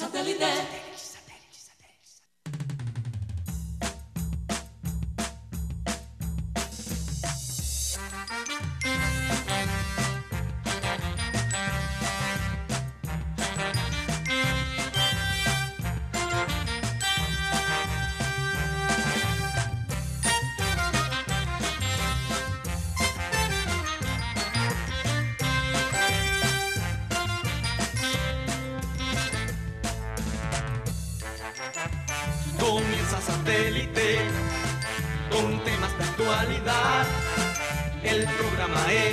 Satellite. 0.00 0.89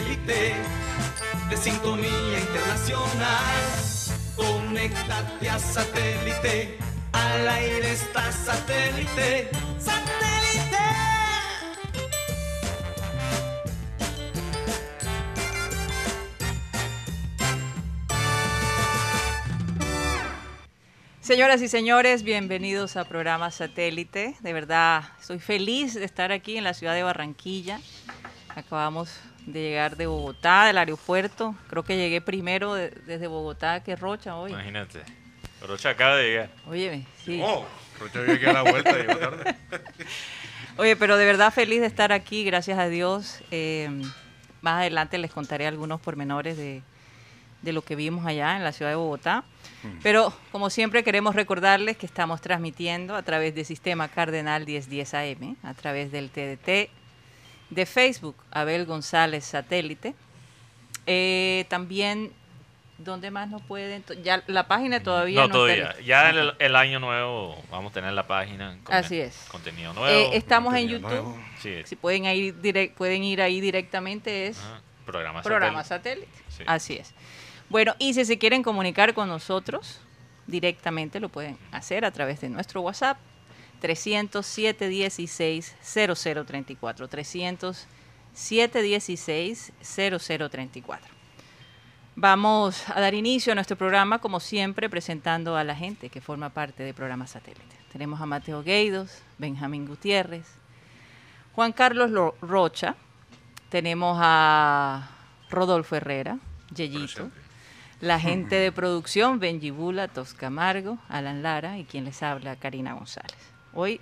Programa 0.07 0.13
élite 0.13 0.55
de 1.49 1.57
sintonía 1.57 2.39
internacional. 2.39 3.61
Conéctate 4.35 5.49
a 5.49 5.59
satélite. 5.59 6.77
Al 7.11 7.47
aire 7.47 7.91
está 7.91 8.31
satélite. 8.31 9.49
¡Satélite! 9.79 10.77
Señoras 21.21 21.61
y 21.61 21.67
señores, 21.67 22.23
bienvenidos 22.23 22.95
a 22.95 23.03
programa 23.03 23.51
Satélite. 23.51 24.35
De 24.39 24.53
verdad, 24.53 25.03
estoy 25.19 25.39
feliz 25.39 25.93
de 25.93 26.05
estar 26.05 26.31
aquí 26.31 26.57
en 26.57 26.63
la 26.63 26.73
ciudad 26.73 26.93
de 26.93 27.03
Barranquilla. 27.03 27.81
Acabamos 28.55 29.09
de 29.47 29.61
llegar 29.61 29.95
de 29.97 30.05
Bogotá, 30.05 30.65
del 30.65 30.77
aeropuerto. 30.77 31.55
Creo 31.69 31.81
que 31.83 31.97
llegué 31.97 32.21
primero 32.21 32.75
de- 32.75 32.91
desde 32.91 33.25
Bogotá 33.27 33.81
que 33.83 33.95
Rocha 33.95 34.35
hoy. 34.35 34.51
Imagínate. 34.51 35.01
Rocha 35.67 35.89
acaba 35.89 36.17
de 36.17 36.23
llegar. 36.29 36.49
Óyeme, 36.67 37.05
sí. 37.25 37.41
Oh, 37.43 37.65
Rocha 37.99 38.19
había 38.19 38.37
que 38.39 38.45
dar 38.45 38.53
la 38.53 38.61
vuelta, 38.69 38.91
llegó 38.95 39.15
tarde. 39.17 39.55
Oye, 40.77 40.95
pero 40.95 41.17
de 41.17 41.25
verdad 41.25 41.51
feliz 41.51 41.79
de 41.81 41.87
estar 41.87 42.11
aquí, 42.13 42.43
gracias 42.43 42.77
a 42.77 42.87
Dios. 42.87 43.39
Eh, 43.49 43.89
más 44.61 44.81
adelante 44.81 45.17
les 45.17 45.31
contaré 45.31 45.65
algunos 45.65 45.99
pormenores 45.99 46.55
de, 46.57 46.83
de 47.63 47.73
lo 47.73 47.81
que 47.81 47.95
vimos 47.95 48.25
allá 48.27 48.55
en 48.57 48.63
la 48.63 48.71
ciudad 48.71 48.91
de 48.91 48.95
Bogotá. 48.97 49.43
Pero 50.03 50.33
como 50.51 50.69
siempre 50.69 51.03
queremos 51.03 51.33
recordarles 51.35 51.95
que 51.97 52.05
estamos 52.05 52.41
transmitiendo 52.41 53.15
a 53.15 53.23
través 53.23 53.55
del 53.55 53.63
sistema 53.65 54.09
Cardenal 54.09 54.65
1010 54.65 55.13
AM, 55.13 55.55
a 55.63 55.73
través 55.73 56.11
del 56.11 56.29
TDT, 56.29 56.89
de 57.69 57.85
Facebook, 57.85 58.35
Abel 58.51 58.85
González 58.85 59.43
Satélite. 59.45 60.13
Eh, 61.05 61.65
también, 61.69 62.31
¿dónde 62.97 63.31
más 63.31 63.47
nos 63.49 63.61
pueden? 63.61 64.03
Ya 64.23 64.43
la 64.47 64.67
página 64.67 65.01
todavía 65.01 65.41
no, 65.41 65.47
no, 65.47 65.53
todavía. 65.53 65.95
Ya 66.05 66.29
el, 66.29 66.53
el 66.59 66.75
año 66.75 66.99
nuevo 66.99 67.61
vamos 67.71 67.91
a 67.91 67.93
tener 67.93 68.13
la 68.13 68.27
página. 68.27 68.77
con 68.83 68.93
Así 68.95 69.19
es. 69.19 69.45
Contenido 69.49 69.93
nuevo. 69.93 70.33
Eh, 70.33 70.37
estamos 70.37 70.73
en 70.75 70.87
YouTube. 70.89 71.09
nuevo. 71.09 71.37
Sí, 71.61 71.81
Si 71.85 71.95
pueden 71.95 72.25
ir, 72.25 72.55
direct- 72.61 72.93
pueden 72.93 73.23
ir 73.23 73.41
ahí 73.41 73.61
directamente 73.61 74.47
es 74.47 74.59
ajá, 74.59 74.81
programa 75.05 75.41
programa 75.41 75.83
satélite. 75.83 76.27
satélite. 76.27 76.53
Sí. 76.57 76.63
Así 76.67 76.93
es. 76.95 77.13
Bueno, 77.69 77.95
y 77.99 78.13
si 78.13 78.23
se 78.25 78.37
quieren 78.37 78.63
comunicar 78.63 79.13
con 79.13 79.27
nosotros 79.27 79.99
directamente, 80.45 81.19
lo 81.19 81.27
pueden 81.29 81.57
hacer 81.71 82.05
a 82.05 82.11
través 82.11 82.39
de 82.41 82.49
nuestro 82.49 82.81
WhatsApp 82.81 83.17
307 83.79 84.87
16 84.89 85.75
0034 85.81 87.07
307 87.07 88.81
16 88.81 89.73
0034. 89.81 91.17
Vamos 92.15 92.89
a 92.89 92.99
dar 92.99 93.13
inicio 93.13 93.51
a 93.51 93.55
nuestro 93.55 93.77
programa, 93.77 94.17
como 94.19 94.39
siempre, 94.39 94.89
presentando 94.89 95.55
a 95.55 95.63
la 95.63 95.75
gente 95.75 96.09
que 96.09 96.19
forma 96.21 96.49
parte 96.49 96.81
del 96.83 96.95
programa 96.95 97.27
satélite. 97.27 97.75
Tenemos 97.91 98.19
a 98.21 98.25
Mateo 98.25 98.63
Gueidos, 98.63 99.11
Benjamín 99.37 99.85
Gutiérrez, 99.85 100.47
Juan 101.53 101.71
Carlos 101.73 102.09
Lo- 102.09 102.35
Rocha, 102.41 102.95
tenemos 103.69 104.17
a 104.19 105.09
Rodolfo 105.49 105.95
Herrera, 105.95 106.39
Presente. 107.19 107.41
la 108.01 108.19
gente 108.19 108.55
de 108.55 108.71
producción, 108.71 109.39
Benji 109.39 109.69
Bula, 109.71 110.07
Tos 110.07 110.33
Camargo, 110.33 110.97
Alan 111.09 111.43
Lara 111.43 111.77
y 111.77 111.83
quien 111.85 112.05
les 112.05 112.21
habla, 112.23 112.55
Karina 112.55 112.93
González. 112.93 113.37
Hoy 113.79 114.01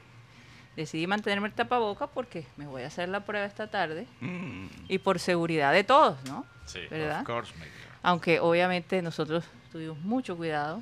decidí 0.78 1.06
mantenerme 1.06 1.50
el 1.50 1.54
tapaboca 1.54 2.08
porque 2.08 2.48
me 2.56 2.66
voy 2.66 2.84
a 2.84 2.88
hacer 2.88 3.10
la 3.10 3.26
prueba 3.26 3.46
esta 3.46 3.70
tarde 3.70 4.08
Mm, 4.22 4.68
y 4.88 5.00
por 5.00 5.20
seguridad 5.20 5.74
de 5.74 5.84
todos, 5.84 6.18
¿no? 6.24 6.46
Sí. 6.66 6.80
¿Verdad? 6.90 7.20
of 7.20 7.26
course. 7.28 7.54
Aunque 8.02 8.40
obviamente 8.40 9.02
nosotros 9.02 9.44
tuvimos 9.74 9.98
mucho 10.00 10.38
cuidado, 10.38 10.82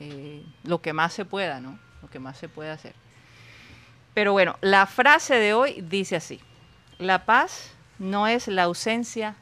eh, 0.00 0.44
lo 0.64 0.82
que 0.82 0.92
más 0.92 1.12
se 1.12 1.24
pueda, 1.24 1.60
¿no? 1.60 1.78
Lo 2.02 2.10
que 2.10 2.18
más 2.18 2.36
se 2.36 2.48
puede 2.48 2.70
hacer. 2.70 2.92
Pero 4.14 4.32
bueno, 4.32 4.56
la 4.60 4.86
frase 4.86 5.36
de 5.36 5.54
hoy 5.54 5.80
dice 5.80 6.16
así, 6.16 6.40
la 6.98 7.26
paz 7.26 7.70
no 8.00 8.26
es 8.26 8.48
la 8.48 8.64
ausencia 8.64 9.36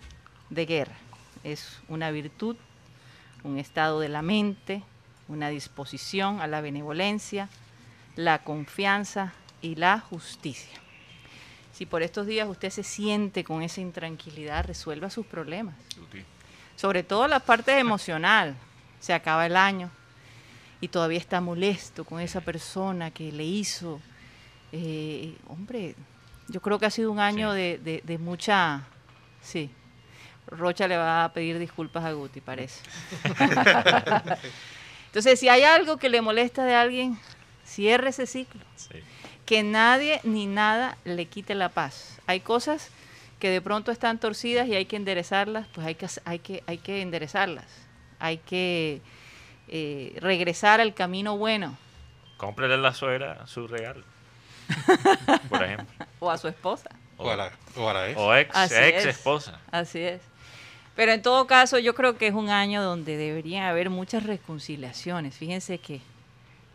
de 0.51 0.67
guerra, 0.67 0.97
es 1.45 1.81
una 1.89 2.11
virtud, 2.11 2.57
un 3.43 3.59
estado 3.59 4.01
de 4.01 4.11
la 4.11 4.21
mente, 4.21 4.83
una 5.29 5.49
disposición 5.49 6.43
a 6.43 6.47
la 6.47 6.61
benevolencia, 6.61 7.49
la 8.17 8.43
confianza 8.45 9.33
y 9.61 9.75
la 9.77 9.99
justicia. 10.01 10.79
Si 11.73 11.87
por 11.87 12.03
estos 12.03 12.27
días 12.27 12.49
usted 12.49 12.71
se 12.71 12.83
siente 12.83 13.45
con 13.45 13.63
esa 13.63 13.81
intranquilidad, 13.81 14.65
resuelva 14.67 15.11
sus 15.11 15.27
problemas 15.27 15.75
sobre 16.77 17.03
todo 17.05 17.29
la 17.29 17.39
parte 17.39 17.79
emocional. 17.79 18.57
Se 18.99 19.13
acaba 19.13 19.47
el 19.47 19.57
año 19.57 19.91
y 20.81 20.89
todavía 20.89 21.19
está 21.19 21.41
molesto 21.41 22.05
con 22.05 22.21
esa 22.21 22.41
persona 22.41 23.11
que 23.13 23.31
le 23.31 23.45
hizo. 23.45 24.01
Eh, 24.73 25.37
hombre, 25.49 25.95
yo 26.49 26.61
creo 26.61 26.79
que 26.81 26.87
ha 26.87 26.91
sido 26.91 27.13
un 27.13 27.21
año 27.21 27.53
Sí. 27.53 27.59
de, 27.59 27.79
de- 27.79 28.03
de 28.05 28.19
mucha... 28.19 28.83
Sí. 29.43 29.71
Rocha 30.49 30.89
le 30.89 30.97
va 30.97 31.25
a 31.25 31.33
pedir 31.33 31.59
disculpas 31.59 32.05
a 32.05 32.13
Guti, 32.13 32.41
parece. 32.41 32.81
Entonces, 35.07 35.39
si 35.39 35.49
hay 35.49 35.63
algo 35.63 35.99
que 35.99 36.09
le 36.09 36.21
molesta 36.21 36.65
de 36.65 36.75
alguien, 36.75 37.19
cierre 37.73 38.11
ese 38.11 38.27
ciclo 38.27 38.61
Sí. 38.77 39.01
que 39.47 39.63
nadie 39.63 40.21
ni 40.25 40.47
nada 40.47 40.97
le 41.05 41.27
quite 41.27 41.55
la 41.55 41.69
paz. 41.69 42.21
Hay 42.27 42.41
cosas 42.41 42.91
que 43.39 43.49
de 43.51 43.61
pronto 43.61 43.91
están 43.91 44.19
torcidas 44.21 44.69
y 44.69 44.75
hay 44.75 44.85
que 44.87 44.97
enderezarlas, 44.97 45.67
pues 45.75 45.87
hay 45.87 45.95
que, 45.97 46.07
hay 46.25 46.39
que, 46.39 46.63
hay 46.67 46.79
que 46.79 47.03
enderezarlas. 47.03 47.67
Hay 48.21 48.39
que 48.39 49.01
eh, 49.69 50.17
regresar 50.21 50.81
al 50.81 50.95
camino 50.95 51.37
bueno 51.39 51.77
Cómprele 52.37 52.75
a 52.75 52.77
la 52.77 52.93
suegra 52.95 53.47
su 53.47 53.67
regalo. 53.69 54.05
Por 55.49 55.63
ejemplo. 55.63 56.07
o 56.21 56.31
a 56.31 56.39
su 56.39 56.49
esposa. 56.49 56.91
O 57.17 57.31
a 57.31 57.37
la, 57.37 57.53
o 57.77 57.89
a 57.89 57.95
la 57.95 58.09
ex. 58.11 58.19
O 58.19 58.35
ex, 58.35 58.51
Así 58.57 58.75
ex 58.77 58.99
es. 59.01 59.07
esposa. 59.07 59.61
Así 59.71 60.01
es. 60.01 60.21
Pero 60.97 61.13
en 61.13 61.23
todo 61.23 61.47
caso, 61.47 61.79
yo 61.79 61.95
creo 61.95 62.17
que 62.19 62.27
es 62.27 62.35
un 62.35 62.51
año 62.51 62.83
donde 62.83 63.17
deberían 63.17 63.65
haber 63.65 63.91
muchas 63.91 64.25
reconciliaciones. 64.25 65.37
Fíjense 65.37 65.79
que 65.79 66.01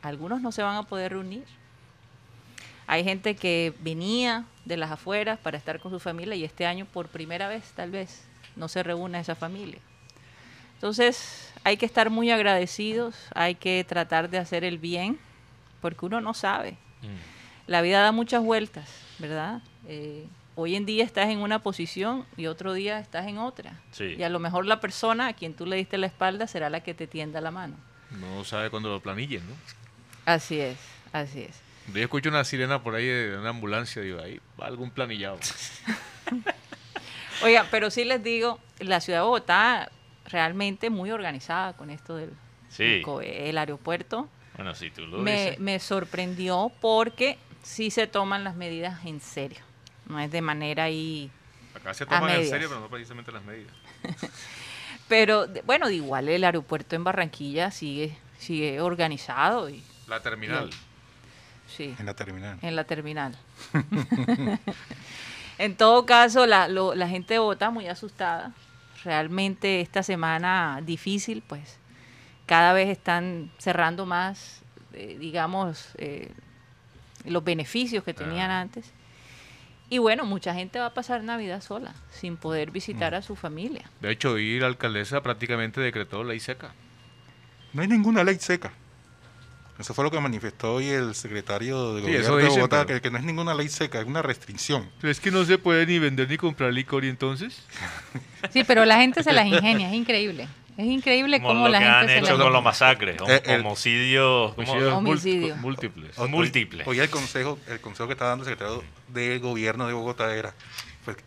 algunos 0.07 0.41
no 0.41 0.51
se 0.51 0.63
van 0.63 0.75
a 0.75 0.84
poder 0.84 1.13
reunir. 1.13 1.45
Hay 2.88 3.03
gente 3.03 3.35
que 3.35 3.73
venía 3.79 4.45
de 4.66 4.78
las 4.78 4.91
afueras 4.91 5.38
para 5.40 5.57
estar 5.57 5.79
con 5.79 5.91
su 5.91 6.00
familia 6.00 6.35
y 6.35 6.44
este 6.44 6.66
año 6.66 6.85
por 6.85 7.09
primera 7.09 7.47
vez 7.47 7.73
tal 7.75 7.91
vez 7.91 8.25
no 8.56 8.68
se 8.68 8.81
reúne 8.81 9.19
esa 9.19 9.35
familia. 9.35 9.79
Entonces 10.75 11.53
hay 11.63 11.78
que 11.78 11.85
estar 11.85 12.09
muy 12.09 12.31
agradecidos, 12.31 13.16
hay 13.35 13.56
que 13.56 13.84
tratar 13.84 14.29
de 14.29 14.38
hacer 14.38 14.63
el 14.63 14.78
bien, 14.78 15.19
porque 15.81 16.06
uno 16.06 16.21
no 16.21 16.33
sabe. 16.33 16.71
Mm. 17.01 17.68
La 17.68 17.81
vida 17.81 18.01
da 18.01 18.12
muchas 18.12 18.42
vueltas, 18.44 18.89
¿verdad? 19.19 19.62
Eh, 19.88 20.25
hoy 20.56 20.75
en 20.75 20.86
día 20.86 21.04
estás 21.04 21.30
en 21.30 21.39
una 21.39 21.59
posición 21.59 22.25
y 22.38 22.48
otro 22.48 22.74
día 22.74 23.00
estás 23.00 23.27
en 23.27 23.38
otra. 23.38 23.81
Sí. 23.92 24.15
Y 24.18 24.24
a 24.24 24.30
lo 24.30 24.39
mejor 24.39 24.65
la 24.65 24.80
persona 24.80 25.27
a 25.27 25.33
quien 25.33 25.54
tú 25.54 25.65
le 25.65 25.75
diste 25.75 25.98
la 25.98 26.07
espalda 26.07 26.48
será 26.48 26.69
la 26.69 26.81
que 26.81 26.94
te 26.94 27.07
tienda 27.07 27.42
la 27.42 27.51
mano. 27.51 27.75
No 28.12 28.44
sabe 28.45 28.69
cuándo 28.69 28.89
lo 28.89 29.01
planillen, 29.01 29.45
¿no? 29.45 29.54
Así 30.27 30.59
es, 30.59 30.77
así 31.13 31.44
es. 31.44 31.56
Yo 31.94 32.01
escucho 32.01 32.27
una 32.27 32.44
sirena 32.44 32.83
por 32.83 32.95
ahí 32.95 33.06
de 33.07 33.38
una 33.38 33.47
ambulancia, 33.50 34.01
digo, 34.01 34.19
ahí 34.21 34.41
va 34.62 34.68
algún 34.68 34.91
planillado. 34.91 35.39
Oiga, 37.44 37.65
pero 37.71 37.89
sí 37.91 38.03
les 38.03 38.21
digo, 38.24 38.59
la 38.79 39.00
ciudad 39.00 39.19
de 39.19 39.24
Bogotá 39.24 39.91
realmente 40.25 40.89
muy 40.89 41.12
organizada 41.12 41.74
con 41.74 41.89
esto 41.89 42.15
del 42.18 42.31
Sí. 42.69 43.01
el 43.24 43.57
aeropuerto. 43.57 44.27
Bueno, 44.57 44.75
si 44.75 44.89
tú 44.91 45.06
lo 45.06 45.19
Me, 45.19 45.44
dices. 45.45 45.59
me 45.59 45.79
sorprendió 45.79 46.71
porque 46.81 47.38
sí 47.63 47.89
se 47.89 48.06
toman 48.07 48.44
las 48.44 48.56
medidas 48.56 49.06
en 49.06 49.21
serio. 49.21 49.59
No 50.07 50.19
es 50.19 50.30
de 50.30 50.41
manera 50.41 50.83
ahí 50.83 51.31
Acá 51.73 51.94
se 51.94 52.03
A 52.03 52.07
toman 52.07 52.23
en 52.31 52.35
medias. 52.38 52.50
serio, 52.50 52.68
pero 52.68 52.81
no 52.81 52.89
precisamente 52.89 53.31
las 53.31 53.44
medidas. 53.44 53.73
Pero 55.07 55.47
bueno, 55.63 55.88
de 55.88 55.95
igual 55.95 56.27
el 56.27 56.44
aeropuerto 56.44 56.97
en 56.97 57.06
Barranquilla 57.06 57.71
sigue 57.71 58.18
sigue 58.39 58.81
organizado 58.81 59.69
y 59.69 59.81
La 60.07 60.21
terminal. 60.21 60.69
sí, 61.68 61.94
En 62.00 62.06
la 62.06 62.13
terminal. 62.15 62.57
en 62.62 62.75
la 62.75 62.83
terminal. 62.86 63.36
en 65.57 65.75
todo 65.75 66.06
caso, 66.06 66.45
la, 66.45 66.68
lo- 66.68 66.95
la 66.95 67.07
gente 67.07 67.33
de 67.36 67.39
Bogotá 67.39 67.69
muy 67.69 67.88
asustada. 67.88 68.54
Realmente 69.04 69.81
esta 69.81 70.04
semana 70.04 70.81
difícil, 70.83 71.44
pues 71.45 71.77
cada 72.45 72.74
vez 72.74 72.89
están 72.89 73.51
cerrando 73.57 74.06
más, 74.06 74.62
eh, 74.94 75.18
digamos, 75.19 75.89
eh, 75.98 76.31
los 77.25 77.44
beneficios 77.44 78.04
que 78.04 78.13
tenían 78.13 78.51
Ah. 78.51 78.62
antes. 78.62 78.92
Y 79.89 80.00
bueno, 80.00 80.25
mucha 80.25 80.54
gente 80.54 80.80
va 80.80 80.88
a 80.88 80.94
pasar 80.94 81.24
Navidad 81.24 81.62
sola, 81.62 81.94
sin 82.12 82.36
poder 82.36 82.71
visitar 82.71 83.15
a 83.15 83.21
su 83.21 83.36
familia. 83.38 83.89
De 84.01 84.12
hecho, 84.12 84.31
hoy 84.33 84.59
la 84.59 84.68
alcaldesa 84.68 85.21
prácticamente 85.21 85.80
decretó 85.80 86.24
ley 86.25 86.39
seca. 86.42 86.74
No 87.71 87.81
hay 87.81 87.88
ninguna 87.88 88.24
ley 88.25 88.36
seca. 88.39 88.74
Eso 89.79 89.94
fue 89.94 90.03
lo 90.03 90.09
que 90.12 90.19
manifestó 90.19 90.75
hoy 90.75 90.88
el 90.88 91.13
secretario 91.13 91.94
de 91.94 92.01
Sí, 92.01 92.07
gobierno 92.07 92.35
de 92.38 92.47
Bogotá, 92.50 92.85
pero- 92.85 92.97
que, 93.00 93.01
que 93.03 93.12
no 93.12 93.18
es 93.19 93.24
ninguna 93.24 93.53
ley 93.53 93.69
seca, 93.69 94.00
es 94.01 94.07
una 94.07 94.21
restricción. 94.24 94.89
¿Es 95.03 95.19
que 95.19 95.29
no 95.29 95.45
se 95.45 95.57
puede 95.59 95.85
ni 95.85 96.00
vender 96.00 96.27
ni 96.29 96.38
comprar 96.38 96.74
licor 96.74 97.06
y 97.06 97.09
entonces? 97.09 97.62
Sí, 98.51 98.63
pero 98.63 98.85
la 98.85 98.97
gente 98.97 99.24
se 99.24 99.33
las 99.33 99.45
ingenia, 99.47 99.89
es 99.89 99.94
increíble. 99.95 100.47
Es 100.77 100.85
increíble 100.85 101.38
Como 101.39 101.50
cómo 101.50 101.65
lo 101.65 101.71
la 101.71 101.79
que 101.79 101.85
han 101.85 102.00
gente 102.01 102.13
se 102.13 102.19
hecho 102.19 102.33
las 102.38 102.44
con 102.44 102.53
los 102.53 102.63
masacres, 102.63 103.18
hom- 103.19 103.29
Eh, 103.29 103.41
el- 103.45 103.65
homicidios. 103.65 104.53
Homicidios 104.56 104.94
Homicidio. 104.94 105.56
múltiples. 105.57 106.18
Hoy- 106.19 106.30
Múltiples. 106.30 106.88
Hoy 106.88 107.00
el 107.00 107.09
consejo, 107.09 107.57
el 107.68 107.80
consejo 107.81 108.07
que 108.07 108.13
está 108.13 108.25
dando 108.25 108.44
el 108.45 108.50
secretario 108.51 108.83
de 109.07 109.39
gobierno 109.39 109.88
de 109.88 109.94
Bogotá 109.94 110.35
era, 110.35 110.53
pues, 111.03 111.18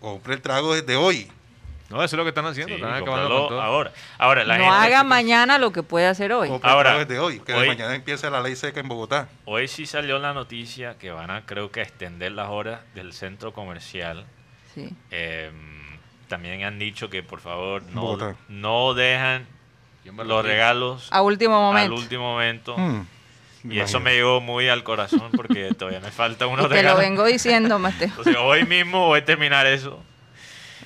compre 0.00 0.34
el 0.34 0.42
trago 0.42 0.74
desde 0.74 0.96
hoy. 0.96 1.28
No, 1.88 1.96
eso 2.02 2.16
es 2.16 2.18
lo 2.18 2.24
que 2.24 2.30
están 2.30 2.46
haciendo. 2.46 2.74
Sí, 2.74 2.80
están 2.82 2.94
acabando 2.94 3.28
cómpralo 3.28 3.38
con 3.42 3.48
todo. 3.50 3.62
ahora. 3.62 3.92
Ahora, 4.18 4.44
la 4.44 4.58
no 4.58 4.64
gente, 4.64 4.76
haga 4.78 5.04
mañana 5.04 5.58
lo 5.58 5.70
que 5.72 5.82
puede 5.84 6.06
hacer 6.08 6.32
hoy. 6.32 6.48
Compre 6.48 6.68
Ahora, 6.70 6.98
desde 6.98 7.18
hoy, 7.20 7.38
que 7.40 7.54
hoy- 7.54 7.62
de 7.62 7.66
mañana 7.68 7.94
empieza 7.94 8.28
la 8.28 8.40
ley 8.40 8.56
seca 8.56 8.80
en 8.80 8.88
Bogotá. 8.88 9.28
hoy 9.44 9.68
sí 9.68 9.86
salió 9.86 10.18
la 10.18 10.32
noticia 10.34 10.96
que 10.98 11.10
van 11.12 11.30
a, 11.30 11.46
creo 11.46 11.70
que, 11.70 11.82
extender 11.82 12.32
las 12.32 12.48
horas 12.48 12.80
del 12.94 13.12
centro 13.12 13.52
comercial. 13.52 14.26
Sí. 14.74 14.88
Eh, 15.12 15.50
también 16.28 16.64
han 16.64 16.78
dicho 16.78 17.08
que, 17.08 17.22
por 17.22 17.40
favor, 17.40 17.82
no, 17.92 18.00
Bogotá. 18.00 18.34
no 18.48 18.94
dejan 18.94 19.46
¿Quién 20.02 20.18
va 20.18 20.22
a 20.22 20.26
los 20.26 20.44
regalos 20.44 21.08
A 21.12 21.22
último 21.22 21.56
al 21.56 21.62
momento. 21.62 21.94
último 21.94 22.32
momento. 22.32 22.76
Mm, 22.78 23.02
Y 23.70 23.78
eso 23.80 23.98
me 24.00 24.14
llegó 24.14 24.40
muy 24.40 24.68
al 24.68 24.82
corazón 24.84 25.30
porque 25.34 25.72
todavía 25.74 26.00
me 26.00 26.10
falta 26.10 26.46
unos 26.48 26.66
Y 26.66 26.68
te 26.70 26.82
lo 26.82 26.96
vengo 26.96 27.24
diciendo, 27.24 27.78
Mateo. 27.78 28.08
Entonces, 28.10 28.36
hoy 28.40 28.64
mismo 28.64 29.06
voy 29.06 29.20
a 29.20 29.24
terminar 29.24 29.66
eso. 29.66 30.02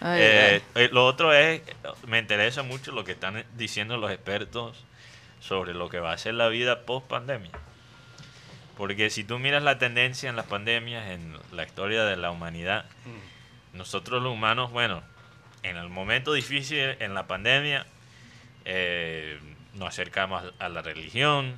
Ay, 0.01 0.21
Eh, 0.23 0.63
ay. 0.75 0.85
eh, 0.85 0.89
lo 0.93 1.07
otro 1.07 1.33
es, 1.33 1.63
me 2.07 2.19
interesa 2.19 2.63
mucho 2.63 2.93
lo 2.93 3.05
que 3.05 3.13
están 3.13 3.45
diciendo 3.57 3.97
los 3.97 4.11
expertos 4.11 4.85
sobre 5.41 5.75
lo 5.75 5.89
que 5.89 6.01
va 6.01 6.13
a 6.13 6.19
ser 6.19 6.35
la 6.35 6.49
vida 6.49 6.83
post 6.83 7.07
pandemia. 7.07 7.51
Porque 8.77 9.11
si 9.11 9.25
tú 9.25 9.39
miras 9.39 9.63
la 9.63 9.79
tendencia 9.79 10.31
en 10.31 10.37
las 10.37 10.47
pandemias, 10.47 11.11
en 11.11 11.37
la 11.53 11.65
historia 11.65 12.05
de 12.05 12.17
la 12.17 12.31
humanidad, 12.31 12.87
nosotros 13.75 14.23
los 14.23 14.33
humanos, 14.33 14.71
bueno, 14.71 15.03
en 15.63 15.77
el 15.77 15.91
momento 15.91 16.33
difícil, 16.33 16.97
en 16.99 17.13
la 17.15 17.27
pandemia, 17.27 17.87
eh, 18.65 19.39
nos 19.75 19.89
acercamos 19.91 20.43
a 20.59 20.69
la 20.71 20.81
religión, 20.81 21.57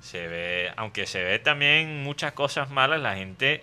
se 0.00 0.28
ve, 0.28 0.72
aunque 0.76 1.06
se 1.06 1.22
ve 1.22 1.38
también 1.38 2.02
muchas 2.02 2.32
cosas 2.32 2.70
malas, 2.70 3.00
la 3.00 3.16
gente, 3.16 3.62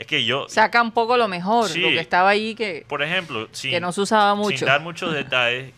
es 0.00 0.06
que 0.06 0.24
yo, 0.24 0.48
Saca 0.48 0.80
un 0.80 0.92
poco 0.92 1.18
lo 1.18 1.28
mejor, 1.28 1.68
Sí. 1.68 1.78
lo 1.82 1.88
que 1.88 2.00
estaba 2.00 2.30
ahí 2.30 2.54
que, 2.54 2.86
por 2.88 3.02
ejemplo, 3.02 3.48
sin, 3.52 3.70
que 3.70 3.80
no 3.80 3.92
se 3.92 4.00
usaba 4.00 4.34
mucho. 4.34 4.56
sin 4.56 4.66
dar 4.66 4.80
muchos 4.80 5.12
detalles, 5.14 5.74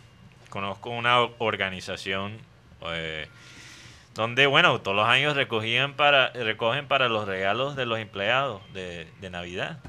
conozco 0.48 0.90
una 0.90 1.18
organización 1.38 2.38
eh, 2.86 3.26
donde, 4.14 4.46
bueno, 4.46 4.80
todos 4.80 4.96
los 4.96 5.08
años 5.08 5.34
recogían 5.34 5.94
para, 5.94 6.28
recogen 6.34 6.86
para 6.86 7.08
los 7.08 7.26
regalos 7.26 7.74
de 7.74 7.84
los 7.84 7.98
empleados 7.98 8.62
de, 8.72 9.08
de 9.20 9.30
Navidad. 9.30 9.80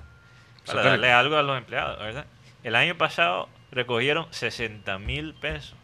Para 0.65 0.81
darle 0.81 1.11
algo 1.11 1.37
a 1.37 1.43
los 1.43 1.55
empleados, 1.55 1.99
¿verdad? 1.99 2.25
El 2.63 2.75
año 2.75 2.97
pasado 2.97 3.49
recogieron 3.69 4.25
60 4.31 4.97
mil 4.97 5.35
pesos. 5.35 5.75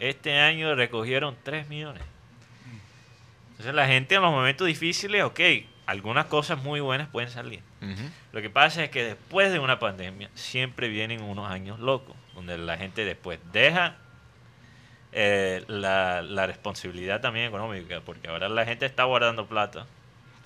Este 0.00 0.36
año 0.40 0.74
recogieron 0.74 1.36
3 1.44 1.68
millones. 1.68 2.02
Entonces 3.52 3.72
la 3.72 3.86
gente 3.86 4.16
en 4.16 4.22
los 4.22 4.32
momentos 4.32 4.66
difíciles, 4.66 5.22
ok, 5.22 5.38
algunas 5.86 6.26
cosas 6.26 6.58
muy 6.60 6.80
buenas 6.80 7.08
pueden 7.08 7.30
salir. 7.30 7.67
Lo 8.32 8.42
que 8.42 8.50
pasa 8.50 8.82
es 8.84 8.90
que 8.90 9.04
después 9.04 9.52
de 9.52 9.58
una 9.58 9.78
pandemia 9.78 10.30
siempre 10.34 10.88
vienen 10.88 11.22
unos 11.22 11.48
años 11.50 11.78
locos, 11.78 12.16
donde 12.34 12.58
la 12.58 12.76
gente 12.76 13.04
después 13.04 13.38
deja 13.52 13.96
eh, 15.12 15.64
la, 15.68 16.22
la 16.22 16.46
responsabilidad 16.46 17.20
también 17.20 17.46
económica, 17.46 18.00
porque 18.04 18.28
ahora 18.28 18.48
la 18.48 18.64
gente 18.64 18.84
está 18.86 19.04
guardando 19.04 19.46
plata. 19.46 19.86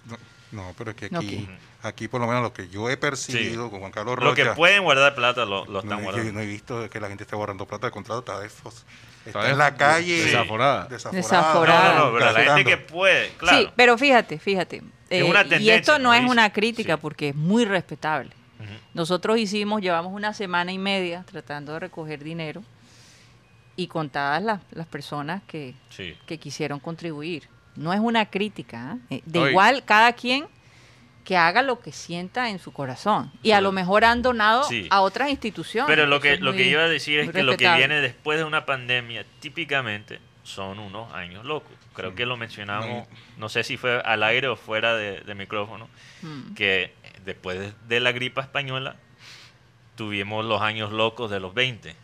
No, 0.06 0.17
no, 0.52 0.75
pero 0.76 0.90
es 0.90 0.96
que 0.96 1.06
aquí, 1.06 1.49
aquí 1.82 2.06
por 2.08 2.20
lo 2.20 2.26
menos 2.26 2.43
lo 2.43 2.52
que 2.52 2.69
yo 2.69 2.88
he 2.90 2.96
percibido 2.96 3.64
Sí. 3.64 3.70
con 3.70 3.81
Juan 3.81 3.93
Carlos 3.93 4.19
Lo 4.20 4.34
que 4.34 4.44
Rocha, 4.44 4.55
pueden 4.55 4.82
guardar 4.82 5.14
plata 5.14 5.44
lo, 5.44 5.64
lo 5.64 5.73
no, 5.73 5.79
están 5.81 5.99
he- 5.99 6.02
yo 6.02 6.05
guardando. 6.11 6.32
no 6.32 6.40
he 6.40 6.46
visto 6.46 6.90
que 6.90 7.00
la 7.00 7.08
gente 7.08 7.25
esté 7.25 7.34
guardando 7.34 7.67
plata, 7.67 7.87
al 7.87 7.93
contrario, 7.93 8.20
está, 8.20 8.40
desfos- 8.40 8.84
está 9.26 9.40
Está 9.40 9.50
en 9.50 9.58
la 9.58 9.75
calle. 9.76 10.25
desaforada. 10.25 10.87
Desaforada. 10.87 11.94
No, 11.94 11.99
no, 11.99 12.06
no, 12.12 12.19
pero 12.19 12.26
la 12.26 12.32
gente 12.32 12.44
gastando. 12.44 12.70
que 12.70 12.76
puede, 12.76 13.29
claro. 13.38 13.58
Sí, 13.58 13.70
pero 13.75 13.99
fíjate, 13.99 14.38
fíjate. 14.38 14.82
Eh, 15.18 15.22
una 15.22 15.44
y 15.58 15.70
esto 15.70 15.98
no 15.98 16.12
es 16.14 16.24
una 16.28 16.52
crítica 16.52 16.94
sí. 16.94 16.98
porque 17.02 17.28
es 17.30 17.34
muy 17.36 17.64
respetable. 17.64 18.30
Nosotros 18.94 19.38
hicimos, 19.38 19.80
llevamos 19.80 20.12
una 20.12 20.32
semana 20.34 20.70
y 20.72 20.78
media 20.78 21.24
tratando 21.30 21.72
de 21.72 21.80
recoger 21.80 22.22
dinero 22.22 22.62
y 23.74 23.86
contadas 23.86 24.42
las, 24.42 24.60
las 24.70 24.86
personas 24.86 25.42
que, 25.46 25.74
Sí. 25.88 26.14
que 26.26 26.38
quisieron 26.38 26.78
contribuir. 26.78 27.48
No 27.74 27.92
es 27.92 28.00
una 28.00 28.26
crítica. 28.26 28.98
¿eh? 29.10 29.16
Eh, 29.16 29.22
De 29.24 29.38
Oye. 29.40 29.50
igual, 29.50 29.82
cada 29.84 30.12
quien 30.12 30.46
que 31.24 31.36
haga 31.36 31.62
lo 31.62 31.80
que 31.80 31.92
sienta 31.92 32.50
en 32.50 32.58
su 32.58 32.72
corazón. 32.72 33.32
Y 33.42 33.52
a 33.52 33.60
lo 33.60 33.72
mejor 33.72 34.04
han 34.04 34.22
donado 34.22 34.64
Sí. 34.64 34.86
a 34.90 35.00
otras 35.00 35.30
instituciones. 35.30 35.86
Pero 35.88 36.06
lo 36.06 36.20
que, 36.20 36.36
lo 36.36 36.52
que 36.52 36.64
iba 36.68 36.82
a 36.82 36.88
decir 36.88 37.20
es 37.20 37.30
que 37.30 37.42
lo 37.42 37.56
que 37.56 37.72
viene 37.76 38.00
después 38.00 38.38
de 38.38 38.44
una 38.44 38.66
pandemia 38.66 39.24
típicamente 39.40 40.20
son 40.42 40.78
unos 40.78 41.12
años 41.14 41.44
locos. 41.44 41.72
Creo 41.94 42.10
Sí. 42.10 42.16
que 42.16 42.26
lo 42.26 42.36
mencionamos, 42.36 42.88
No, 42.88 43.06
no 43.38 43.48
sé 43.48 43.64
si 43.64 43.76
fue 43.76 44.00
al 44.00 44.22
aire 44.22 44.48
o 44.48 44.56
fuera 44.56 44.94
de, 44.94 45.20
de 45.20 45.34
micrófono, 45.34 45.88
Mm. 46.22 46.54
que 46.54 46.94
después 47.24 47.58
de, 47.58 47.72
de 47.88 48.00
la 48.00 48.12
gripa 48.12 48.40
española 48.42 48.96
tuvimos 49.96 50.44
los 50.44 50.60
años 50.62 50.90
locos 50.92 51.30
de 51.30 51.40
los 51.40 51.52
20. 51.54 51.94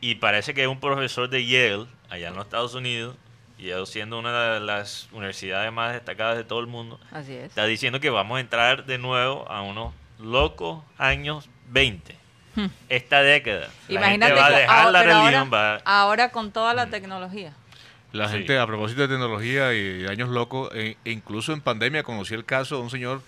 Y 0.00 0.16
parece 0.16 0.52
que 0.54 0.66
un 0.66 0.80
profesor 0.80 1.28
de 1.28 1.46
Yale, 1.46 1.86
allá 2.10 2.28
en 2.28 2.34
los 2.34 2.44
Estados 2.44 2.74
Unidos, 2.74 3.16
Yale 3.58 3.86
siendo 3.86 4.18
una 4.18 4.54
de 4.54 4.60
las 4.60 5.08
universidades 5.12 5.72
más 5.72 5.92
destacadas 5.92 6.36
de 6.36 6.44
todo 6.44 6.60
el 6.60 6.66
mundo, 6.66 6.98
Así 7.12 7.32
es. 7.34 7.44
está 7.46 7.64
diciendo 7.64 8.00
que 8.00 8.10
vamos 8.10 8.36
a 8.38 8.40
entrar 8.40 8.84
de 8.84 8.98
nuevo 8.98 9.48
a 9.50 9.62
unos 9.62 9.94
locos 10.18 10.82
años 10.98 11.48
20. 11.68 12.16
Hmm. 12.56 12.66
Esta 12.88 13.22
década. 13.22 13.68
La 13.88 13.94
Imagínate 14.00 14.32
gente 14.34 14.40
va 14.40 14.46
a 14.46 14.50
que 14.50 14.56
dejar 14.60 14.76
ahora- 14.78 14.90
la 14.92 14.98
pero 15.00 15.12
religión, 15.20 15.34
ahora, 15.54 15.74
va 15.74 15.82
ahora 15.84 16.30
con 16.30 16.52
toda 16.52 16.74
la 16.74 16.86
tecnología. 16.88 17.52
La 18.14 18.28
Sí. 18.28 18.34
gente, 18.38 18.58
a 18.58 18.66
propósito 18.66 19.02
de 19.02 19.08
tecnología 19.08 19.72
y 19.74 20.02
de 20.02 20.08
años 20.08 20.28
locos, 20.28 20.70
e, 20.74 20.96
e 21.04 21.10
incluso 21.10 21.52
en 21.52 21.60
pandemia 21.60 22.02
conocí 22.04 22.32
el 22.34 22.44
caso 22.44 22.76
de 22.76 22.82
un 22.82 22.90
señor 22.90 23.22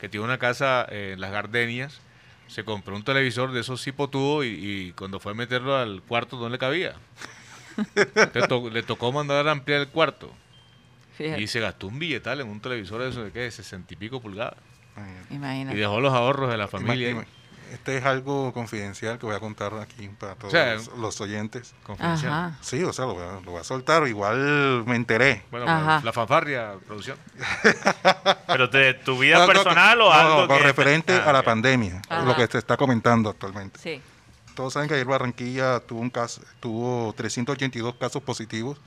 que 0.00 0.08
tiene 0.08 0.24
una 0.24 0.38
casa 0.38 0.86
eh, 0.90 1.10
en 1.12 1.20
las 1.20 1.30
Gardenias, 1.30 2.00
se 2.48 2.64
compró 2.64 2.96
un 2.96 3.04
televisor 3.04 3.52
de 3.52 3.60
esos 3.60 3.84
tipo 3.84 4.08
tubo 4.08 4.42
y, 4.42 4.48
y 4.48 4.92
cuando 4.92 5.20
fue 5.20 5.32
a 5.32 5.34
meterlo 5.34 5.76
al 5.76 6.00
cuarto 6.02 6.38
no 6.38 6.48
le 6.48 6.58
cabía. 6.58 6.94
le, 8.34 8.46
to- 8.48 8.70
le 8.70 8.82
tocó 8.82 9.12
mandar 9.12 9.46
a 9.46 9.52
ampliar 9.52 9.80
el 9.82 9.88
cuarto 9.88 10.32
Fíjate, 11.16 11.40
y 11.42 11.46
se 11.46 11.60
gastó 11.60 11.86
un 11.88 11.98
billetal 11.98 12.40
en 12.40 12.48
un 12.48 12.60
televisor 12.60 13.02
de 13.02 13.10
eso 13.10 13.22
de 13.22 13.30
qué, 13.32 13.40
de 13.40 13.50
60 13.50 13.92
y 13.92 13.96
pico 13.98 14.20
pulgadas. 14.22 14.56
Y 15.30 15.74
dejó 15.76 16.00
los 16.00 16.12
ahorros 16.14 16.50
de 16.50 16.56
la 16.56 16.66
familia. 16.66 17.26
Este 17.70 17.96
es 17.98 18.04
algo 18.04 18.52
confidencial 18.52 19.18
que 19.18 19.26
voy 19.26 19.34
a 19.36 19.40
contar 19.40 19.72
aquí 19.74 20.08
para 20.08 20.34
todos 20.34 20.52
O 20.52 20.56
sea, 20.56 20.74
los, 20.74 20.88
los 20.98 21.20
oyentes. 21.20 21.72
confidencial. 21.84 22.32
Ajá. 22.32 22.58
Sí, 22.60 22.82
o 22.82 22.92
sea, 22.92 23.06
lo 23.06 23.14
voy, 23.14 23.22
a, 23.24 23.32
lo 23.40 23.52
voy 23.52 23.60
a 23.60 23.64
soltar. 23.64 24.06
Igual 24.08 24.84
me 24.86 24.96
enteré. 24.96 25.44
Bueno, 25.50 25.66
Ajá. 25.68 26.00
la 26.04 26.12
fanfarria, 26.12 26.72
producción. 26.86 27.16
Pero 28.46 28.68
de 28.68 28.94
tu 28.94 29.18
vida 29.18 29.38
No, 29.38 29.46
no, 29.46 29.52
personal 29.52 29.98
no, 29.98 30.06
o 30.06 30.12
no, 30.12 30.18
algo 30.18 30.48
con 30.48 30.58
que- 30.58 30.62
referente 30.64 31.12
Ah, 31.14 31.30
a 31.30 31.32
la 31.32 31.42
pandemia, 31.42 32.02
Ajá. 32.08 32.24
lo 32.24 32.34
que 32.36 32.46
se 32.46 32.58
está 32.58 32.76
comentando 32.76 33.30
actualmente. 33.30 33.78
Sí. 33.80 34.00
Todos 34.54 34.72
saben 34.72 34.88
que 34.88 34.94
ayer 34.94 35.06
Barranquilla 35.06 35.80
tuvo 35.80 36.00
un 36.00 36.10
caso, 36.10 36.42
tuvo 36.58 37.12
382 37.14 37.94
casos 37.94 38.22
positivos 38.22 38.78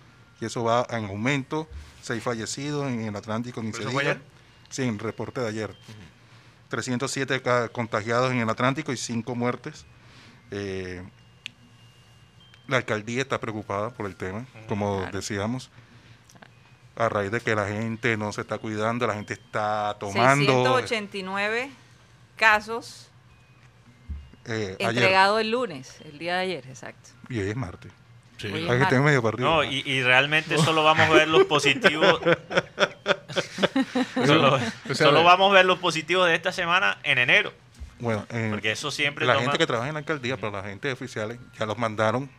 y 0.41 0.45
eso 0.45 0.63
va 0.63 0.85
en 0.89 1.05
aumento. 1.05 1.67
Seis 2.01 2.21
fallecidos 2.21 2.87
en 2.91 2.99
el 3.05 3.15
Atlántico, 3.15 3.63
ni 3.63 3.71
¿Pero 3.71 3.83
se 3.85 3.89
diga. 3.89 4.01
ayer? 4.01 4.21
Sí, 4.69 4.81
en 4.83 4.89
el 4.95 4.99
reporte 4.99 5.39
de 5.39 5.47
ayer. 5.47 5.73
307 6.77 7.39
ca- 7.43 7.69
contagiados 7.69 8.31
en 8.31 8.39
el 8.39 8.49
Atlántico 8.49 8.91
y 8.91 8.97
5 8.97 9.35
muertes. 9.35 9.85
Eh, 10.49 11.03
la 12.67 12.77
alcaldía 12.77 13.21
está 13.21 13.39
preocupada 13.39 13.91
por 13.91 14.07
el 14.07 14.15
tema, 14.15 14.47
como 14.67 14.97
Claro. 15.01 15.11
decíamos. 15.17 15.69
A 16.95 17.09
raíz 17.09 17.29
de 17.31 17.41
que 17.41 17.53
la 17.55 17.67
gente 17.67 18.17
no 18.17 18.31
se 18.33 18.41
está 18.41 18.57
cuidando, 18.57 19.05
la 19.05 19.13
gente 19.13 19.33
está 19.33 19.95
tomando. 19.99 20.45
689 20.45 21.69
casos 22.35 23.09
eh, 24.45 24.75
ayer, 24.79 24.89
entregados 25.03 25.41
el 25.41 25.51
lunes, 25.51 25.99
el 26.05 26.17
día 26.17 26.35
de 26.37 26.41
ayer, 26.41 26.67
exacto. 26.67 27.09
y 27.29 27.39
hoy 27.39 27.49
es 27.51 27.55
martes. 27.55 27.91
Sí. 28.43 28.47
Hoy 28.53 28.63
es 28.63 28.63
Hay 28.63 28.65
que 28.65 28.67
martes. 28.79 28.89
tener 28.89 29.03
medio 29.03 29.27
arriba. 29.27 29.49
No, 29.49 29.63
y, 29.63 29.81
y 29.85 30.03
realmente 30.03 30.57
solo 30.57 30.83
vamos 30.83 31.07
a 31.07 31.11
ver 31.13 31.27
los 31.29 31.45
positivos. 31.45 32.19
solo 34.25 34.55
O 34.55 34.59
sea, 34.93 35.07
solo 35.07 35.23
vamos 35.23 35.51
a 35.51 35.55
ver 35.55 35.65
los 35.65 35.79
positivos 35.79 36.27
de 36.27 36.35
esta 36.35 36.51
semana 36.51 36.97
en 37.03 37.17
enero. 37.17 37.53
Bueno, 37.99 38.25
en- 38.29 38.51
Porque 38.51 38.71
eso 38.71 38.91
siempre 38.91 39.25
la 39.25 39.33
toma- 39.33 39.43
gente 39.43 39.57
que 39.59 39.67
trabaja 39.67 39.87
en 39.89 39.93
la 39.93 39.99
alcaldía, 39.99 40.35
pero 40.37 40.51
la 40.51 40.63
gente 40.63 40.91
oficiales 40.91 41.39
ya 41.57 41.65
los 41.65 41.77
mandaron 41.77 42.29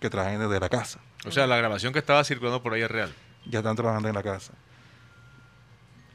que 0.00 0.10
trabajen 0.10 0.38
desde 0.38 0.60
la 0.60 0.68
casa. 0.68 0.98
O 1.24 1.30
sea, 1.30 1.46
la 1.46 1.56
grabación 1.56 1.92
que 1.92 1.98
estaba 1.98 2.22
circulando 2.24 2.62
por 2.62 2.74
ahí 2.74 2.82
es 2.82 2.90
real. 2.90 3.12
Ya 3.46 3.60
están 3.60 3.76
trabajando 3.76 4.08
en 4.08 4.14
la 4.14 4.22
casa. 4.22 4.52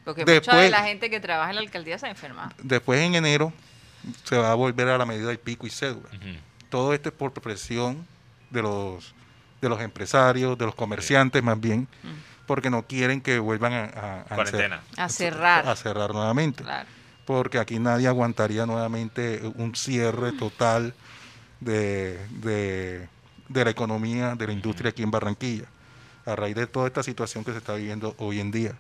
Porque 0.06 0.22
mucha 0.22 0.32
de 0.32 0.40
Después- 0.40 0.72
la 0.72 0.84
gente 0.84 1.10
que 1.10 1.20
trabaja 1.20 1.50
en 1.50 1.56
la 1.56 1.62
alcaldía 1.62 1.98
se 1.98 2.06
ha 2.06 2.10
enfermado. 2.10 2.52
Después 2.62 3.00
en 3.02 3.16
enero 3.16 3.52
se 4.24 4.38
va 4.38 4.52
a 4.52 4.56
volver 4.56 4.88
a 4.90 4.98
la 4.98 5.06
medida 5.06 5.28
del 5.28 5.40
pico 5.40 5.68
y 5.68 5.70
cédula. 5.70 6.10
Todo 6.70 6.94
esto 6.94 7.10
es 7.10 7.16
por 7.16 7.34
presión 7.34 8.06
de 8.52 8.62
los 8.62 9.14
de 9.62 9.70
los 9.70 9.80
empresarios, 9.82 10.58
de 10.58 10.66
los 10.66 10.74
comerciantes 10.76 11.44
más 11.44 11.60
bien, 11.60 11.88
porque 12.48 12.70
no 12.72 12.84
quieren 12.88 13.22
que 13.22 13.38
vuelvan 13.38 13.74
a, 13.74 13.84
a- 13.84 14.22
a 14.22 14.36
Cuarentena. 14.36 14.82
A 14.98 15.08
cerrar. 15.08 15.68
a 15.68 15.76
cerrar 15.76 16.14
nuevamente. 16.14 16.64
Claro. 16.64 16.88
porque 17.26 17.60
aquí 17.60 17.78
nadie 17.80 18.08
aguantaría 18.08 18.66
nuevamente 18.66 19.40
un 19.56 19.76
cierre 19.76 20.32
total 20.34 20.94
de, 21.60 22.18
de, 22.42 23.08
de 23.48 23.64
la 23.66 23.70
economía, 23.70 24.34
de 24.36 24.48
la 24.48 24.54
industria 24.54 24.90
aquí 24.90 25.04
en 25.04 25.12
Barranquilla, 25.12 25.66
a 26.26 26.36
raíz 26.36 26.56
de 26.56 26.66
toda 26.68 26.88
esta 26.88 27.04
situación 27.04 27.44
que 27.46 27.52
se 27.52 27.60
está 27.60 27.76
viviendo 27.76 28.16
hoy 28.18 28.40
en 28.40 28.50
día. 28.52 28.74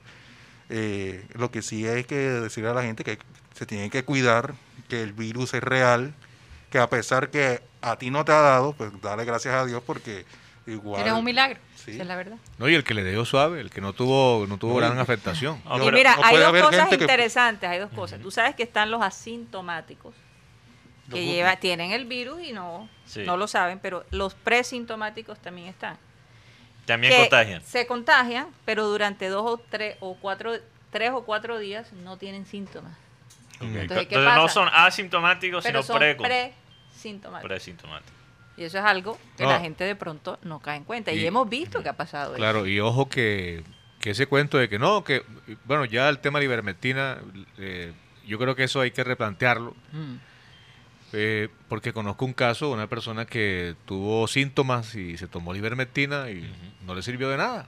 Eh, 0.69 1.25
lo 1.35 1.51
que 1.51 1.61
sí 1.61 1.87
hay 1.87 2.03
que 2.05 2.15
decirle 2.15 2.71
a 2.71 2.73
la 2.73 2.81
gente 2.81 3.03
que 3.03 3.19
se 3.53 3.65
tiene 3.67 3.89
que 3.91 4.03
cuidar, 4.03 4.55
que 4.89 5.03
el 5.03 5.13
virus 5.13 5.53
es 5.53 5.61
real, 5.63 6.13
que 6.71 6.79
a 6.79 6.89
pesar 6.89 7.29
que 7.29 7.61
a 7.81 7.97
ti 7.97 8.09
no 8.09 8.25
te 8.25 8.31
ha 8.31 8.39
dado, 8.41 8.73
pues 8.73 8.91
dale 9.01 9.25
gracias 9.25 9.53
a 9.53 9.65
Dios 9.65 9.83
porque 9.85 10.25
igual... 10.65 11.01
Eres 11.01 11.13
un 11.13 11.23
milagro. 11.23 11.59
Sí. 11.75 11.91
esa 11.91 12.03
es 12.03 12.07
la 12.07 12.15
verdad. 12.15 12.37
No, 12.59 12.69
y 12.69 12.75
el 12.75 12.83
que 12.83 12.93
le 12.93 13.03
dio 13.03 13.25
suave, 13.25 13.59
el 13.59 13.69
que 13.71 13.81
no 13.81 13.93
tuvo, 13.93 14.45
no 14.47 14.57
tuvo 14.57 14.73
No, 14.73 14.85
gran 14.85 14.97
afectación. 14.99 15.57
Y 15.65 15.79
pero 15.79 15.91
mira, 15.91 16.15
no 16.15 16.23
hay 16.25 16.37
dos 16.37 16.61
cosas 16.61 16.89
que- 16.89 16.95
interesantes, 16.95 17.69
hay 17.69 17.79
dos 17.79 17.91
cosas. 17.91 18.19
Tú 18.21 18.31
sabes 18.31 18.55
que 18.55 18.63
están 18.63 18.89
los 18.91 19.01
asintomáticos, 19.01 20.13
que 21.09 21.17
Los 21.17 21.25
lleva, 21.25 21.55
tienen 21.57 21.91
el 21.91 22.05
virus 22.05 22.41
y 22.41 22.53
no, 22.53 22.87
Sí. 23.05 23.23
no 23.25 23.35
lo 23.35 23.47
saben, 23.47 23.79
pero 23.79 24.05
los 24.11 24.33
presintomáticos 24.35 25.39
también 25.39 25.67
están. 25.67 25.97
También 26.85 27.13
que 27.13 27.19
contagian. 27.21 27.61
Se 27.63 27.85
contagian, 27.87 28.47
pero 28.63 28.87
durante 28.87 29.27
dos 29.27 29.43
o 29.45 29.57
tres 29.57 29.97
o 29.99 30.15
cuatro, 30.15 30.53
tres 30.91 31.11
o 31.11 31.23
cuatro 31.25 31.57
días 31.59 31.91
no 31.93 32.17
tienen 32.17 32.45
síntomas. 32.45 32.93
Ok. 33.55 33.67
Entonces, 33.67 34.07
¿qué 34.07 34.15
Entonces 34.15 34.35
no 34.35 34.47
son 34.49 34.69
asintomáticos, 34.73 35.63
Pero 35.63 35.81
sino 35.83 35.93
son 35.93 35.99
preco- 36.01 36.23
presintomáticos. 37.01 37.49
presintomáticos. 37.49 38.13
Y 38.57 38.63
eso 38.63 38.77
es 38.77 38.83
algo 38.83 39.17
que 39.37 39.43
No. 39.43 39.49
la 39.49 39.59
gente 39.59 39.83
de 39.83 39.95
pronto 39.95 40.37
no 40.43 40.59
cae 40.59 40.77
en 40.77 40.83
cuenta. 40.83 41.11
Y, 41.11 41.19
Y- 41.19 41.25
hemos 41.25 41.49
visto 41.49 41.81
que 41.81 41.89
ha 41.89 41.93
pasado 41.97 42.35
Claro, 42.35 42.67
y 42.67 42.79
ojo 42.79 43.07
que, 43.09 43.63
que 43.99 44.11
ese 44.11 44.27
cuento 44.27 44.57
de 44.57 44.67
que 44.69 44.77
no, 44.77 45.03
que, 45.03 45.23
bueno, 45.65 45.85
ya 45.85 46.09
el 46.09 46.19
tema 46.19 46.39
de 46.39 46.45
la 46.45 46.53
ivermectina, 46.53 47.17
eh, 47.57 47.93
yo 48.27 48.37
creo 48.37 48.55
que 48.55 48.63
eso 48.65 48.81
hay 48.81 48.91
que 48.91 49.03
replantearlo. 49.03 49.71
eso. 49.91 49.97
Mm. 49.97 50.15
Eh, 51.13 51.49
porque 51.67 51.91
conozco 51.91 52.23
un 52.23 52.31
caso 52.33 52.67
de 52.67 52.73
una 52.73 52.87
persona 52.87 53.25
que 53.25 53.75
tuvo 53.85 54.27
síntomas 54.27 54.95
y 54.95 55.17
se 55.17 55.27
tomó 55.27 55.51
la 55.51 55.59
ivermectina 55.59 56.29
y 56.29 56.49
no 56.85 56.95
le 56.95 57.01
sirvió 57.01 57.29
de 57.29 57.35
nada. 57.37 57.67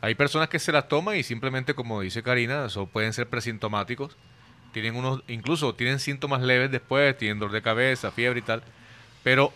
Hay 0.00 0.14
personas 0.14 0.48
que 0.48 0.58
se 0.58 0.72
las 0.72 0.88
toman 0.88 1.16
y 1.16 1.22
simplemente, 1.22 1.74
como 1.74 2.00
dice 2.00 2.22
Karina, 2.22 2.66
eso 2.66 2.86
pueden 2.86 3.12
ser 3.12 3.28
presintomáticos. 3.28 4.16
Tienen 4.76 4.94
unos, 4.94 5.22
incluso 5.26 5.74
tienen 5.74 5.98
síntomas 5.98 6.42
leves 6.42 6.70
después, 6.70 7.16
tienen 7.16 7.38
dolor 7.38 7.54
de 7.54 7.62
cabeza, 7.62 8.10
fiebre 8.10 8.40
y 8.40 8.42
tal. 8.42 8.62
Pero 9.22 9.50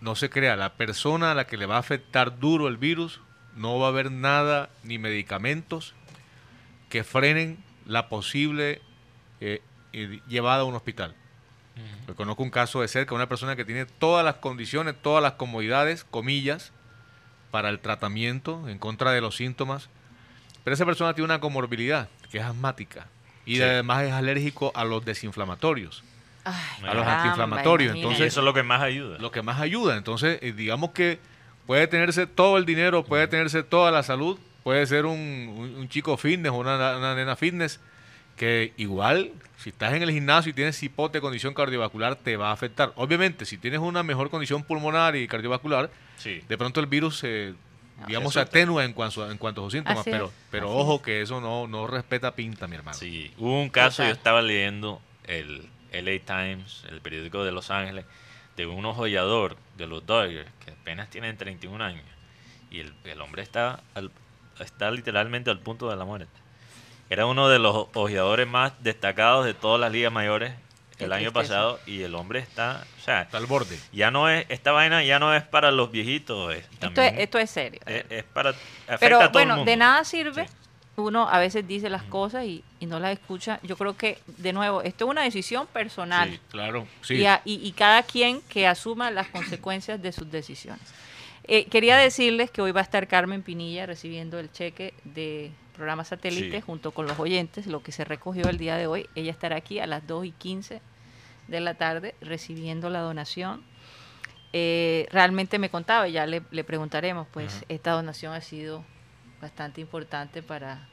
no 0.00 0.16
se 0.16 0.28
crea, 0.28 0.56
la 0.56 0.72
persona 0.74 1.30
a 1.30 1.34
la 1.36 1.46
que 1.46 1.56
le 1.56 1.66
va 1.66 1.76
a 1.76 1.78
afectar 1.78 2.40
duro 2.40 2.66
el 2.66 2.76
virus, 2.76 3.20
no 3.54 3.78
va 3.78 3.86
a 3.86 3.90
haber 3.90 4.10
nada 4.10 4.68
ni 4.82 4.98
medicamentos 4.98 5.94
que 6.88 7.04
frenen 7.04 7.62
la 7.86 8.08
posible 8.08 8.82
eh, 9.40 9.62
eh, 9.92 10.20
llevada 10.26 10.62
a 10.62 10.64
un 10.64 10.74
hospital. 10.74 11.14
Yo 12.08 12.16
conozco 12.16 12.42
un 12.42 12.50
caso 12.50 12.80
de 12.80 12.88
cerca, 12.88 13.14
una 13.14 13.28
persona 13.28 13.54
que 13.54 13.64
tiene 13.64 13.86
todas 13.86 14.24
las 14.24 14.34
condiciones, 14.34 14.96
todas 15.00 15.22
las 15.22 15.34
comodidades, 15.34 16.02
comillas, 16.02 16.72
para 17.52 17.68
el 17.68 17.78
tratamiento 17.78 18.68
en 18.68 18.80
contra 18.80 19.12
de 19.12 19.20
los 19.20 19.36
síntomas, 19.36 19.90
pero 20.64 20.74
esa 20.74 20.84
persona 20.84 21.14
tiene 21.14 21.26
una 21.26 21.38
comorbilidad, 21.38 22.08
que 22.32 22.38
es 22.38 22.44
asmática, 22.44 23.06
y 23.46 23.56
Sí. 23.56 23.62
además 23.62 24.02
es 24.04 24.12
alérgico 24.12 24.72
a 24.74 24.84
los 24.84 25.04
desinflamatorios, 25.04 26.04
Ay, 26.44 26.54
A 26.54 26.80
los 26.80 26.88
caramba, 27.04 27.16
antiinflamatorios, 27.18 27.88
imagínate. 27.90 27.98
Y 27.98 28.02
entonces- 28.02 28.26
eso 28.32 28.40
es 28.40 28.44
lo 28.44 28.54
que 28.54 28.62
más 28.62 28.80
ayuda. 28.80 29.18
lo 29.18 29.30
que 29.30 29.42
más 29.42 29.60
ayuda. 29.60 29.96
Entonces, 29.98 30.38
eh, 30.42 30.52
digamos 30.52 30.90
que 30.92 31.18
puede 31.66 31.86
tenerse 31.86 32.26
todo 32.26 32.56
el 32.56 32.64
dinero, 32.64 33.04
puede 33.04 33.28
tenerse 33.28 33.62
toda 33.62 33.90
la 33.90 34.02
salud, 34.02 34.38
puede 34.62 34.86
ser 34.86 35.04
un, 35.04 35.18
un- 35.18 35.74
un 35.76 35.88
chico 35.88 36.16
fitness 36.16 36.50
o 36.52 36.56
una, 36.56 36.96
una 36.96 37.14
nena 37.14 37.36
fitness, 37.36 37.78
que 38.36 38.72
igual, 38.78 39.32
si 39.58 39.68
estás 39.68 39.92
en 39.92 40.02
el 40.02 40.10
gimnasio 40.10 40.50
y 40.50 40.52
tienes 40.54 40.82
hipote 40.82 41.20
condición 41.20 41.52
cardiovascular, 41.52 42.16
te 42.16 42.38
va 42.38 42.48
a 42.48 42.52
afectar. 42.52 42.92
Obviamente, 42.96 43.44
si 43.44 43.58
tienes 43.58 43.80
una 43.80 44.02
mejor 44.02 44.30
condición 44.30 44.62
pulmonar 44.62 45.16
y 45.16 45.28
cardiovascular, 45.28 45.90
Sí. 46.16 46.40
de 46.48 46.56
pronto 46.58 46.80
el 46.80 46.86
virus 46.86 47.18
se, 47.18 47.52
digamos, 48.06 48.34
resulta. 48.34 48.58
atenúa 48.58 48.84
en 48.84 48.92
cuanto, 48.92 49.24
a- 49.24 49.30
en 49.30 49.38
cuanto 49.38 49.60
a 49.60 49.64
sus 49.64 49.72
síntomas, 49.72 50.00
Así 50.00 50.10
pero, 50.10 50.26
es, 50.26 50.32
pero 50.50 50.68
así 50.70 50.76
ojo 50.80 51.02
que 51.02 51.20
eso 51.22 51.40
no, 51.40 51.66
no 51.66 51.86
respeta 51.86 52.34
pinta, 52.34 52.66
mi 52.66 52.76
hermano. 52.76 52.96
Sí, 52.96 53.32
hubo 53.38 53.60
un 53.60 53.68
caso, 53.70 53.98
Total. 53.98 54.08
yo 54.08 54.12
estaba 54.16 54.42
leyendo 54.42 55.00
el 55.24 55.68
LA 55.92 56.20
Times, 56.24 56.84
el 56.88 57.00
periódico 57.00 57.44
de 57.44 57.52
Los 57.52 57.70
Ángeles, 57.70 58.04
de 58.56 58.66
un 58.66 58.84
ojoador 58.84 59.56
de 59.76 59.86
los 59.86 60.04
Dodgers, 60.06 60.48
que 60.64 60.72
apenas 60.72 61.08
tienen 61.10 61.36
31 61.36 61.80
años, 61.82 62.04
y 62.70 62.80
el, 62.80 62.92
el 63.04 63.20
hombre 63.20 63.42
está, 63.42 63.80
al- 63.94 64.10
está 64.60 64.90
literalmente 64.90 65.50
al 65.50 65.58
punto 65.58 65.88
de 65.90 65.96
la 65.96 66.04
muerte. 66.04 66.30
Era 67.08 67.26
uno 67.26 67.48
de 67.48 67.58
los 67.58 67.88
ojeadores 67.94 68.46
más 68.46 68.72
destacados 68.82 69.44
de 69.44 69.54
todas 69.54 69.80
las 69.80 69.90
ligas 69.90 70.12
mayores 70.12 70.52
el 71.04 71.12
año 71.12 71.32
pasado, 71.32 71.80
y 71.86 72.02
el 72.02 72.14
hombre 72.14 72.40
está, 72.40 72.84
o 72.98 73.02
sea, 73.04 73.22
Está 73.22 73.38
al 73.38 73.46
borde. 73.46 73.78
ya 73.92 74.10
no 74.10 74.28
es, 74.28 74.46
esta 74.48 74.72
vaina 74.72 75.02
ya 75.04 75.18
no 75.18 75.34
es 75.34 75.42
para 75.42 75.70
los 75.70 75.90
viejitos, 75.90 76.54
es, 76.54 76.64
Esto, 76.80 77.00
es, 77.02 77.12
esto 77.18 77.38
es 77.38 77.50
serio. 77.50 77.80
es, 77.86 78.04
es 78.10 78.24
para, 78.24 78.50
afecta 78.50 78.98
Pero 78.98 79.16
a 79.16 79.18
todo 79.18 79.26
el 79.28 79.32
bueno, 79.32 79.56
mundo. 79.56 79.70
de 79.70 79.76
nada 79.76 80.04
sirve. 80.04 80.46
Sí. 80.48 80.54
Uno 80.96 81.28
a 81.30 81.38
veces 81.38 81.66
dice 81.66 81.88
las 81.88 82.02
cosas 82.02 82.44
y, 82.44 82.62
y 82.78 82.84
no 82.84 83.00
las 83.00 83.12
escucha. 83.12 83.58
Yo 83.62 83.76
creo 83.78 83.96
que, 83.96 84.18
de 84.36 84.52
nuevo, 84.52 84.82
esto 84.82 85.06
es 85.06 85.10
una 85.10 85.22
decisión 85.22 85.66
personal. 85.68 86.30
Sí. 86.32 86.40
Claro, 86.50 86.86
sí. 87.00 87.14
y, 87.14 87.26
a- 87.26 87.40
y- 87.46 87.66
y 87.66 87.72
cada 87.72 88.02
quien 88.02 88.42
que 88.42 88.66
asuma 88.66 89.10
las 89.10 89.28
consecuencias 89.28 90.02
de 90.02 90.12
sus 90.12 90.30
decisiones. 90.30 90.82
Eh, 91.44 91.64
quería 91.66 91.96
decirles 91.96 92.50
que 92.50 92.60
hoy 92.60 92.72
va 92.72 92.80
a 92.80 92.82
estar 92.82 93.06
Carmen 93.08 93.42
Pinilla 93.42 93.86
recibiendo 93.86 94.38
el 94.38 94.52
cheque 94.52 94.92
de 95.04 95.50
programa 95.74 96.04
satélite 96.04 96.56
Sí. 96.58 96.62
junto 96.66 96.90
con 96.90 97.06
los 97.06 97.18
oyentes, 97.18 97.66
lo 97.66 97.82
que 97.82 97.92
se 97.92 98.04
recogió 98.04 98.48
el 98.50 98.58
día 98.58 98.76
de 98.76 98.86
hoy. 98.86 99.08
Ella 99.14 99.30
estará 99.30 99.56
aquí 99.56 99.78
a 99.78 99.86
las 99.86 100.06
2 100.06 100.26
y 100.26 100.32
15 100.32 100.82
de 101.50 101.60
la 101.60 101.74
tarde 101.74 102.14
recibiendo 102.20 102.88
la 102.90 103.00
donación. 103.00 103.62
Eh, 104.52 105.06
realmente 105.10 105.58
me 105.58 105.68
contaba, 105.70 106.08
y 106.08 106.12
ya 106.12 106.26
le, 106.26 106.42
le 106.50 106.64
preguntaremos, 106.64 107.26
pues 107.32 107.64
esta 107.68 107.92
donación 107.92 108.32
ha 108.32 108.40
sido 108.40 108.84
bastante 109.40 109.80
importante 109.80 110.42
para, 110.42 110.88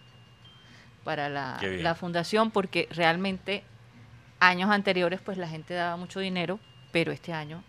para 1.03 1.29
la, 1.29 1.59
la 1.61 1.95
fundación 1.95 2.51
porque 2.51 2.87
realmente 2.91 3.63
años 4.39 4.69
anteriores 4.69 5.19
pues 5.21 5.37
la 5.37 5.47
gente 5.47 5.73
daba 5.73 5.97
mucho 5.97 6.19
dinero, 6.19 6.59
pero 6.91 7.11
este 7.11 7.33
año 7.33 7.63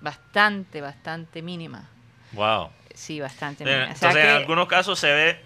bastante, 0.00 0.80
bastante 0.80 1.42
mínima. 1.42 1.88
Wow. 2.32 2.70
Sí, 2.94 3.20
bastante 3.20 3.64
Eh, 3.64 3.66
mínima. 3.66 3.92
O 3.92 3.96
sea 3.96 4.08
Entonces, 4.10 4.30
en 4.30 4.36
algunos 4.36 4.68
casos 4.68 4.98
se 4.98 5.12
ve 5.12 5.40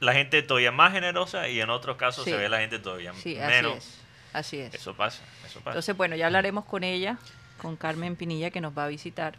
la 0.00 0.12
gente 0.12 0.42
todavía 0.42 0.72
más 0.72 0.92
generosa 0.92 1.48
y 1.48 1.60
en 1.60 1.70
otros 1.70 1.96
casos 1.96 2.24
Sí. 2.24 2.30
se 2.30 2.36
ve 2.36 2.48
la 2.48 2.58
gente 2.58 2.78
todavía 2.78 3.12
sí, 3.14 3.38
así 3.38 3.50
menos. 3.50 3.76
es. 3.78 4.04
Así 4.38 4.58
es. 4.58 4.74
Eso 4.74 4.94
pasa, 4.94 5.22
eso 5.46 5.58
pasa. 5.60 5.70
Entonces, 5.70 5.96
bueno, 5.96 6.16
ya 6.16 6.26
hablaremos 6.26 6.64
con 6.64 6.84
ella, 6.84 7.18
con 7.60 7.76
Carmen 7.76 8.16
Pinilla, 8.16 8.50
que 8.50 8.60
nos 8.60 8.76
va 8.76 8.84
a 8.84 8.88
visitar. 8.88 9.34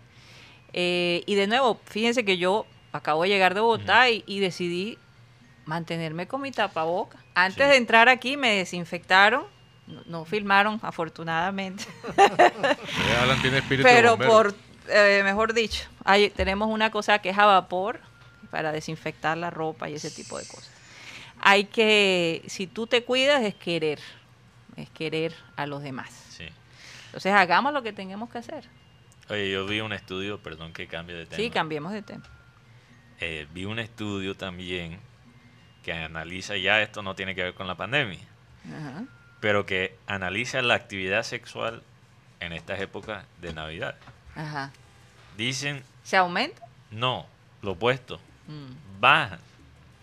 Eh, 0.73 1.23
y 1.25 1.35
de 1.35 1.47
nuevo, 1.47 1.79
fíjense 1.85 2.25
que 2.25 2.37
yo 2.37 2.65
acabo 2.91 3.23
de 3.23 3.29
llegar 3.29 3.53
de 3.53 3.61
Bogotá 3.61 4.09
y, 4.09 4.23
y 4.27 4.39
decidí 4.39 4.97
mantenerme 5.65 6.27
con 6.27 6.41
mi 6.41 6.51
tapaboca. 6.51 7.17
Antes 7.35 7.65
Sí. 7.65 7.71
de 7.71 7.77
entrar 7.77 8.09
aquí 8.09 8.37
me 8.37 8.55
desinfectaron, 8.55 9.43
no, 9.87 10.01
no 10.05 10.25
filmaron 10.25 10.79
afortunadamente, 10.83 11.85
Alan 13.21 13.41
tiene 13.41 13.57
espíritu 13.59 13.87
de 13.87 13.93
pero 13.95 14.17
por, 14.17 14.53
eh, 14.87 15.21
mejor 15.23 15.53
dicho, 15.53 15.87
tenemos 16.35 16.69
una 16.69 16.91
cosa 16.91 17.19
que 17.19 17.29
es 17.29 17.37
a 17.37 17.45
vapor 17.45 17.99
para 18.51 18.71
desinfectar 18.71 19.37
la 19.37 19.49
ropa 19.49 19.89
y 19.89 19.95
ese 19.95 20.11
tipo 20.11 20.37
de 20.37 20.45
cosas. 20.45 20.71
Hay 21.41 21.65
que, 21.65 22.43
si 22.47 22.67
tú 22.67 22.85
te 22.87 23.03
cuidas, 23.03 23.41
es 23.43 23.55
querer, 23.55 23.99
es 24.79 24.89
querer 24.89 25.33
a 25.55 25.65
los 25.65 25.81
demás. 25.83 26.09
Sí. 26.29 26.47
Entonces 27.07 27.33
hagamos 27.33 27.73
lo 27.73 27.83
que 27.83 27.93
tengamos 27.93 28.29
que 28.29 28.37
hacer. 28.37 28.65
Oye, 29.29 29.51
yo 29.51 29.65
vi 29.65 29.79
un 29.79 29.93
estudio, 29.93 30.39
perdón 30.39 30.73
que 30.73 30.87
cambie 30.87 31.15
de 31.15 31.25
tema. 31.25 31.37
Sí, 31.37 31.49
cambiemos 31.49 31.91
de 31.93 32.01
tema. 32.01 32.23
Eh, 33.19 33.47
vi 33.53 33.65
un 33.65 33.79
estudio 33.79 34.35
también 34.35 34.99
que 35.83 35.93
analiza, 35.93 36.57
ya 36.57 36.81
esto 36.81 37.01
no 37.01 37.15
tiene 37.15 37.35
que 37.35 37.43
ver 37.43 37.53
con 37.53 37.67
la 37.67 37.75
pandemia, 37.75 38.19
Ajá. 38.65 39.05
pero 39.39 39.65
que 39.65 39.97
analiza 40.07 40.61
la 40.61 40.75
actividad 40.75 41.23
sexual 41.23 41.83
en 42.39 42.53
estas 42.53 42.79
épocas 42.79 43.25
de 43.41 43.53
Navidad. 43.53 43.95
Ajá. 44.35 44.71
Dicen 45.37 45.83
¿Se 46.03 46.17
aumenta? 46.17 46.65
No, 46.91 47.27
lo 47.61 47.71
opuesto. 47.71 48.19
Mm. 48.47 48.99
Bajan. 48.99 49.39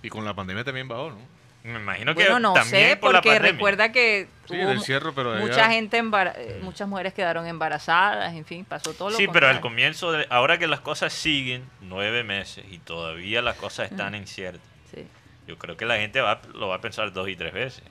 Y 0.02 0.08
con 0.08 0.24
la 0.24 0.34
pandemia 0.34 0.62
también 0.62 0.86
bajó, 0.86 1.10
¿no? 1.10 1.35
Me 1.66 1.80
imagino 1.80 2.14
que 2.14 2.22
Bueno, 2.22 2.38
no 2.38 2.52
también 2.54 2.90
sé, 2.90 2.96
por 2.96 3.12
porque 3.12 3.38
recuerda 3.40 3.90
que 3.90 4.28
Sí, 4.48 4.54
hubo 4.54 4.70
el 4.70 4.76
encierro, 4.78 5.12
pero 5.14 5.32
allá- 5.32 5.40
mucha 5.40 5.68
gente, 5.70 5.98
embara- 5.98 6.34
eh, 6.36 6.60
muchas 6.62 6.86
mujeres 6.88 7.12
quedaron 7.12 7.44
embarazadas, 7.46 8.32
en 8.34 8.44
fin, 8.44 8.64
pasó 8.64 8.92
todo 8.94 9.10
lo 9.10 9.16
Sí, 9.16 9.26
pero 9.32 9.48
al 9.48 9.60
comienzo, 9.60 10.12
de, 10.12 10.26
ahora 10.30 10.58
que 10.58 10.68
las 10.68 10.78
cosas 10.80 11.12
siguen 11.12 11.68
nueve 11.80 12.22
meses 12.22 12.64
y 12.70 12.78
todavía 12.78 13.42
las 13.42 13.56
cosas 13.56 13.90
están 13.90 14.14
inciertas, 14.14 14.62
Sí. 14.94 15.04
yo 15.48 15.58
creo 15.58 15.76
que 15.76 15.86
la 15.86 15.96
gente 15.96 16.20
va, 16.20 16.40
lo 16.54 16.68
va 16.68 16.76
a 16.76 16.80
pensar 16.80 17.12
dos 17.12 17.28
y 17.28 17.34
tres 17.34 17.52
veces. 17.52 17.82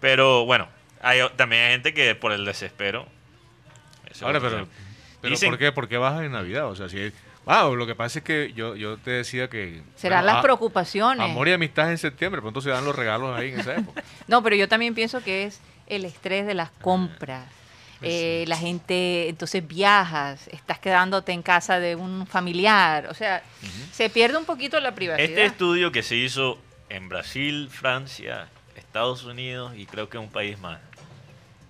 Pero 0.00 0.44
bueno, 0.46 0.66
hay, 1.00 1.20
también 1.36 1.62
hay 1.64 1.72
gente 1.72 1.92
que 1.94 2.14
por 2.14 2.32
el 2.32 2.44
desespero. 2.44 3.06
es 4.10 4.22
Ahora, 4.22 4.40
pero, 4.40 4.66
pero 5.20 5.34
Dicen- 5.34 5.50
¿por 5.50 5.58
qué? 5.58 5.72
¿Por 5.72 5.88
qué 5.88 5.96
bajas 5.98 6.22
en 6.22 6.32
Navidad? 6.32 6.66
O 6.68 6.74
sea, 6.76 6.88
si... 6.88 7.12
Ah, 7.46 7.68
lo 7.74 7.86
que 7.86 7.94
pasa 7.94 8.20
es 8.20 8.24
que 8.24 8.52
yo, 8.54 8.76
yo 8.76 8.96
te 8.98 9.10
decía 9.10 9.48
que... 9.48 9.82
Serán 9.96 10.20
bueno, 10.20 10.26
las 10.34 10.36
a- 10.36 10.42
preocupaciones. 10.42 11.24
Amor 11.24 11.48
y 11.48 11.52
amistad 11.52 11.90
en 11.90 11.98
septiembre, 11.98 12.40
pronto 12.40 12.60
se 12.60 12.70
dan 12.70 12.84
los 12.84 12.94
regalos 12.94 13.36
ahí 13.38 13.50
en 13.52 13.60
esa 13.60 13.76
época. 13.76 14.02
No, 14.28 14.42
pero 14.42 14.54
yo 14.56 14.68
también 14.68 14.94
pienso 14.94 15.22
que 15.22 15.44
es 15.44 15.60
el 15.88 16.04
estrés 16.04 16.46
de 16.46 16.54
las 16.54 16.70
compras. 16.70 17.44
Pues 17.98 18.10
Eh, 18.12 18.44
la 18.48 18.56
gente, 18.56 19.28
entonces 19.28 19.66
viajas, 19.66 20.48
estás 20.48 20.78
quedándote 20.78 21.32
en 21.32 21.42
casa 21.42 21.78
de 21.80 21.94
un 21.96 22.26
familiar, 22.26 23.06
o 23.08 23.14
sea, 23.14 23.42
se 23.92 24.08
pierde 24.10 24.36
un 24.38 24.44
poquito 24.44 24.78
la 24.80 24.92
privacidad. 24.94 25.28
Este 25.28 25.44
estudio 25.44 25.92
que 25.92 26.02
se 26.02 26.16
hizo 26.16 26.58
en 26.88 27.08
Brasil, 27.08 27.68
Francia, 27.70 28.48
Estados 28.76 29.24
Unidos 29.24 29.72
y 29.76 29.86
creo 29.86 30.08
que 30.08 30.18
un 30.18 30.28
país 30.30 30.58
más. 30.58 30.78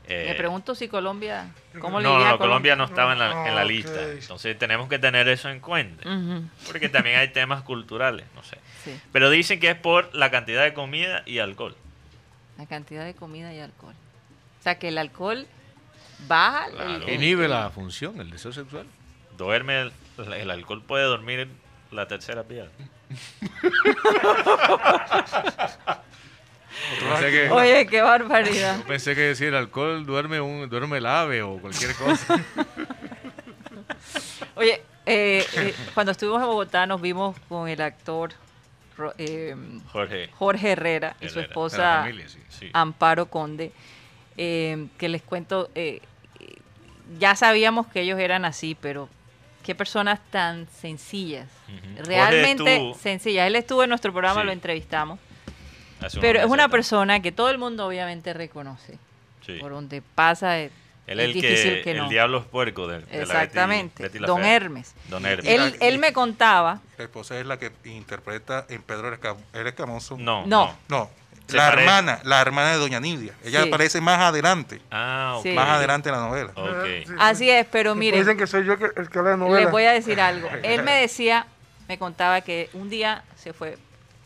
Eh, 0.09 0.27
Me 0.31 0.35
pregunto 0.35 0.75
si 0.75 0.89
Colombia, 0.89 1.53
¿cómo 1.81 2.01
no, 2.01 2.19
no, 2.19 2.39
Colombia 2.39 2.75
no 2.75 2.85
estaba 2.85 3.13
en 3.13 3.21
la, 3.21 3.49
en 3.49 3.55
la 3.55 3.65
lista. 3.65 4.03
Entonces 4.13 4.59
tenemos 4.59 4.89
que 4.89 4.99
tener 4.99 5.29
eso 5.29 5.49
en 5.49 5.61
cuenta. 5.61 6.03
Porque 6.67 6.89
también 6.89 7.19
hay 7.19 7.29
temas 7.29 7.63
culturales, 7.63 8.27
no 8.35 8.43
sé. 8.43 8.59
sí, 8.85 9.01
Pero 9.13 9.31
dicen 9.31 9.61
que 9.61 9.71
es 9.71 9.77
por 9.77 10.13
la 10.15 10.31
cantidad 10.31 10.65
de 10.65 10.75
comida 10.75 11.23
y 11.25 11.39
alcohol. 11.39 11.77
la 12.59 12.67
cantidad 12.67 13.05
de 13.05 13.15
comida 13.15 13.55
y 13.55 13.61
alcohol. 13.61 13.95
O 14.61 14.63
sea, 14.63 14.79
que 14.79 14.89
el 14.89 14.99
alcohol 14.99 15.47
baja 16.29 16.67
Claro. 16.71 17.07
el- 17.07 17.15
Inhibe 17.15 17.49
la 17.49 17.71
función, 17.71 18.21
el 18.21 18.31
deseo 18.31 18.53
sexual. 18.53 18.87
Duerme, 19.39 19.83
el, 19.83 19.93
el 20.35 20.51
alcohol 20.51 20.83
puede 20.83 21.05
dormir 21.05 21.49
la 21.93 22.07
tercera 22.09 22.43
piedra. 22.43 22.71
Yo 27.01 27.09
pensé 27.11 27.31
que, 27.31 27.51
Oye, 27.51 27.87
qué 27.87 28.01
barbaridad. 28.03 28.79
yo 28.79 28.85
pensé 28.87 29.15
que 29.15 29.21
decir 29.23 29.55
alcohol 29.55 30.05
duerme 30.07 30.41
un 30.41 30.69
duerme 30.69 30.99
el 30.99 31.07
ave 31.07 31.43
o 31.43 31.59
cualquier 31.59 31.95
cosa. 31.95 32.43
Oye, 34.55 34.83
eh, 35.07 35.45
eh, 35.57 35.75
cuando 35.95 36.13
estuvimos 36.13 36.41
en 36.43 36.49
Bogotá 36.49 36.87
nos 36.87 37.01
vimos 37.01 37.37
con 37.49 37.69
el 37.69 37.81
actor 37.81 38.33
eh, 39.19 39.57
Jorge. 39.91 40.29
Jorge 40.35 40.73
Herrera 40.73 41.17
y 41.21 41.29
su 41.29 41.41
esposa 41.41 42.03
familia, 42.03 42.29
sí. 42.29 42.39
Sí. 42.49 42.71
Amparo 42.73 43.27
Conde, 43.27 43.73
eh, 44.37 44.87
que 44.99 45.09
les 45.09 45.23
cuento, 45.23 45.71
ya 47.19 47.35
sabíamos 47.35 47.87
que 47.89 48.03
ellos 48.03 48.21
eran 48.21 48.45
así, 48.45 48.77
pero 48.81 49.09
qué 49.65 49.75
personas 49.75 50.21
tan 50.31 50.69
sencillas, 50.81 51.49
realmente 52.05 52.93
sencillas. 53.01 53.47
Él 53.47 53.57
estuvo 53.57 53.83
en 53.83 53.89
nuestro 53.89 54.13
programa, 54.13 54.43
Sí. 54.43 54.47
lo 54.47 54.53
entrevistamos, 54.53 55.19
hace 56.07 56.21
pero 56.21 56.41
es 56.41 56.47
una 56.47 56.69
persona 56.69 57.21
que 57.21 57.33
todo 57.33 57.51
el 57.51 57.59
mundo 57.59 57.87
obviamente 57.87 58.33
reconoce. 58.33 58.99
Sí. 59.47 59.55
Por 59.61 59.73
donde 59.73 60.03
pasa 60.03 60.59
es, 60.61 60.71
Él 61.07 61.19
es 61.21 61.29
es 61.31 61.35
el 61.37 61.41
difícil 61.43 61.75
que, 61.77 61.83
que 61.83 61.95
no. 61.95 62.05
el 62.05 62.09
diablo 62.11 62.39
es 62.39 62.45
puerco 62.45 62.87
de, 62.87 63.01
de 63.01 63.01
la 63.01 63.07
Betty- 63.09 63.23
Exactamente, 63.23 64.03
Betty 64.05 64.19
la 64.21 64.27
don. 64.29 64.45
Hermes. 64.45 64.95
Don 65.09 65.27
Hermes. 65.27 65.45
Y 65.53 65.57
la- 65.59 65.65
Él, 65.67 65.77
él 65.81 65.99
me 65.99 66.13
contaba, 66.13 66.81
La 66.97 67.05
esposa 67.05 67.39
es 67.41 67.47
la 67.47 67.59
que 67.59 67.73
interpreta 67.85 68.67
en 68.69 68.83
Pedro 68.83 69.09
el 69.09 69.21
Escam- 69.21 69.37
el 69.53 69.67
Escamoso. 69.67 70.17
No, 70.19 70.47
No. 70.47 70.77
no. 70.89 71.11
La 71.49 71.67
parece. 71.71 71.81
hermana, 71.83 72.21
la 72.23 72.41
hermana 72.41 72.71
de 72.71 72.77
Doña 72.79 73.01
Nidia. 73.01 73.35
Ella 73.45 73.63
Sí. 73.63 73.69
aparece 73.69 74.01
más 74.01 74.21
adelante, 74.21 74.81
Ah, 74.93 75.35
ok. 75.39 75.43
Sí. 75.43 75.51
más 75.53 75.69
adelante 75.71 76.09
en 76.09 76.15
la 76.15 76.21
novela. 76.23 76.53
Ok. 76.55 76.85
Sí, 76.87 77.05
sí. 77.09 77.13
así 77.19 77.51
es, 77.51 77.67
pero 77.67 77.95
mire, 77.97 78.17
Dicen 78.17 78.39
que 78.39 78.47
soy 78.47 78.65
yo 78.65 78.79
que- 78.79 78.91
el 78.97 79.11
que 79.11 79.19
habla 79.19 79.33
de 79.33 79.37
novela. 79.39 79.61
Les 79.63 79.71
voy 79.71 79.83
a 79.85 79.93
decir 79.93 80.21
algo. 80.21 80.49
Él 80.63 80.85
me 80.85 80.93
decía, 81.01 81.47
me 81.89 81.99
contaba 81.99 82.41
que 82.43 82.71
un 82.75 82.89
día 82.89 83.25
se 83.37 83.53
fue, 83.53 83.77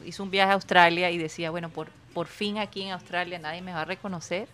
hizo 0.05 0.23
un 0.23 0.31
viaje 0.31 0.51
a 0.51 0.55
Australia 0.55 1.11
y 1.11 1.19
decía, 1.19 1.51
bueno, 1.51 1.69
por, 1.69 1.89
por 2.13 2.27
fin 2.27 2.59
aquí 2.59 2.83
en 2.83 2.93
Australia 2.93 3.39
nadie 3.39 3.63
me 3.63 3.73
va 3.73 3.83
a 3.83 3.85
reconocer. 3.85 4.49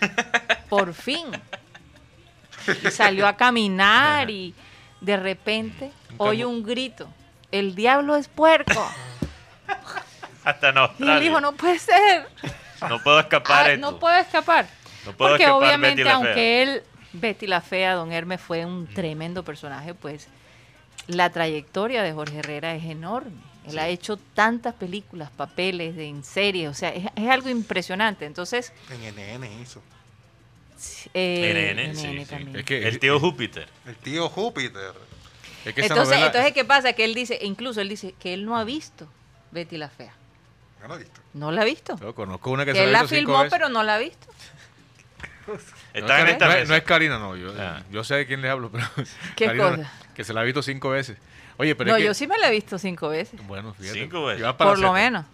Por 0.68 0.92
fin. 0.92 1.26
Y 2.84 2.90
salió 2.90 3.26
a 3.26 3.36
caminar 3.36 4.28
y 4.28 4.54
de 5.00 5.16
repente 5.16 5.90
oye 6.18 6.44
un 6.44 6.62
grito. 6.62 7.08
El 7.50 7.74
diablo 7.74 8.16
es 8.16 8.28
puerco. 8.28 8.86
Hasta 10.44 10.68
en 10.68 10.76
Y 10.98 11.08
él 11.10 11.20
dijo, 11.20 11.40
no 11.40 11.52
puede 11.52 11.78
ser. 11.78 12.26
No 12.88 13.02
puedo 13.02 13.20
escapar 13.20 13.70
Ah, 13.70 13.76
no 13.76 13.98
puedo 13.98 14.16
escapar. 14.16 14.66
No 15.06 15.12
puedo 15.12 15.30
Porque 15.30 15.44
escapar 15.44 15.62
obviamente, 15.62 16.04
Betty 16.04 16.14
aunque 16.14 16.34
Fea. 16.34 16.62
él, 16.62 16.82
Betty 17.12 17.46
la 17.46 17.60
Fea, 17.60 17.94
Don 17.94 18.12
Hermes 18.12 18.40
fue 18.40 18.64
un 18.66 18.86
tremendo 18.86 19.42
personaje, 19.42 19.94
pues 19.94 20.28
la 21.06 21.30
trayectoria 21.30 22.02
de 22.02 22.12
Jorge 22.12 22.38
Herrera 22.40 22.74
es 22.74 22.84
enorme. 22.84 23.47
Él 23.68 23.74
Sí. 23.74 23.78
ha 23.78 23.88
hecho 23.88 24.16
tantas 24.34 24.74
películas, 24.74 25.30
papeles, 25.30 25.94
de- 25.96 26.08
en 26.08 26.24
series, 26.24 26.68
o 26.70 26.74
sea, 26.74 26.90
es, 26.90 27.06
es 27.14 27.28
algo 27.30 27.48
impresionante. 27.48 28.26
Entonces, 28.26 28.72
En 28.90 29.02
NN 29.14 29.60
hizo. 29.62 29.82
eh, 31.14 31.72
NN, 31.74 31.92
NN 31.92 32.24
sí. 32.24 32.30
también. 32.30 32.56
Es 32.56 32.64
que, 32.64 32.86
El 32.86 32.98
tío 32.98 33.18
Júpiter. 33.20 33.68
El 33.86 33.96
tío 33.96 34.28
Júpiter. 34.28 34.92
es 35.64 35.74
que 35.74 35.80
esa 35.80 35.94
Entonces, 35.94 36.14
novela- 36.16 36.26
entonces, 36.26 36.52
¿qué 36.52 36.64
pasa? 36.64 36.92
Que 36.92 37.04
él 37.04 37.14
dice, 37.14 37.38
incluso 37.42 37.80
él 37.80 37.88
dice 37.88 38.14
que 38.18 38.34
él 38.34 38.44
no 38.44 38.56
ha 38.58 38.64
visto 38.64 39.08
Betty 39.50 39.76
la 39.76 39.88
Fea. 39.88 40.12
¿No 40.80 40.86
lo 40.88 40.94
has 40.94 41.00
visto? 41.00 41.20
No 41.34 41.52
la 41.52 41.62
ha 41.62 41.64
visto. 41.64 41.98
Yo 42.00 42.14
conozco 42.14 42.50
una 42.50 42.64
que, 42.64 42.72
Que 42.72 42.78
se 42.78 42.84
él 42.84 42.92
la 42.92 43.00
la 43.00 43.04
ha 43.04 43.08
filmó, 43.08 43.44
pero 43.50 43.68
no 43.68 43.82
la 43.82 43.96
ha 43.96 43.98
visto. 43.98 44.26
Está 45.94 46.14
no, 46.18 46.22
en 46.22 46.26
es, 46.26 46.32
esta 46.34 46.44
no 46.46 46.52
es- 46.52 46.58
mesa. 46.60 46.70
no 46.70 46.76
es 46.76 46.82
Karina, 46.84 47.18
no. 47.18 47.36
Yo, 47.36 47.52
Ah. 47.58 47.82
yo 47.90 48.04
sé 48.04 48.14
de 48.16 48.26
quién 48.26 48.42
le 48.42 48.48
hablo, 48.50 48.70
pero. 48.70 48.86
¿Qué 49.36 49.46
Karina, 49.46 49.70
cosa? 49.76 49.92
Que 50.14 50.22
se 50.24 50.32
la 50.32 50.40
ha 50.42 50.44
visto 50.44 50.62
cinco 50.62 50.90
veces. 50.90 51.16
Oye, 51.58 51.74
pero 51.74 51.90
no, 51.90 51.96
es 51.96 52.00
que, 52.02 52.06
yo 52.06 52.14
sí 52.14 52.26
me 52.26 52.38
la 52.38 52.48
he 52.48 52.52
visto 52.52 52.78
cinco 52.78 53.08
veces. 53.10 53.44
Bueno, 53.46 53.74
fíjate. 53.74 54.00
Cinco 54.00 54.24
veces. 54.24 54.50
Por 54.54 54.78
lo 54.78 54.92
menos. 54.92 55.24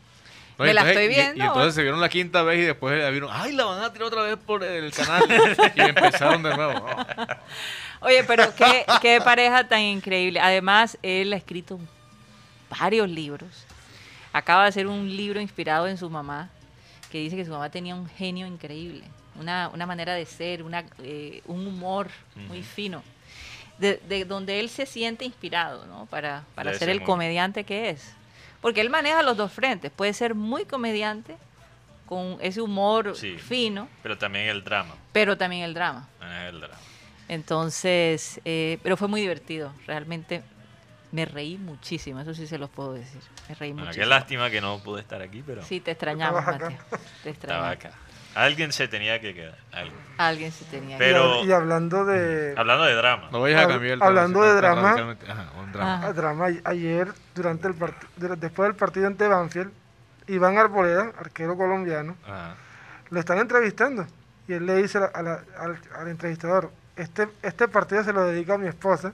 No, 0.59 0.65
Me 0.65 0.73
la 0.73 0.89
estoy 0.89 1.03
y- 1.05 1.07
Y, 1.07 1.09
viendo. 1.09 1.45
entonces 1.45 1.75
se 1.75 1.83
vieron 1.83 2.01
la 2.01 2.09
quinta 2.09 2.43
vez 2.43 2.61
y 2.61 2.63
después 2.63 2.97
la 3.03 3.11
vieron, 3.11 3.29
¡ay, 3.33 3.53
la 3.53 3.65
van 3.65 3.83
a 3.83 3.93
tirar 3.93 4.07
otra 4.07 4.23
vez 4.23 4.37
por 4.37 4.63
el 4.63 4.93
canal! 4.93 5.23
y 5.75 5.81
empezaron 5.81 6.43
de 6.45 6.55
nuevo. 6.57 6.87
Oye, 8.01 8.23
pero 8.25 8.55
qué, 8.55 8.85
qué 9.03 9.21
pareja 9.21 9.67
tan 9.67 9.81
increíble. 9.81 10.39
Además, 10.41 10.97
él 11.03 11.33
ha 11.33 11.37
escrito 11.37 11.81
varios 12.81 13.09
libros. 13.09 13.67
Acaba 14.33 14.63
de 14.63 14.69
hacer 14.69 14.87
un 14.87 15.09
libro 15.17 15.41
inspirado 15.41 15.89
en 15.89 15.99
su 15.99 16.09
mamá, 16.09 16.49
que 17.11 17.19
dice 17.19 17.37
que 17.37 17.45
su 17.45 17.51
mamá 17.51 17.71
tenía 17.71 17.95
un 17.95 18.09
genio 18.09 18.47
increíble, 18.47 19.05
una, 19.39 19.71
una 19.73 19.87
manera 19.87 20.15
de 20.15 20.25
ser, 20.27 20.63
una, 20.63 20.85
eh, 21.03 21.41
un 21.47 21.67
humor 21.67 22.09
muy 22.49 22.63
fino, 22.63 23.03
de, 23.79 24.01
de 24.09 24.25
donde 24.25 24.61
él 24.61 24.69
se 24.69 24.87
siente 24.87 25.25
inspirado, 25.25 25.85
¿no? 25.87 26.07
Para, 26.07 26.45
para 26.55 26.73
ser 26.75 26.89
el 26.89 27.03
comediante 27.03 27.65
que 27.65 27.91
es. 27.91 28.13
Porque 28.61 28.81
él 28.81 28.89
maneja 28.91 29.23
los 29.23 29.37
dos 29.37 29.53
frentes. 29.53 29.91
Puede 29.91 30.13
ser 30.15 30.35
muy 30.35 30.65
comediante, 30.65 31.37
con 32.07 32.39
ese 32.41 32.61
humor 32.61 33.17
Sí. 33.17 33.37
fino, 33.39 33.89
Pero 34.03 34.17
también 34.19 34.47
el 34.49 34.63
drama. 34.65 34.95
pero 35.13 35.37
también 35.37 35.63
el 35.65 35.75
drama. 35.75 36.09
El 36.49 36.61
drama. 36.61 36.75
Entonces, 37.29 38.41
eh, 38.45 38.79
pero 38.83 38.97
fue 38.97 39.09
muy 39.09 39.21
divertido. 39.21 39.73
Realmente 39.87 40.43
me 41.13 41.25
reí 41.25 41.57
muchísimo, 41.59 42.21
eso 42.21 42.35
sí 42.35 42.47
se 42.47 42.59
los 42.59 42.71
puedo 42.71 42.93
decir. 42.95 43.21
Me 43.49 43.55
reí 43.55 43.71
Bueno, 43.73 43.85
qué 43.85 43.99
muchísimo. 44.01 44.07
lástima 44.07 44.51
que 44.51 44.61
no 44.61 44.79
pude 44.83 45.01
estar 45.01 45.21
aquí, 45.23 45.43
pero 45.47 45.63
Sí, 45.65 45.81
te 45.81 45.93
extrañamos. 45.93 46.45
Mateo. 46.45 46.69
Te 47.23 47.31
estaba 47.31 47.73
extrañamos. 47.73 47.97
Alguien 48.35 48.73
se 48.73 48.89
tenía 48.89 49.21
que 49.21 49.35
quedar. 49.35 49.57
alguien. 49.73 49.97
Alguien 50.19 50.53
se 50.53 50.65
tenía 50.67 50.97
que- 50.99 51.05
Pero- 51.05 51.45
Y, 51.45 51.53
hablando 51.53 52.05
de 52.05 52.55
Hablando 52.57 52.85
de 52.85 52.95
drama. 52.95 53.29
No 53.33 53.41
vayas 53.41 53.65
a 53.65 53.69
cambiar 53.69 53.95
el 53.95 54.03
hablando 54.03 54.41
tema, 54.41 54.53
de 54.53 54.57
drama. 54.57 54.91
Ajá, 55.29 55.51
un 55.61 55.73
drama. 55.73 55.95
Ajá. 55.97 56.13
drama, 56.13 56.47
ayer, 56.65 57.09
durante 57.35 57.69
el 57.69 57.75
part- 57.75 58.07
después 58.17 58.69
del 58.69 58.77
partido 58.77 59.07
ante 59.07 59.27
Banfield, 59.29 59.73
Iván 60.29 60.57
Arboleda, 60.59 61.13
arquero 61.19 61.57
colombiano, 61.57 62.17
Ajá. 62.25 62.55
lo 63.11 63.21
están 63.21 63.39
entrevistando. 63.39 64.07
Y 64.49 64.53
él 64.55 64.67
le 64.67 64.77
dice 64.77 64.99
a 64.99 65.23
la- 65.23 65.43
al, 65.59 65.79
al 65.99 66.09
entrevistador, 66.09 66.71
este, 66.97 67.29
este 67.43 67.67
partido 67.69 68.05
se 68.05 68.13
lo 68.13 68.25
dedico 68.25 68.53
a 68.53 68.59
mi 68.59 68.69
esposa, 68.69 69.13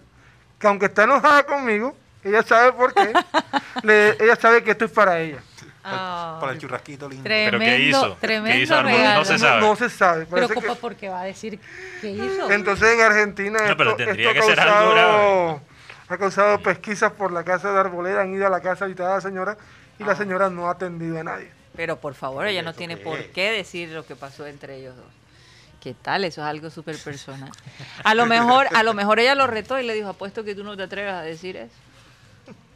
que 0.58 0.66
aunque 0.66 0.86
está 0.86 1.04
enojada 1.04 1.44
conmigo, 1.44 1.96
ella 2.22 2.42
sabe 2.42 2.72
por 2.72 2.92
qué, 2.92 3.12
le- 3.82 4.22
ella 4.22 4.36
sabe 4.36 4.62
que 4.62 4.72
esto 4.72 4.84
es 4.84 4.90
para 4.90 5.18
ella. 5.20 5.38
Ah, 5.92 6.38
Para 6.40 6.52
el 6.52 6.58
churrasquito 6.58 7.08
lindo. 7.08 7.24
Tremendo, 7.24 7.58
¿Pero 7.58 7.70
qué 7.70 7.78
hizo? 7.80 8.14
¿Qué 8.20 8.26
tremendo 8.26 8.58
hizo 8.62 8.74
Armando? 8.76 8.98
regalo. 8.98 9.18
No 9.20 9.24
se 9.24 9.38
sabe. 9.38 9.60
No 9.60 9.76
se 9.76 9.90
sabe. 9.90 10.26
¿cómo, 10.26 10.48
que- 10.48 10.80
¿por 10.80 10.96
qué 10.96 11.08
va 11.08 11.20
a 11.20 11.24
decir 11.24 11.58
qué 12.00 12.10
hizo? 12.10 12.50
entonces 12.50 12.88
en 12.94 13.00
Argentina 13.00 13.58
No, 13.68 13.76
pero 13.76 13.90
esto, 13.90 14.04
tendría 14.04 14.30
esto 14.30 14.46
que 14.46 14.52
ha, 14.52 14.54
ser 14.56 14.60
algo 14.60 14.94
causado, 14.94 15.60
ha 16.08 16.16
causado 16.18 16.60
pesquisas 16.62 17.12
por 17.12 17.32
la 17.32 17.44
casa 17.44 17.72
de 17.72 17.78
Arboleda, 17.80 18.22
han 18.22 18.32
ido 18.34 18.46
a 18.46 18.50
la 18.50 18.60
casa 18.60 18.84
habitada 18.84 19.10
de 19.10 19.14
la 19.16 19.20
señora 19.20 19.56
y 19.98 20.02
Ah. 20.02 20.06
la 20.06 20.16
señora 20.16 20.50
no 20.50 20.68
ha 20.68 20.72
atendido 20.72 21.18
a 21.20 21.24
nadie. 21.24 21.50
Pero 21.76 21.98
por 22.00 22.14
favor, 22.14 22.46
ella 22.46 22.62
no 22.62 22.70
¿Eso 22.70 22.78
tiene 22.78 22.96
qué 22.96 23.04
por 23.04 23.22
qué 23.26 23.50
decir 23.52 23.90
lo 23.90 24.04
que 24.04 24.16
pasó 24.16 24.46
entre 24.46 24.76
ellos 24.76 24.96
dos. 24.96 25.06
¿Qué 25.80 25.94
tal? 25.94 26.24
Eso 26.24 26.42
es 26.42 26.46
algo 26.46 26.68
súper 26.68 26.98
personal. 26.98 27.50
A 28.04 28.14
lo 28.14 28.26
mejor, 28.26 28.66
a 28.74 28.82
lo 28.82 28.92
mejor 28.92 29.18
ella 29.18 29.34
lo 29.34 29.46
retó 29.46 29.78
y 29.78 29.82
le 29.86 29.94
dijo, 29.94 30.08
apuesto 30.10 30.44
que 30.44 30.54
tú 30.54 30.62
no 30.62 30.76
te 30.76 30.82
atreves 30.82 31.14
a 31.14 31.22
decir 31.22 31.56
eso. 31.56 31.72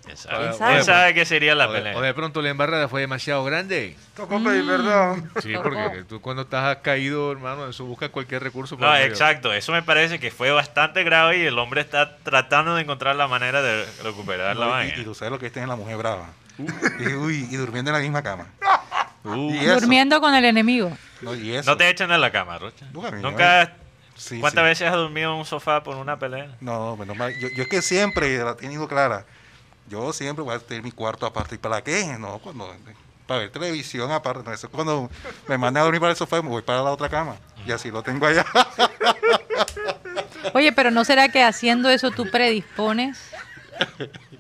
¿Quién 0.05 0.17
sabe? 0.17 0.39
¿Quién 0.45 0.55
sabe? 0.55 0.73
¿Quién 0.75 0.85
sabe 0.85 1.15
qué 1.15 1.25
sería 1.25 1.55
la 1.55 1.69
o, 1.69 1.73
de, 1.73 1.79
pelea? 1.79 1.97
o 1.97 2.01
de 2.03 2.15
pronto 2.15 2.43
la 2.43 2.51
embarrada 2.51 2.89
fue 2.89 3.01
demasiado 3.01 3.43
grande. 3.45 3.97
Tocó 4.15 4.43
pedir 4.43 4.67
perdón. 4.67 5.31
Sí, 5.43 5.53
porque 5.63 6.05
tú 6.09 6.21
cuando 6.21 6.43
estás 6.43 6.77
caído, 6.79 7.33
hermano, 7.33 7.69
eso 7.69 7.85
busca 7.85 8.09
cualquier 8.11 8.43
recurso. 8.43 8.77
por 8.77 8.87
No, 8.87 8.97
exacto. 8.97 9.53
Eso 9.53 9.73
me 9.73 9.83
parece 9.83 10.19
que 10.21 10.31
fue 10.31 10.51
bastante 10.51 11.03
grave 11.05 11.39
y 11.39 11.47
el 11.47 11.59
hombre 11.59 11.81
está 11.81 12.17
tratando 12.19 12.75
de 12.75 12.83
encontrar 12.83 13.17
la 13.17 13.29
manera 13.29 13.63
de 13.63 13.87
recuperar 14.03 14.57
la 14.57 14.65
No, 14.67 14.71
y, 14.71 14.75
vaina. 14.75 14.99
y 14.99 15.05
tú 15.05 15.15
sabes 15.15 15.33
lo 15.33 15.39
que 15.39 15.47
es 15.47 15.53
tener 15.53 15.69
la 15.69 15.77
mujer 15.77 15.97
brava. 15.97 16.29
Y, 17.01 17.07
uy, 17.15 17.49
y 17.51 17.57
durmiendo 17.57 17.91
en 17.91 17.97
la 17.97 18.03
misma 18.03 18.23
cama. 18.23 18.47
Uh, 19.27 19.51
Y 19.55 19.59
eso. 19.65 19.81
Durmiendo 19.81 20.21
con 20.21 20.35
el 20.35 20.45
enemigo. 20.45 20.95
No, 21.23 21.35
y 21.35 21.55
eso. 21.57 21.71
no 21.71 21.79
te 21.79 21.89
echan 21.89 22.13
en 22.13 22.21
la 22.21 22.31
cama, 22.31 22.59
Rocha. 22.59 22.85
Nunca 22.93 23.73
Sí, 24.17 24.39
¿Cuántas 24.39 24.63
sí. 24.63 24.69
veces 24.69 24.89
has 24.89 24.95
dormido 24.95 25.33
en 25.33 25.39
un 25.39 25.45
sofá 25.47 25.83
por 25.83 25.97
una 25.97 26.19
pelea? 26.19 26.49
No, 26.61 26.95
menos 26.99 27.17
mal. 27.17 27.33
Yo, 27.41 27.49
yo 27.57 27.63
es 27.63 27.69
que 27.71 27.81
siempre 27.81 28.37
la 28.37 28.51
he 28.51 28.55
tenido 28.57 28.87
clara. 28.87 29.25
Yo 29.89 30.13
siempre 30.13 30.43
voy 30.45 30.55
a 30.55 30.59
tener 30.59 30.83
mi 30.83 30.93
cuarto 30.93 31.27
aparte. 31.27 31.57
¿Y 31.57 31.59
para 31.59 31.83
qué? 31.83 32.17
No, 32.19 32.39
cuando, 32.39 32.75
para 33.27 33.41
ver 33.41 33.51
televisión 33.51 34.11
aparte. 34.11 34.53
Eso 34.53 34.71
cuando 34.71 35.11
me 35.49 35.59
mandan 35.59 35.83
a 35.83 35.85
dormir 35.85 36.01
para 36.01 36.13
el 36.13 36.17
sofá, 36.17 36.43
me 36.43 36.49
voy 36.49 36.63
para 36.63 36.83
la 36.83 36.91
otra 36.91 37.09
cama. 37.09 37.37
Y 37.67 37.73
así 37.73 37.91
lo 37.91 38.03
tengo 38.03 38.27
allá. 38.27 38.45
Oye, 40.55 40.73
pero 40.73 40.91
¿no 40.91 41.05
será 41.05 41.29
que 41.29 41.43
haciendo 41.43 41.89
eso 41.91 42.11
tú 42.11 42.31
predispones 42.31 43.19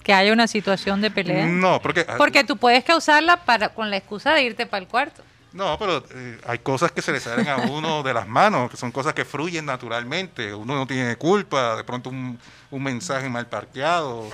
que 0.02 0.12
haya 0.12 0.32
una 0.32 0.46
situación 0.46 1.00
de 1.00 1.10
pelea? 1.10 1.46
No, 1.46 1.80
porque... 1.80 2.06
Porque 2.16 2.44
tú 2.44 2.56
puedes 2.56 2.84
causarla 2.84 3.44
para 3.44 3.70
con 3.70 3.90
la 3.90 3.96
excusa 3.96 4.32
de 4.32 4.42
irte 4.42 4.66
para 4.66 4.82
el 4.82 4.88
cuarto. 4.88 5.22
No, 5.54 5.78
pero 5.78 6.04
eh, 6.10 6.38
hay 6.48 6.58
cosas 6.58 6.90
que 6.90 7.00
se 7.00 7.12
le 7.12 7.20
salen 7.20 7.46
a 7.48 7.56
uno 7.58 8.02
de 8.02 8.12
las 8.12 8.26
manos, 8.26 8.68
que 8.70 8.76
son 8.76 8.90
cosas 8.90 9.14
que 9.14 9.24
fluyen 9.24 9.64
naturalmente. 9.64 10.52
Uno 10.52 10.74
no 10.74 10.84
tiene 10.86 11.14
culpa, 11.16 11.76
de 11.76 11.84
pronto 11.84 12.10
un, 12.10 12.38
un 12.72 12.82
mensaje 12.82 13.28
mal 13.28 13.46
parqueado. 13.46 14.28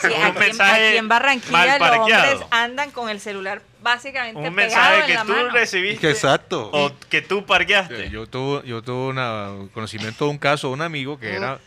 Sí, 0.00 0.06
Un 0.06 0.22
aquí, 0.22 0.28
en, 0.28 0.38
mensaje 0.38 0.88
aquí 0.88 0.96
en 0.98 1.08
Barranquilla 1.08 1.78
los 1.78 1.98
hombres 1.98 2.40
andan 2.52 2.90
con 2.92 3.08
el 3.08 3.20
celular 3.20 3.60
básicamente 3.82 4.38
Un 4.38 4.54
pegado 4.54 4.54
mensaje 4.54 5.00
en 5.00 5.06
que 5.06 5.14
la 5.14 5.22
tú 5.24 5.32
mano. 5.32 5.50
recibiste. 5.50 6.00
Que 6.00 6.10
exacto. 6.10 6.70
O 6.72 6.92
que 7.08 7.22
tú 7.22 7.44
parqueaste. 7.44 8.06
Eh, 8.06 8.10
Yo 8.10 8.26
tuve, 8.28 8.66
yo 8.68 8.82
tuve 8.82 9.08
una, 9.10 9.48
conocimiento 9.74 10.26
de 10.26 10.30
un 10.30 10.38
caso 10.38 10.68
de 10.68 10.74
un 10.74 10.82
amigo 10.82 11.18
que 11.18 11.34
era, 11.34 11.58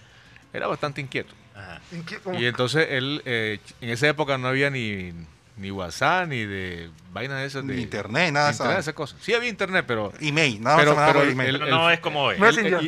era 0.53 0.67
bastante 0.67 1.01
inquieto. 1.01 1.33
Ajá. 1.55 1.81
¿En 1.91 2.05
qué- 2.05 2.19
cómo- 2.19 2.39
Y 2.39 2.45
entonces 2.45 2.87
él, 2.91 3.21
eh, 3.25 3.59
en 3.81 3.89
esa 3.89 4.07
época 4.07 4.37
no 4.37 4.47
había 4.47 4.69
ni, 4.69 5.11
ni 5.55 5.69
WhatsApp, 5.71 6.27
ni 6.27 6.45
de 6.45 6.89
vainas 7.11 7.39
de 7.39 7.45
esas 7.45 7.65
de... 7.67 7.75
Ni 7.75 7.81
internet, 7.83 8.33
nada 8.33 8.47
de 8.47 8.53
internet, 8.53 8.79
esas 8.79 8.93
cosas. 8.95 9.19
Sí 9.21 9.33
había 9.33 9.49
internet, 9.49 9.85
pero... 9.87 10.11
Email, 10.19 10.61
nada 10.61 10.77
Pero- 10.77 10.95
más 10.95 11.07
pero 11.09 11.19
por 11.19 11.27
el- 11.27 11.33
email. 11.33 11.49
el- 11.55 11.59
Pero 11.61 11.71
no 11.75 11.89
es 11.91 11.99
como 11.99 12.23
hoy. 12.23 12.37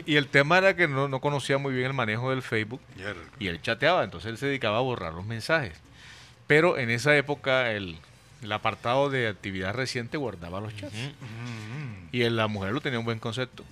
Y, 0.05 0.13
y 0.13 0.15
el 0.15 0.27
tema 0.27 0.57
era 0.57 0.75
que 0.75 0.87
no, 0.87 1.07
no 1.07 1.21
conocía 1.21 1.57
muy 1.59 1.73
bien 1.73 1.85
el 1.87 1.93
manejo 1.93 2.31
del 2.31 2.41
Facebook 2.41 2.81
y 3.39 3.47
él 3.47 3.61
chateaba, 3.61 4.03
entonces 4.03 4.31
él 4.31 4.37
se 4.37 4.47
dedicaba 4.47 4.77
a 4.77 4.81
borrar 4.81 5.13
los 5.13 5.25
mensajes. 5.25 5.73
Pero 6.47 6.77
en 6.77 6.89
esa 6.89 7.15
época 7.15 7.71
el, 7.71 7.97
el 8.41 8.51
apartado 8.51 9.09
de 9.09 9.27
actividad 9.27 9.73
reciente 9.73 10.17
guardaba 10.17 10.59
los 10.59 10.75
chats. 10.75 10.93
Y 12.11 12.21
el- 12.23 12.35
la 12.35 12.47
mujer 12.47 12.71
lo 12.73 12.81
tenía 12.81 12.97
un 12.99 13.05
buen 13.05 13.19
concepto. 13.19 13.63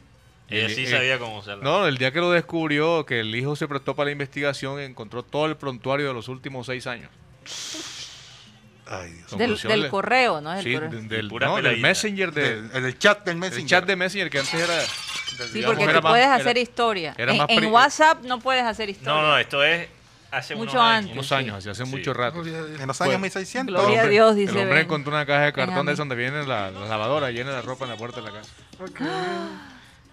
Ella 0.50 0.66
El- 0.68 0.76
sí 0.76 0.84
eh, 0.84 0.88
sabía 0.92 1.18
cómo 1.18 1.40
usarla. 1.40 1.64
No, 1.64 1.88
el 1.88 1.98
día 1.98 2.12
que 2.12 2.20
lo 2.20 2.30
descubrió, 2.30 3.06
que 3.08 3.22
el 3.22 3.34
hijo 3.36 3.56
se 3.56 3.68
prestó 3.68 3.96
para 3.96 4.06
la 4.06 4.12
investigación, 4.12 4.80
encontró 4.80 5.24
todo 5.24 5.48
el 5.48 5.56
prontuario 5.56 6.08
de 6.10 6.14
los 6.14 6.28
últimos 6.28 6.68
seis 6.68 6.86
años. 6.86 7.10
Ay, 8.86 9.12
Dios. 9.13 9.38
Del, 9.63 9.82
de- 9.84 9.89
correo, 9.89 10.41
¿no? 10.41 10.52
Del 10.52 10.63
Sí, 10.63 10.74
correo. 10.74 10.89
de- 10.89 11.02
del, 11.04 11.28
pura 11.30 11.48
no, 11.48 11.62
del. 11.62 11.80
Messenger, 11.80 12.32
de- 12.34 12.62
Del- 12.62 12.72
el, 12.74 12.86
el 12.86 13.00
chat 13.00 13.24
del 13.24 13.34
el 13.36 13.39
Messenger. 13.39 13.67
chat 13.67 13.86
de 13.86 13.96
Messenger 13.96 14.30
que 14.30 14.39
antes 14.39 14.54
era... 14.54 14.80
Sí, 14.82 15.38
digamos, 15.54 15.78
porque 15.78 15.84
era 15.91 16.00
tú 16.00 16.04
más- 16.04 16.12
puedes 16.12 16.26
era- 16.26 16.36
hacer 16.36 16.58
historia. 16.58 17.15
era 17.17 17.34
En, 17.48 17.65
WhatsApp 17.72 18.24
no 18.24 18.39
puedes 18.39 18.63
hacer 18.63 18.89
historia. 18.89 19.13
No, 19.13 19.22
no, 19.30 19.38
esto 19.38 19.63
es 19.63 19.88
hace 20.32 20.56
Mucho 20.56 20.74
unos 20.74 20.84
antes. 20.84 21.06
años. 21.06 21.13
Unos 21.13 21.28
Sí. 21.28 21.34
años, 21.36 21.58
así 21.58 21.69
hace 21.69 21.86
Sí. 21.86 21.89
mucho 21.91 22.13
rato. 22.13 22.43
Dios. 22.43 22.67
En 22.80 22.88
los 22.88 23.02
años 23.02 23.08
Bueno, 23.13 23.19
1600. 23.19 23.74
Gloria 23.76 24.02
a 24.02 24.08
Dios, 24.08 24.36
dice 24.36 24.52
El 24.52 24.58
hombre 24.58 24.76
Ben. 24.76 24.84
encontró 24.86 25.13
una 25.13 25.26
caja 25.26 25.46
de 25.46 25.54
cartón 25.54 25.86
de 25.86 25.96
donde 25.96 26.15
viene 26.15 26.46
la, 26.46 26.69
la 26.72 26.86
lavadora 26.86 27.32
llena 27.32 27.52
de 27.52 27.62
ropa 27.62 27.86
en 27.86 27.91
la 27.91 27.98
puerta 27.98 28.19
de 28.22 28.32
la 28.32 28.34
casa. 28.39 28.52
Ok. 28.80 29.00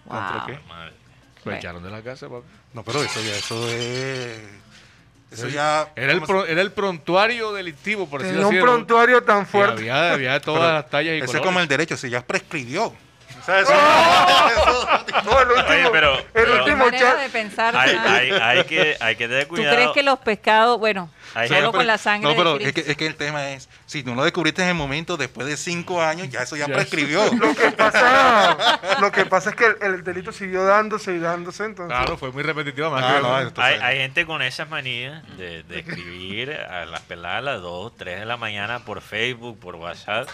Wow. 0.05 0.17
¿Encontró 0.17 0.45
qué? 0.47 0.59
Lo 1.43 1.55
echaron 1.55 1.83
de 1.83 1.89
la 1.89 2.01
casa, 2.01 2.29
papi. 2.29 2.45
No, 2.73 2.83
pero 2.83 3.03
eso 3.03 3.19
ya, 3.21 3.35
eso 3.35 3.67
es... 3.69 4.37
Eso 5.31 5.47
ya... 5.47 5.89
Era 5.95 6.11
el, 6.11 6.19
¿cómo 6.19 6.27
pro- 6.27 6.45
era 6.45 6.61
el 6.61 6.71
prontuario 6.73 7.53
delictivo, 7.53 8.07
por 8.09 8.21
decirlo 8.21 8.47
así. 8.47 8.57
un 8.57 8.61
prontuario 8.61 9.23
tan 9.23 9.47
fuerte. 9.47 9.89
Había, 9.89 10.13
había 10.13 10.39
todas 10.41 10.61
pero 10.61 10.73
las 10.73 10.89
tallas 10.89 11.13
y 11.13 11.17
Ese 11.17 11.23
es 11.23 11.27
colores. 11.27 11.45
como 11.47 11.59
el 11.61 11.67
derecho, 11.67 11.95
si 11.97 12.09
ya 12.09 12.21
prescribió. 12.25 12.93
O 13.41 13.43
sea, 13.43 13.59
eso- 13.61 13.71
No, 15.25 15.41
el 15.41 15.47
último, 15.49 15.67
Oye, 15.69 15.89
pero- 15.91 16.17
el 16.19 16.25
pero- 16.33 16.63
último 16.63 16.85
de 16.91 17.29
pensar. 17.31 17.75
Hay, 17.75 17.95
hay, 17.95 18.31
hay 18.31 18.63
que, 18.65 18.97
hay 18.99 19.15
que 19.15 19.27
tener 19.27 19.43
¿Tú 19.45 19.55
cuidado. 19.55 19.75
crees 19.75 19.91
que 19.91 20.03
los 20.03 20.19
pescados, 20.19 20.77
bueno, 20.79 21.09
Hay 21.33 21.47
solo 21.47 21.59
gente- 21.61 21.77
con 21.77 21.87
la 21.87 21.97
sangre 21.97 22.29
No, 22.29 22.35
pero 22.35 22.57
de 22.57 22.65
es 22.65 22.67
que, 22.67 22.73
Cristo? 22.73 22.91
es 22.91 22.97
que 22.97 23.05
el 23.07 23.15
tema 23.15 23.49
es, 23.51 23.69
si 23.85 24.03
tú 24.03 24.11
no 24.11 24.17
lo 24.17 24.23
descubriste 24.23 24.61
en 24.61 24.69
el 24.69 24.75
momento, 24.75 25.17
después 25.17 25.47
de 25.47 25.57
cinco 25.57 26.01
años, 26.01 26.29
ya 26.29 26.41
eso 26.43 26.55
ya 26.55 26.67
prescribió. 26.67 27.21
Lo 27.33 27.55
que 27.55 27.71
pasa, 27.71 28.79
lo 29.01 29.11
que 29.11 29.25
pasa 29.25 29.49
es 29.51 29.55
que 29.55 29.65
el, 29.65 29.77
el 29.81 30.03
delito 30.03 30.31
siguió 30.31 30.63
dándose 30.65 31.13
y 31.13 31.19
dándose, 31.19 31.65
entonces. 31.65 31.95
Claro, 31.97 32.17
fue 32.17 32.31
muy 32.31 32.43
repetitivo. 32.43 32.89
Más 32.91 33.03
Ah, 33.03 33.15
que- 33.15 33.21
no, 33.21 33.63
Hay, 33.63 33.75
hay 33.81 33.97
gente 33.97 34.25
con 34.25 34.41
esas 34.41 34.69
manías 34.69 35.23
de, 35.37 35.63
de 35.63 35.79
escribir 35.79 36.51
a 36.53 36.85
las 36.85 37.01
peladas 37.01 37.39
a 37.39 37.41
las 37.41 37.61
2, 37.61 37.93
3 37.97 38.19
de 38.19 38.25
la 38.25 38.37
mañana 38.37 38.79
por 38.85 39.01
Facebook, 39.01 39.59
por 39.59 39.75
WhatsApp. 39.75 40.27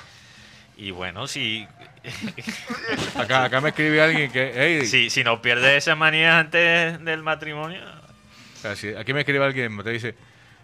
Y 0.80 0.92
bueno, 0.92 1.26
si, 1.28 1.68
acá, 3.16 3.44
acá 3.46 3.62
me 3.62 3.70
escribe 3.70 4.02
alguien 4.02 4.32
que, 4.32 4.52
hey, 4.56 4.86
si, 4.86 5.10
si 5.10 5.24
no 5.24 5.42
pierdes 5.42 5.78
esas 5.84 5.98
manías 5.98 6.34
antes 6.36 7.04
del 7.04 7.24
matrimonio, 7.24 7.82
así- 8.64 8.96
aquí 8.96 9.14
me 9.14 9.22
escribe 9.22 9.44
alguien, 9.46 9.76
me 9.76 9.84
dice, 9.84 10.16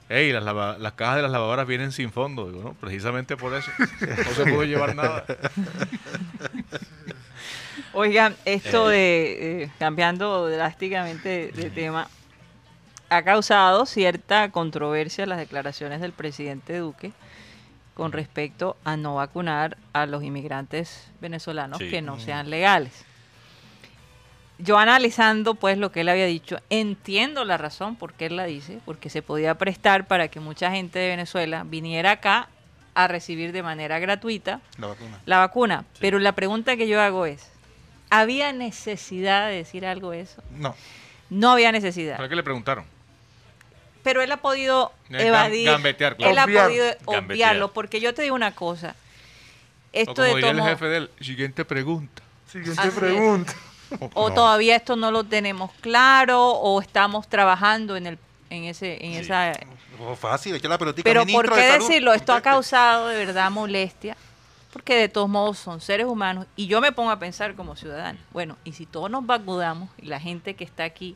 hey, 0.09 0.31
las, 0.31 0.43
lava- 0.43 0.77
las 0.77 0.93
cajas 0.93 1.17
de 1.17 1.21
las 1.23 1.31
lavadoras 1.31 1.65
vienen 1.67 1.91
sin 1.91 2.11
fondo. 2.11 2.47
Digo, 2.51 2.61
no, 2.63 2.73
precisamente 2.73 3.35
por 3.37 3.53
eso. 3.53 3.71
No 4.25 4.31
se 4.33 4.43
pudo 4.45 4.63
llevar 4.63 4.95
nada. 4.95 5.25
Oigan, 7.93 8.35
esto 8.45 8.87
de, 8.87 9.63
eh, 9.63 9.69
cambiando 9.77 10.49
drásticamente 10.49 11.51
de 11.53 11.69
tema, 11.69 12.07
ha 13.09 13.21
causado 13.23 13.85
cierta 13.85 14.49
controversia 14.49 15.25
las 15.27 15.37
declaraciones 15.37 16.01
del 16.01 16.11
presidente 16.11 16.77
Duque 16.77 17.11
con 17.93 18.11
respecto 18.11 18.75
a 18.83 18.97
no 18.97 19.15
vacunar 19.15 19.77
a 19.93 20.05
los 20.05 20.23
inmigrantes 20.23 21.11
venezolanos 21.21 21.77
Sí. 21.79 21.89
que 21.89 22.01
no 22.01 22.19
sean 22.19 22.49
legales. 22.49 23.05
Yo 24.59 24.77
analizando 24.77 25.55
pues 25.55 25.77
lo 25.77 25.91
que 25.91 26.01
él 26.01 26.09
había 26.09 26.25
dicho, 26.25 26.57
entiendo 26.69 27.43
la 27.43 27.57
razón 27.57 27.95
por 27.95 28.13
qué 28.13 28.27
él 28.27 28.35
la 28.37 28.45
dice, 28.45 28.79
porque 28.85 29.09
se 29.09 29.21
podía 29.21 29.55
prestar 29.57 30.07
para 30.07 30.27
que 30.27 30.39
mucha 30.39 30.71
gente 30.71 30.99
de 30.99 31.09
Venezuela 31.09 31.63
viniera 31.65 32.11
acá 32.11 32.49
a 32.95 33.07
recibir 33.07 33.51
de 33.51 33.63
manera 33.63 33.97
gratuita 33.99 34.61
La 34.77 34.87
vacuna. 34.87 35.19
la 35.25 35.37
vacuna. 35.39 35.85
Pero 35.99 36.19
la 36.19 36.33
pregunta 36.33 36.77
que 36.77 36.87
yo 36.87 37.01
hago 37.01 37.25
es, 37.25 37.51
¿había 38.11 38.53
necesidad 38.53 39.47
de 39.49 39.55
decir 39.55 39.85
algo 39.85 40.11
de 40.11 40.21
eso? 40.21 40.41
No. 40.51 40.75
No 41.31 41.51
había 41.51 41.71
necesidad. 41.71 42.17
¿Para 42.17 42.29
qué 42.29 42.35
le 42.35 42.43
preguntaron? 42.43 42.85
Pero 44.03 44.21
él 44.21 44.31
ha 44.31 44.37
podido 44.37 44.91
Eh, 45.09 45.27
evadir, 45.27 45.65
gambetear, 45.69 46.15
claro. 46.17 46.31
él 46.31 46.37
ha 46.39 46.43
Obviar. 46.45 46.65
podido 46.67 46.85
Gambetear. 46.85 47.23
obviarlo, 47.23 47.73
porque 47.73 47.99
yo 48.01 48.13
te 48.13 48.21
digo 48.21 48.35
una 48.35 48.53
cosa, 48.53 48.89
O 48.89 49.87
esto 49.93 50.13
como 50.15 50.27
de 50.27 50.33
diría 50.35 50.49
el 50.51 50.57
tomo- 50.57 50.69
jefe 50.69 50.85
del 50.85 51.09
siguiente 51.21 51.65
pregunta. 51.65 52.21
Siguiente 52.51 52.79
Así 52.81 52.89
es. 52.89 52.95
pregunta. 52.95 53.53
o 54.15 54.29
No. 54.29 54.33
todavía 54.35 54.75
esto 54.75 54.95
no 54.95 55.11
lo 55.11 55.23
tenemos 55.23 55.71
claro, 55.81 56.49
o 56.49 56.81
estamos 56.81 57.27
trabajando 57.27 57.95
en 57.95 58.07
el 58.07 58.19
en 58.49 58.65
ese 58.65 59.03
en 59.03 59.13
Sí. 59.13 59.19
esa 59.19 59.53
Oh, 59.99 60.15
fácil, 60.15 60.53
echa 60.55 60.67
la 60.67 60.77
pelotita 60.77 61.03
Pero 61.03 61.21
al 61.21 61.25
¿por 61.27 61.31
ministro 61.45 61.55
qué 61.55 61.61
de 61.61 61.71
salud. 61.71 61.87
decirlo? 61.87 62.13
Esto 62.13 62.33
ha 62.33 62.35
Conteste. 62.37 62.49
causado 62.49 63.07
de 63.07 63.25
verdad 63.25 63.49
molestia, 63.51 64.17
porque 64.71 64.95
de 64.95 65.09
todos 65.09 65.29
modos 65.29 65.57
son 65.59 65.79
seres 65.81 66.07
humanos 66.07 66.45
y 66.55 66.65
yo 66.67 66.81
me 66.81 66.91
pongo 66.91 67.11
a 67.11 67.19
pensar 67.19 67.55
como 67.55 67.75
ciudadano, 67.75 68.19
bueno, 68.31 68.57
y 68.63 68.73
si 68.73 68.85
todos 68.87 69.09
nos 69.11 69.25
vacunamos 69.25 69.89
y 69.99 70.07
la 70.07 70.19
gente 70.19 70.55
que 70.55 70.63
está 70.63 70.83
aquí 70.83 71.15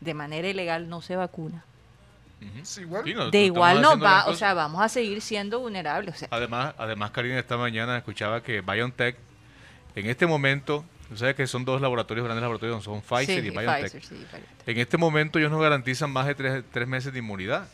de 0.00 0.14
manera 0.14 0.48
ilegal 0.48 0.88
no 0.88 1.00
se 1.02 1.14
vacuna, 1.16 1.64
Sí, 2.62 2.82
igual. 2.82 3.04
Sí, 3.04 3.14
no, 3.14 3.30
de 3.30 3.44
igual 3.44 3.82
nos 3.82 4.02
va, 4.02 4.26
o 4.26 4.34
sea, 4.34 4.54
vamos 4.54 4.82
a 4.82 4.88
seguir 4.88 5.20
siendo 5.20 5.60
vulnerables, 5.60 6.14
o 6.14 6.18
sea, 6.18 6.28
Además, 6.30 6.74
además, 6.78 7.10
Karina, 7.10 7.38
esta 7.38 7.56
mañana 7.56 7.96
escuchaba 7.96 8.42
que 8.42 8.60
BioNTech, 8.60 9.16
en 9.94 10.06
este 10.06 10.26
momento, 10.26 10.84
tú 11.08 11.16
sabes 11.16 11.34
que 11.34 11.46
son 11.46 11.64
dos 11.64 11.80
laboratorios, 11.80 12.24
grandes 12.24 12.42
laboratorios, 12.42 12.82
son 12.82 13.02
Pfizer 13.02 13.40
sí, 13.42 13.46
y 13.46 13.50
BioNTech. 13.50 13.82
Pfizer, 13.82 14.02
sí, 14.02 14.14
Pfizer. 14.14 14.46
En 14.66 14.78
este 14.78 14.96
momento 14.96 15.38
ellos 15.38 15.50
nos 15.50 15.60
garantizan 15.60 16.10
más 16.10 16.26
de 16.26 16.34
tres, 16.34 16.64
tres 16.72 16.88
meses 16.88 17.12
de 17.12 17.18
inmunidad. 17.18 17.68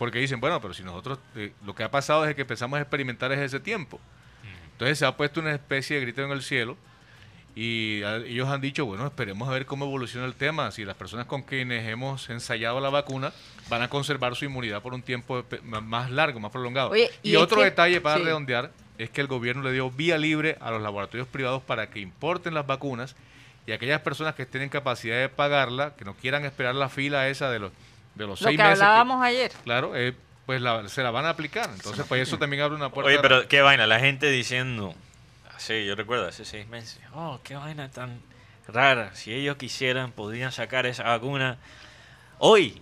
Porque 0.00 0.18
dicen, 0.18 0.40
bueno, 0.40 0.62
pero 0.62 0.72
si 0.72 0.82
nosotros, 0.82 1.18
eh, 1.36 1.52
lo 1.62 1.74
que 1.74 1.84
ha 1.84 1.90
pasado 1.90 2.24
es 2.24 2.34
que 2.34 2.40
empezamos 2.40 2.78
a 2.78 2.80
experimentar 2.80 3.30
es 3.32 3.38
ese 3.38 3.60
tiempo. 3.60 4.00
Entonces 4.72 4.98
se 4.98 5.04
ha 5.04 5.14
puesto 5.14 5.40
una 5.40 5.52
especie 5.52 5.96
de 5.96 6.02
grito 6.02 6.22
en 6.22 6.30
el 6.30 6.40
cielo 6.40 6.78
y 7.56 8.02
ah, 8.04 8.16
ellos 8.16 8.48
han 8.48 8.60
dicho, 8.60 8.86
bueno, 8.86 9.06
esperemos 9.06 9.48
a 9.48 9.52
ver 9.52 9.66
cómo 9.66 9.84
evoluciona 9.84 10.26
el 10.26 10.34
tema. 10.34 10.70
Si 10.70 10.84
las 10.84 10.96
personas 10.96 11.26
con 11.26 11.42
quienes 11.42 11.88
hemos 11.88 12.30
ensayado 12.30 12.80
la 12.80 12.90
vacuna 12.90 13.32
van 13.68 13.82
a 13.82 13.88
conservar 13.88 14.36
su 14.36 14.44
inmunidad 14.44 14.82
por 14.82 14.94
un 14.94 15.02
tiempo 15.02 15.44
más 15.82 16.10
largo, 16.10 16.38
más 16.40 16.52
prolongado. 16.52 16.90
Oye, 16.90 17.10
y 17.22 17.36
otro 17.36 17.58
que- 17.58 17.64
detalle 17.64 18.00
para 18.00 18.18
sí. 18.18 18.24
redondear 18.24 18.70
es 18.98 19.10
que 19.10 19.20
el 19.20 19.26
gobierno 19.26 19.62
le 19.62 19.72
dio 19.72 19.90
vía 19.90 20.18
libre 20.18 20.56
a 20.60 20.70
los 20.70 20.80
laboratorios 20.82 21.26
privados 21.28 21.62
para 21.62 21.88
que 21.90 22.00
importen 22.00 22.54
las 22.54 22.66
vacunas 22.66 23.16
y 23.66 23.72
aquellas 23.72 24.00
personas 24.02 24.34
que 24.34 24.42
estén 24.42 24.62
en 24.62 24.68
capacidad 24.68 25.18
de 25.18 25.28
pagarla, 25.28 25.94
que 25.96 26.04
no 26.04 26.14
quieran 26.14 26.44
esperar 26.44 26.74
la 26.74 26.88
fila 26.88 27.28
esa 27.28 27.50
de 27.50 27.58
los, 27.58 27.72
de 28.14 28.26
los 28.26 28.40
Lo 28.40 28.46
seis 28.48 28.56
que 28.58 28.62
meses. 28.62 28.78
que- 28.78 28.84
hablábamos 28.84 29.22
ayer. 29.22 29.52
claro, 29.64 29.96
eh, 29.96 30.14
pues 30.46 30.60
la- 30.60 30.88
se 30.88 31.02
la 31.02 31.10
van 31.10 31.24
a 31.26 31.30
aplicar. 31.30 31.70
Entonces, 31.72 32.04
pues 32.08 32.22
eso 32.22 32.38
también 32.38 32.62
abre 32.62 32.76
una 32.76 32.90
puerta. 32.90 33.08
Oye, 33.08 33.18
pero 33.20 33.46
qué 33.48 33.60
vaina, 33.62 33.86
la 33.86 34.00
gente 34.00 34.30
diciendo, 34.30 34.94
sí, 35.60 35.84
yo 35.84 35.94
recuerdo 35.94 36.26
hace 36.28 36.44
seis 36.44 36.66
meses, 36.68 36.98
oh, 37.14 37.40
qué 37.44 37.54
vaina 37.54 37.90
tan 37.90 38.20
rara, 38.66 39.14
si 39.14 39.32
ellos 39.32 39.56
quisieran 39.56 40.12
podrían 40.12 40.52
sacar 40.52 40.86
esa 40.86 41.04
vacuna 41.04 41.58
hoy. 42.38 42.80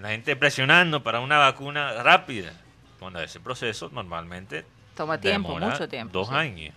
La 0.00 0.08
gente 0.08 0.34
presionando 0.34 1.02
para 1.04 1.20
una 1.20 1.38
vacuna 1.38 2.02
rápida. 2.02 2.52
Bueno, 2.98 3.20
ese 3.20 3.38
proceso 3.38 3.90
normalmente 3.92 4.64
Toma 4.96 5.20
tiempo, 5.20 5.58
mucho 5.58 5.88
tiempo. 5.88 6.12
Dos 6.12 6.28
sí. 6.28 6.34
años. 6.34 6.74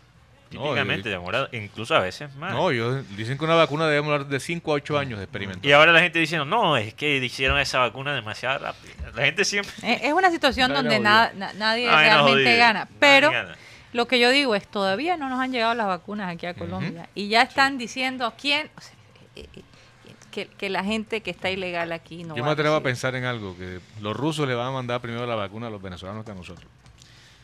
No, 0.52 0.62
Típicamente 0.64 1.10
demora 1.10 1.50
incluso 1.52 1.94
a 1.96 2.00
veces 2.00 2.34
más. 2.36 2.54
No, 2.54 2.72
yo, 2.72 3.02
dicen 3.04 3.38
que 3.38 3.44
una 3.44 3.56
vacuna 3.56 3.84
debe 3.86 3.96
demorar 3.98 4.28
de 4.28 4.40
5 4.40 4.72
a 4.72 4.76
8 4.76 4.98
años 4.98 5.18
de 5.20 5.26
experimento. 5.26 5.68
y 5.68 5.72
ahora 5.74 5.92
la 5.92 6.00
gente 6.00 6.20
diciendo, 6.20 6.46
no, 6.46 6.78
es 6.78 6.94
que 6.94 7.18
hicieron 7.18 7.60
esa 7.60 7.80
vacuna 7.80 8.14
demasiado 8.16 8.60
rápida. 8.60 8.94
La 9.14 9.26
gente 9.26 9.44
siempre... 9.44 9.74
Eh, 9.84 10.00
Es 10.04 10.14
una 10.14 10.32
situación 10.32 10.72
donde 10.74 11.00
na- 11.00 11.34
nadie 11.34 11.90
realmente 11.90 12.56
gana. 12.56 12.80
Nadie 12.86 12.96
Pero 13.00 13.32
gana. 13.32 13.58
Lo 13.98 14.08
que 14.08 14.20
yo 14.20 14.30
digo 14.30 14.56
es, 14.56 14.66
todavía 14.68 15.18
no 15.18 15.28
nos 15.28 15.40
han 15.42 15.52
llegado 15.52 15.74
las 15.74 15.88
vacunas 15.88 16.34
aquí 16.34 16.46
a 16.46 16.54
Colombia. 16.54 17.10
Y 17.16 17.28
ya 17.28 17.42
están 17.42 17.78
diciendo 17.78 18.34
quién... 18.40 18.70
o 18.78 18.82
sea, 18.82 18.94
eh, 19.36 19.48
eh, 19.56 19.64
que, 20.32 20.48
que 20.48 20.70
la 20.70 20.84
gente 20.84 21.22
que 21.22 21.32
está 21.32 21.50
ilegal 21.50 21.92
aquí 21.92 22.24
no 22.24 22.36
Yo 22.36 22.44
va 22.44 22.48
me 22.50 22.54
atrevo 22.54 22.76
a 22.76 22.80
recibir. 22.80 22.92
pensar 22.94 23.16
en 23.16 23.26
algo, 23.26 23.58
que 23.58 23.80
los 24.02 24.16
rusos 24.16 24.48
le 24.48 24.54
van 24.54 24.68
a 24.68 24.72
mandar 24.72 25.02
primero 25.02 25.26
la 25.26 25.34
vacuna 25.36 25.68
a 25.68 25.70
los 25.72 25.82
venezolanos 25.82 26.24
que 26.24 26.32
a 26.32 26.36
nosotros. 26.36 26.68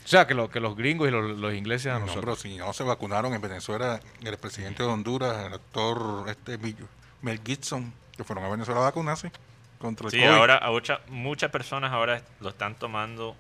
O 0.06 0.08
sea, 0.08 0.28
que, 0.28 0.34
lo, 0.36 0.50
que 0.52 0.60
los 0.60 0.76
gringos 0.76 1.08
y 1.08 1.12
los, 1.12 1.38
los 1.40 1.54
ingleses 1.56 1.88
a 1.88 1.94
No, 1.94 2.06
pero 2.06 2.08
nosotros. 2.08 2.40
si 2.42 2.56
no 2.58 2.72
se 2.74 2.84
vacunaron 2.84 3.34
en 3.34 3.42
Venezuela, 3.42 4.00
el 4.24 4.38
presidente 4.38 4.84
de 4.84 4.90
Honduras, 4.90 5.48
el 5.48 5.54
actor 5.54 6.30
este 6.30 6.58
Bill- 6.58 6.76
Mel 7.22 7.40
Gibson, 7.44 7.92
que 8.16 8.24
fueron 8.24 8.44
a 8.46 8.50
Venezuela 8.50 8.82
a 8.82 8.84
vacunarse 8.84 9.32
contra 9.80 10.06
el 10.08 10.12
Sí, 10.12 10.20
COVID. 10.20 10.30
ahora 10.30 10.58
a 10.60 10.70
mucha- 10.70 11.00
muchas 11.08 11.50
personas 11.50 11.92
ahora 11.92 12.22
lo 12.42 12.50
están 12.50 12.76
tomando 12.76 13.36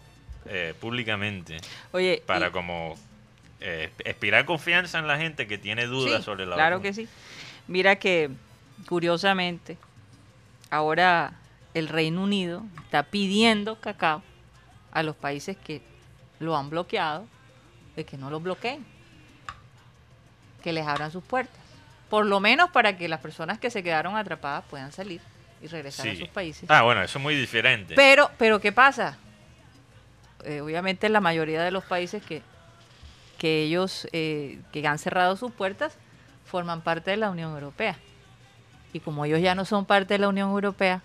eh, 0.46 0.74
públicamente 0.80 1.58
Oye, 1.92 2.22
para 2.26 2.48
y- 2.48 2.52
como 2.52 2.98
eh, 3.62 3.92
expirar 4.06 4.46
confianza 4.46 5.00
en 5.00 5.08
la 5.08 5.18
gente 5.18 5.48
que 5.48 5.58
tiene 5.58 5.86
dudas 5.88 6.20
Sí, 6.20 6.26
sobre 6.26 6.46
la 6.46 6.56
Claro 6.56 6.78
vacuna. 6.78 6.90
que 6.90 6.94
sí. 6.94 7.08
Mira 7.68 7.96
que, 7.98 8.30
curiosamente, 8.88 9.78
ahora 10.70 11.34
el 11.74 11.88
Reino 11.88 12.24
Unido 12.24 12.64
está 12.84 13.04
pidiendo 13.04 13.80
cacao 13.80 14.22
a 14.92 15.02
los 15.04 15.16
países 15.16 15.56
que 15.58 15.82
lo 16.40 16.58
han 16.58 16.70
bloqueado 16.70 17.26
de 17.96 18.06
que 18.06 18.18
no 18.18 18.30
lo 18.30 18.40
bloqueen, 18.40 18.86
que 20.64 20.74
les 20.74 20.86
abran 20.86 21.12
sus 21.12 21.24
puertas. 21.24 21.60
Por 22.10 22.26
lo 22.26 22.40
menos 22.40 22.70
para 22.72 22.98
que 22.98 23.08
las 23.08 23.20
personas 23.22 23.60
que 23.60 23.70
se 23.70 23.82
quedaron 23.82 24.16
atrapadas 24.18 24.64
puedan 24.70 24.92
salir 24.92 25.22
y 25.62 25.68
regresar 25.68 26.08
a 26.10 26.16
sus 26.16 26.28
países. 26.30 26.70
Ah, 26.70 26.82
bueno, 26.84 27.02
eso 27.02 27.18
es 27.18 27.24
muy 27.24 27.36
diferente. 27.36 27.96
Pero, 27.96 28.30
pero 28.38 28.60
¿qué 28.60 28.72
pasa? 28.72 29.18
Eh, 30.46 30.62
obviamente 30.62 31.10
la 31.10 31.22
mayoría 31.22 31.62
de 31.64 31.72
los 31.72 31.84
países 31.84 32.24
que, 32.24 32.42
que 33.38 33.64
ellos 33.64 34.08
eh, 34.12 34.60
que 34.72 34.86
han 34.88 35.00
cerrado 35.00 35.36
sus 35.38 35.52
puertas 35.52 35.98
forman 36.46 36.82
parte 36.82 37.12
de 37.12 37.18
la 37.18 37.30
Unión 37.30 37.54
Europea. 37.54 37.98
Y 38.92 39.00
como 39.00 39.26
ellos 39.26 39.42
ya 39.42 39.56
no 39.56 39.66
son 39.66 39.86
parte 39.86 40.16
de 40.16 40.20
la 40.20 40.28
Unión 40.28 40.50
Europea, 40.50 41.02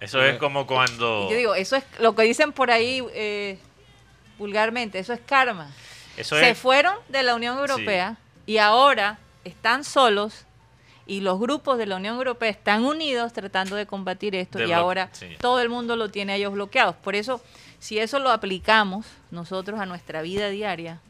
Eso 0.00 0.22
es 0.22 0.38
como 0.38 0.66
cuando... 0.66 1.28
yo 1.30 1.36
digo, 1.36 1.54
eso 1.54 1.76
es 1.76 1.84
lo 1.98 2.14
que 2.14 2.22
dicen 2.22 2.52
por 2.52 2.70
ahí 2.70 3.02
eh, 3.12 3.58
vulgarmente, 4.38 4.98
eso 4.98 5.12
es 5.12 5.20
karma. 5.20 5.70
eso 6.16 6.36
Se 6.36 6.50
es, 6.50 6.58
fueron 6.58 6.94
de 7.08 7.22
la 7.22 7.34
Unión 7.34 7.58
Europea 7.58 8.16
y 8.46 8.58
ahora 8.58 9.18
están 9.44 9.84
solos 9.84 10.44
y 11.10 11.22
los 11.22 11.40
grupos 11.40 11.76
de 11.76 11.86
la 11.86 11.96
Unión 11.96 12.14
Europea 12.14 12.48
están 12.48 12.84
unidos 12.84 13.32
tratando 13.32 13.74
de 13.74 13.84
combatir 13.84 14.36
esto 14.36 14.58
De 14.58 14.68
y 14.68 14.72
ahora 14.72 15.08
sí. 15.10 15.26
todo 15.40 15.60
el 15.60 15.68
mundo 15.68 15.96
lo 15.96 16.08
tiene 16.08 16.34
a 16.34 16.36
ellos 16.36 16.52
bloqueados. 16.52 16.94
Por 16.94 17.16
eso, 17.16 17.42
si 17.80 17.98
eso 17.98 18.20
lo 18.20 18.30
aplicamos 18.30 19.06
nosotros 19.32 19.80
a 19.80 19.86
nuestra 19.86 20.22
vida 20.22 20.50
diaria, 20.50 21.00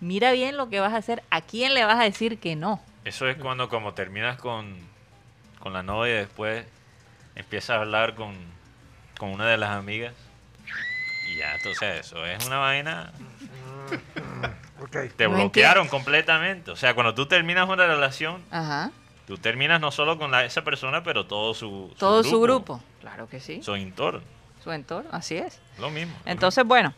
mira 0.00 0.32
bien 0.32 0.56
lo 0.56 0.68
que 0.70 0.80
vas 0.80 0.92
a 0.92 0.96
hacer, 0.96 1.22
a 1.30 1.40
quién 1.40 1.72
le 1.74 1.84
vas 1.84 2.00
a 2.00 2.02
decir 2.02 2.40
que 2.40 2.56
no. 2.56 2.82
eso 3.04 3.28
es 3.28 3.36
cuando 3.36 3.68
como 3.68 3.94
terminas 3.94 4.38
con, 4.38 4.76
con 5.60 5.72
la 5.72 5.84
novia 5.84 6.14
y 6.14 6.18
después 6.18 6.66
empiezas 7.36 7.70
a 7.70 7.82
hablar 7.82 8.16
con, 8.16 8.34
con 9.18 9.28
una 9.28 9.46
de 9.46 9.56
las 9.56 9.70
amigas 9.70 10.14
y 11.28 11.36
ya, 11.36 11.54
entonces 11.54 12.06
eso 12.06 12.26
es 12.26 12.44
una 12.44 12.58
vaina... 12.58 13.12
Te 15.16 15.28
No 15.28 15.34
bloquearon 15.34 15.88
completamente. 15.88 16.70
O 16.70 16.76
sea, 16.76 16.94
cuando 16.94 17.14
tú 17.14 17.26
terminas 17.26 17.68
una 17.68 17.86
relación, 17.86 18.42
Ajá. 18.50 18.90
tú 19.26 19.38
terminas 19.38 19.80
no 19.80 19.90
solo 19.90 20.18
con 20.18 20.30
la- 20.30 20.44
esa 20.44 20.62
persona, 20.64 21.02
pero 21.02 21.26
todo 21.26 21.54
su, 21.54 21.88
su 21.90 21.94
Todo 21.98 22.22
su 22.22 22.40
grupo. 22.40 22.80
Claro 23.00 23.28
que 23.28 23.40
sí. 23.40 23.62
Su 23.62 23.74
entorno. 23.74 24.20
Su 24.62 24.72
entorno, 24.72 25.08
así 25.12 25.36
es. 25.36 25.60
Lo 25.78 25.90
mismo. 25.90 26.14
Entonces, 26.26 26.64
bueno, 26.64 26.92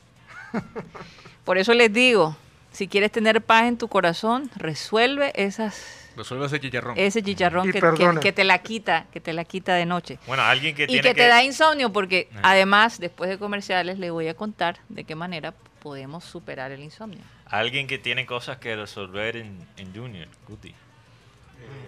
por 1.45 1.59
eso 1.59 1.75
les 1.75 1.93
digo, 1.93 2.37
si 2.73 2.89
quieres 2.89 3.13
tener 3.13 3.41
paz 3.43 3.65
en 3.65 3.79
tu 3.79 3.89
corazón, 3.89 4.51
resuelve 4.57 5.33
esas 5.35 6.07
Resuelve 6.17 6.47
ese 6.47 6.59
chicharrón. 6.61 6.95
ese 6.99 7.23
chicharrón 7.23 7.71
que, 7.71 7.81
que- 7.81 8.19
que 8.21 8.33
te 8.33 8.43
la 8.45 8.59
quita, 8.59 9.07
que 9.13 9.21
te 9.21 9.33
la 9.33 9.45
quita 9.45 9.75
de 9.75 9.87
noche. 9.87 10.19
Bueno, 10.27 10.43
alguien 10.43 10.75
que 10.75 10.85
Y 10.85 10.87
tiene 10.89 11.03
que 11.03 11.15
te 11.15 11.29
da 11.29 11.45
insomnio, 11.45 11.93
porque 11.93 12.29
Eh. 12.33 12.37
además, 12.43 12.99
después 12.99 13.31
de 13.31 13.39
comerciales, 13.39 13.99
le 14.01 14.11
voy 14.11 14.27
a 14.29 14.35
contar 14.35 14.81
de 14.89 15.05
qué 15.05 15.15
manera 15.15 15.55
podemos 15.79 16.25
superar 16.25 16.71
el 16.73 16.81
insomnio. 16.83 17.23
alguien 17.47 17.87
que 17.87 17.99
tiene 17.99 18.27
cosas 18.27 18.59
que 18.59 18.77
resolver 18.77 19.37
en, 19.37 19.67
en 19.77 19.95
Junior, 19.95 20.29
Guti. 20.47 20.75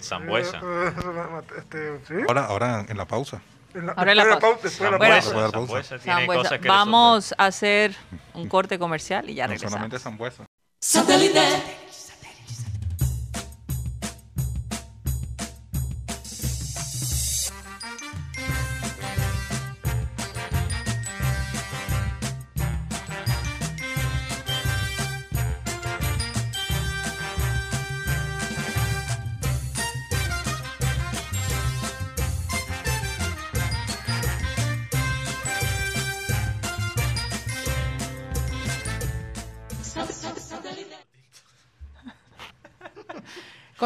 Zambuesa. 0.03 0.59
Eh, 0.59 0.93
eh, 0.97 1.41
este, 1.59 2.01
sí. 2.07 2.15
Ahora, 2.27 2.47
ahora 2.47 2.87
en 2.89 2.97
la 2.97 3.05
pausa. 3.07 3.41
En 3.75 3.87
la- 3.87 3.93
Ahora 3.93 4.11
en 4.13 4.17
la 4.19 4.39
pausa. 4.39 4.69
Zambuesa 5.99 6.59
Vamos 6.67 7.35
a 7.39 7.47
hacer 7.47 7.95
un 8.35 8.49
corte 8.49 8.79
comercial 8.79 9.31
y 9.31 9.35
ya 9.35 9.45
no 9.45 9.51
regresamos. 9.53 9.73
solamente 9.73 9.99
Zambuesa. 9.99 10.45
Satélite. 10.81 11.41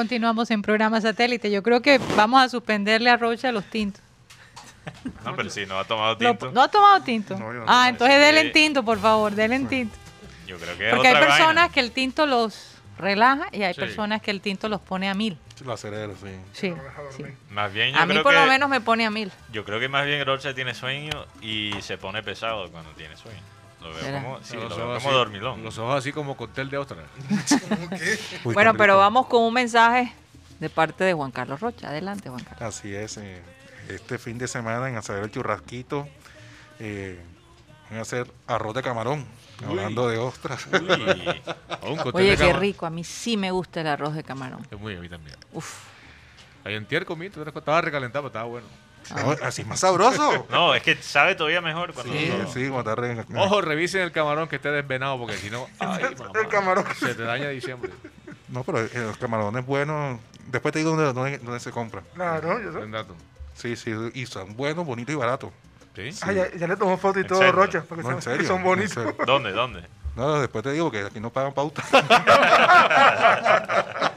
Continuamos 0.09 0.51
en 0.51 0.61
programa 0.61 1.01
satélite. 1.01 1.51
Yo 1.51 1.63
creo 1.63 1.81
que 1.81 1.99
vamos 2.15 2.43
a 2.43 2.51
suspenderle 2.51 3.09
a 3.09 3.17
Rocha 3.17 3.51
los 3.53 3.65
tintos. 3.65 4.03
No, 5.25 5.35
pero 5.35 5.49
si 5.49 5.65
no 5.65 5.79
ha 5.79 5.85
tomado 5.85 6.13
Lo- 6.13 6.19
tinto. 6.19 6.53
¿No 6.53 6.61
ha 6.63 6.69
tomado 6.69 7.01
tinto? 7.03 7.39
No, 7.39 7.47
yo 7.47 7.61
no 7.61 7.65
ah, 7.67 7.85
tomo 7.85 7.89
entonces 7.89 8.21
denle 8.21 8.41
en 8.43 8.53
tinto, 8.53 8.85
por 8.85 8.99
favor, 8.99 9.33
denle 9.35 9.57
en 9.57 9.67
tinto. 9.67 9.97
Yo 10.47 10.59
creo 10.59 10.77
que 10.77 10.89
es 10.89 10.95
Porque 10.95 11.09
hay 11.09 11.15
personas 11.15 11.55
vaina. 11.55 11.69
que 11.71 11.81
el 11.81 11.91
tinto 11.93 12.27
los 12.27 12.75
relaja 12.99 13.47
y 13.51 13.63
hay 13.63 13.73
Sí. 13.73 13.81
personas 13.81 14.21
que 14.21 14.31
el 14.31 14.43
tinto 14.43 14.69
los 14.69 14.83
pone 14.83 15.09
a 15.09 15.15
mil. 15.15 15.39
La 15.65 15.79
cerebro, 15.79 16.15
sí. 16.23 16.29
Sí, 16.53 16.69
Lo 16.69 16.77
sí. 17.17 17.25
Más 17.49 17.73
bien 17.73 17.95
yo 17.95 17.99
A 17.99 18.05
mí 18.05 18.13
creo 18.13 18.25
por 18.25 18.35
que, 18.35 18.41
lo 18.41 18.47
menos 18.47 18.69
me 18.69 18.83
pone 18.83 19.07
a 19.07 19.11
mil. 19.11 19.33
Yo 19.53 19.65
creo 19.65 19.81
que 19.81 19.89
más 19.89 20.05
bien 20.05 20.23
Rocha 20.27 20.53
tiene 20.55 20.75
sueño 20.75 21.25
y 21.41 21.73
se 21.81 21.97
pone 21.97 22.23
pesado 22.23 22.71
cuando 22.71 22.91
tiene 22.91 23.17
sueño. 23.17 23.41
Lo 23.85 23.95
veo 23.95 24.13
como, 24.15 24.43
sí, 24.43 24.57
Los 24.57 24.71
lo 24.71 24.77
veo 24.77 24.87
ojos 24.91 25.03
como 25.03 25.09
así- 25.11 25.19
dormilón. 25.19 25.63
Los 25.63 25.79
ojos 25.79 25.97
así 25.99 26.13
como 26.13 26.37
cóctel 26.37 26.71
de 26.71 26.79
ostra. 26.79 27.05
Bueno, 28.45 28.75
pero 28.75 28.97
vamos 28.99 29.27
con 29.27 29.43
un 29.43 29.55
mensaje 29.55 30.13
de 30.61 30.71
parte 30.71 31.05
de 31.05 31.13
Juan 31.15 31.31
Carlos 31.31 31.61
Rocha. 31.61 31.89
Adelante, 31.89 32.29
Juan 32.31 32.43
Carlos. 32.45 32.63
Así 32.63 32.95
es. 32.95 33.17
eh, 33.19 33.43
este 33.89 34.19
fin 34.19 34.39
de 34.39 34.49
semana 34.49 34.89
en 34.89 34.97
hacer 34.97 35.23
el 35.23 35.31
churrasquito 35.31 36.09
eh, 36.79 37.21
van 37.91 37.99
a 37.99 38.03
hacer 38.03 38.31
arroz 38.47 38.75
de 38.75 38.83
camarón. 38.83 39.27
Hablando 39.65 40.09
de 40.09 40.19
ostras. 40.19 40.67
Uy, 40.73 41.41
Oye, 42.13 42.31
de 42.31 42.37
qué 42.37 42.53
rico. 42.55 42.87
A 42.87 42.91
mí 42.91 43.05
sí 43.05 43.37
me 43.37 43.51
gusta 43.51 43.83
el 43.83 43.87
arroz 43.87 44.15
de 44.15 44.25
camarón. 44.25 44.67
Es 44.71 44.79
muy 44.81 44.97
a 44.97 45.01
mí 45.01 45.09
también. 45.09 45.37
Uf. 45.53 45.85
Tier 46.89 47.05
comí, 47.05 47.27
estaba 47.27 47.81
recalentado, 47.83 48.23
pero 48.23 48.29
estaba 48.29 48.45
bueno. 48.47 48.67
No, 49.15 49.31
así 49.43 49.63
es 49.63 49.69
más 49.69 49.81
sabroso. 49.81 50.47
no, 50.51 50.75
es 50.75 50.83
que 50.83 50.97
sabe 50.97 51.35
todavía 51.35 51.61
mejor 51.61 51.93
cuando 51.93 52.13
Sí, 52.13 52.27
lo- 52.29 52.51
sí, 52.53 52.69
cuando 52.69 52.91
está 52.91 52.95
re- 52.95 53.25
Ojo, 53.39 53.61
revisen 53.61 54.03
el 54.03 54.13
camarón 54.13 54.49
que 54.49 54.57
esté 54.57 54.71
desvenado, 54.71 55.19
porque 55.19 55.37
si 55.37 55.51
no, 55.51 55.67
ay, 55.79 56.05
mamá, 56.19 56.31
El 56.41 56.49
camarón. 56.49 56.85
se 56.99 57.15
te 57.15 57.23
daña 57.23 57.49
diciembre. 57.49 57.91
No, 58.49 58.63
pero 58.65 58.81
eh, 58.81 58.91
los 58.95 59.17
camarones 59.19 59.65
buenos. 59.67 60.19
Después 60.47 60.73
te 60.73 60.79
digo 60.79 60.91
dónde, 60.91 61.13
dónde, 61.13 61.39
dónde 61.39 61.61
se 61.61 61.71
compran. 61.71 62.05
Claro, 62.15 62.61
yo 62.63 62.73
sé. 62.73 62.87
Dato. 62.89 63.15
Sí, 63.55 63.77
sí, 63.77 63.93
y 64.15 64.27
son 64.27 64.57
buenos, 64.57 64.85
bonitos 64.87 65.13
y 65.15 65.17
baratos. 65.17 65.51
Sí. 65.97 66.11
Ah, 66.23 66.33
ya, 66.33 66.51
ya 66.53 66.67
le 66.67 66.77
tomó 66.77 66.97
foto 66.99 67.19
y 67.21 67.23
¿En 67.23 67.29
todo? 67.29 67.53
Rocha, 67.53 67.85
porque 67.89 68.03
No, 68.03 68.11
en 68.11 68.15
son, 68.17 68.23
serio, 68.23 68.47
son 68.47 68.59
en 68.59 68.65
bonitos. 68.65 68.93
serio. 68.95 69.17
¿Dónde? 69.27 69.53
¿Dónde? 69.53 69.85
No, 70.17 70.41
después 70.41 70.63
te 70.65 70.73
digo 70.73 70.91
que 70.91 71.05
aquí 71.05 71.21
no 71.21 71.31
pagan 71.31 71.53
pauta. 71.53 71.83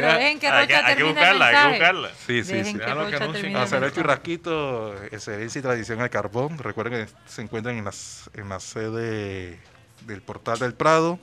Dejen 0.00 0.38
que 0.38 0.48
hay, 0.48 0.66
que, 0.66 0.74
Rocha 0.74 0.86
hay 0.86 0.96
que 0.96 1.02
termine 1.02 1.08
el 1.08 1.14
buscarla, 1.14 1.46
hay 1.46 1.54
que 1.54 1.70
buscarla. 1.70 2.08
Sí, 2.26 2.44
sí, 2.44 2.52
Dejen 2.52 2.66
sí. 2.66 2.72
que 2.72 2.78
Déjalo 2.78 3.06
que 3.10 3.16
el 3.16 3.52
mensaje. 3.52 3.92
churrasquito, 3.92 4.94
excelencia 5.04 5.58
y 5.58 5.62
tradición 5.62 6.00
al 6.00 6.10
carbón. 6.10 6.58
Recuerden 6.58 7.06
que 7.06 7.12
se 7.26 7.42
encuentran 7.42 7.76
en, 7.76 7.84
las, 7.84 8.30
en 8.34 8.48
la 8.48 8.60
sede 8.60 9.60
del 10.06 10.22
Portal 10.22 10.58
del 10.58 10.74
Prado, 10.74 11.18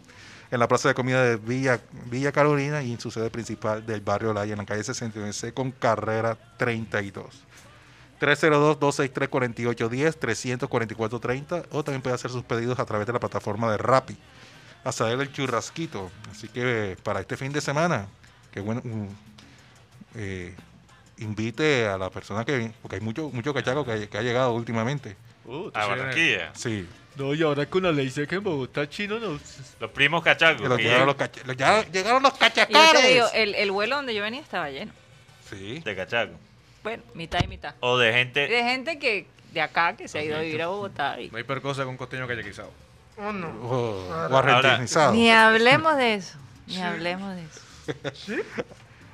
en 0.50 0.60
la 0.60 0.68
plaza 0.68 0.90
de 0.90 0.96
comida 0.96 1.24
de 1.24 1.38
Villa, 1.38 1.80
Villa 2.06 2.32
Carolina 2.32 2.82
y 2.84 2.92
en 2.94 3.00
su 3.00 3.12
sede 3.12 3.30
principal 3.30 3.86
del 3.86 4.02
barrio 4.02 4.34
Laya, 4.34 4.54
en 4.54 4.60
la 4.60 4.66
calle 4.66 4.82
69C 4.82 5.54
con 5.54 5.72
carrera 5.72 6.38
32. 6.58 7.46
302-263-4810, 8.22 10.20
344-30 10.20 11.66
o 11.72 11.84
también 11.84 12.02
puede 12.04 12.16
hacer 12.16 12.30
sus 12.30 12.44
pedidos 12.44 12.80
a 12.80 12.86
través 12.86 13.08
de 13.08 13.14
la 13.14 13.20
plataforma 13.20 13.72
de 13.72 13.78
Rappi. 13.78 14.16
A 14.84 14.92
saber 14.92 15.20
el 15.20 15.32
churrasquito. 15.32 16.12
Así 16.32 16.48
que 16.48 16.98
para 17.04 17.20
este 17.20 17.38
fin 17.38 17.52
de 17.52 17.62
semana, 17.62 18.08
que 18.52 18.60
bueno, 18.60 18.82
mm, 18.84 19.08
eh, 20.16 20.54
invite 21.18 21.88
a 21.88 21.98
la 21.98 22.10
persona 22.10 22.44
que 22.46 22.72
porque 22.82 22.96
hay 22.98 23.02
mucho 23.02 23.30
mucho 23.30 23.54
cachaco 23.54 23.86
que, 23.86 24.10
que 24.10 24.18
ha 24.18 24.22
llegado 24.22 24.54
últimamente. 24.54 25.16
Uh, 25.46 25.70
A 25.74 25.86
Barranquilla. 25.88 26.52
Sí, 26.54 26.88
No, 27.16 27.34
y 27.34 27.42
ahora 27.44 27.66
con 27.66 27.84
la 27.84 27.92
ley 27.92 28.10
seca 28.10 28.36
en 28.36 28.44
Bogotá, 28.44 28.88
chino, 28.90 29.20
no. 29.20 29.40
Los 29.80 29.92
primos 29.92 30.24
cachacos. 30.24 30.62
que 30.62 30.68
los 30.70 30.78
que 30.78 30.84
llegaron, 30.84 31.08
los 31.08 31.16
cacha- 31.16 31.42
los- 31.46 31.58
ya 31.58 31.86
llegaron 31.92 32.24
los 32.24 32.32
Y 32.32 32.36
yo 32.36 32.40
te 32.40 32.46
cachacares. 32.64 33.08
digo, 33.14 33.26
el, 33.34 33.56
el 33.56 33.72
vuelo 33.72 33.96
donde 33.98 34.14
yo 34.16 34.22
venía 34.22 34.40
estaba 34.42 34.70
lleno. 34.70 34.92
Sí. 35.50 35.80
De 35.80 35.96
cachaco. 35.96 36.34
Bueno, 36.84 37.04
mitad 37.14 37.40
y 37.44 37.48
mitad. 37.48 37.76
O 37.82 37.98
de 37.98 38.14
gente. 38.14 38.48
De 38.48 38.64
gente 38.64 38.98
que 38.98 39.28
de 39.52 39.62
acá 39.62 39.96
que 39.98 40.08
se 40.08 40.20
ha 40.20 40.24
ido 40.24 40.38
a 40.38 40.42
vivir 40.42 40.62
a 40.62 40.68
Bogotá. 40.68 41.20
y- 41.20 41.30
No 41.30 41.38
hay 41.38 41.44
peor 41.44 41.62
cosa 41.62 41.84
que 41.84 41.90
un 41.90 41.98
costeño 41.98 42.28
callaquizado. 42.28 42.72
Oh, 43.18 43.32
no. 43.34 43.50
O, 43.62 44.08
o. 44.30 45.12
Ni 45.14 45.30
hablemos 45.30 45.98
de 45.98 46.16
eso. 46.16 46.38
Ni 46.68 46.78
hablemos 46.82 47.36
de 47.36 47.44
eso. 47.44 47.60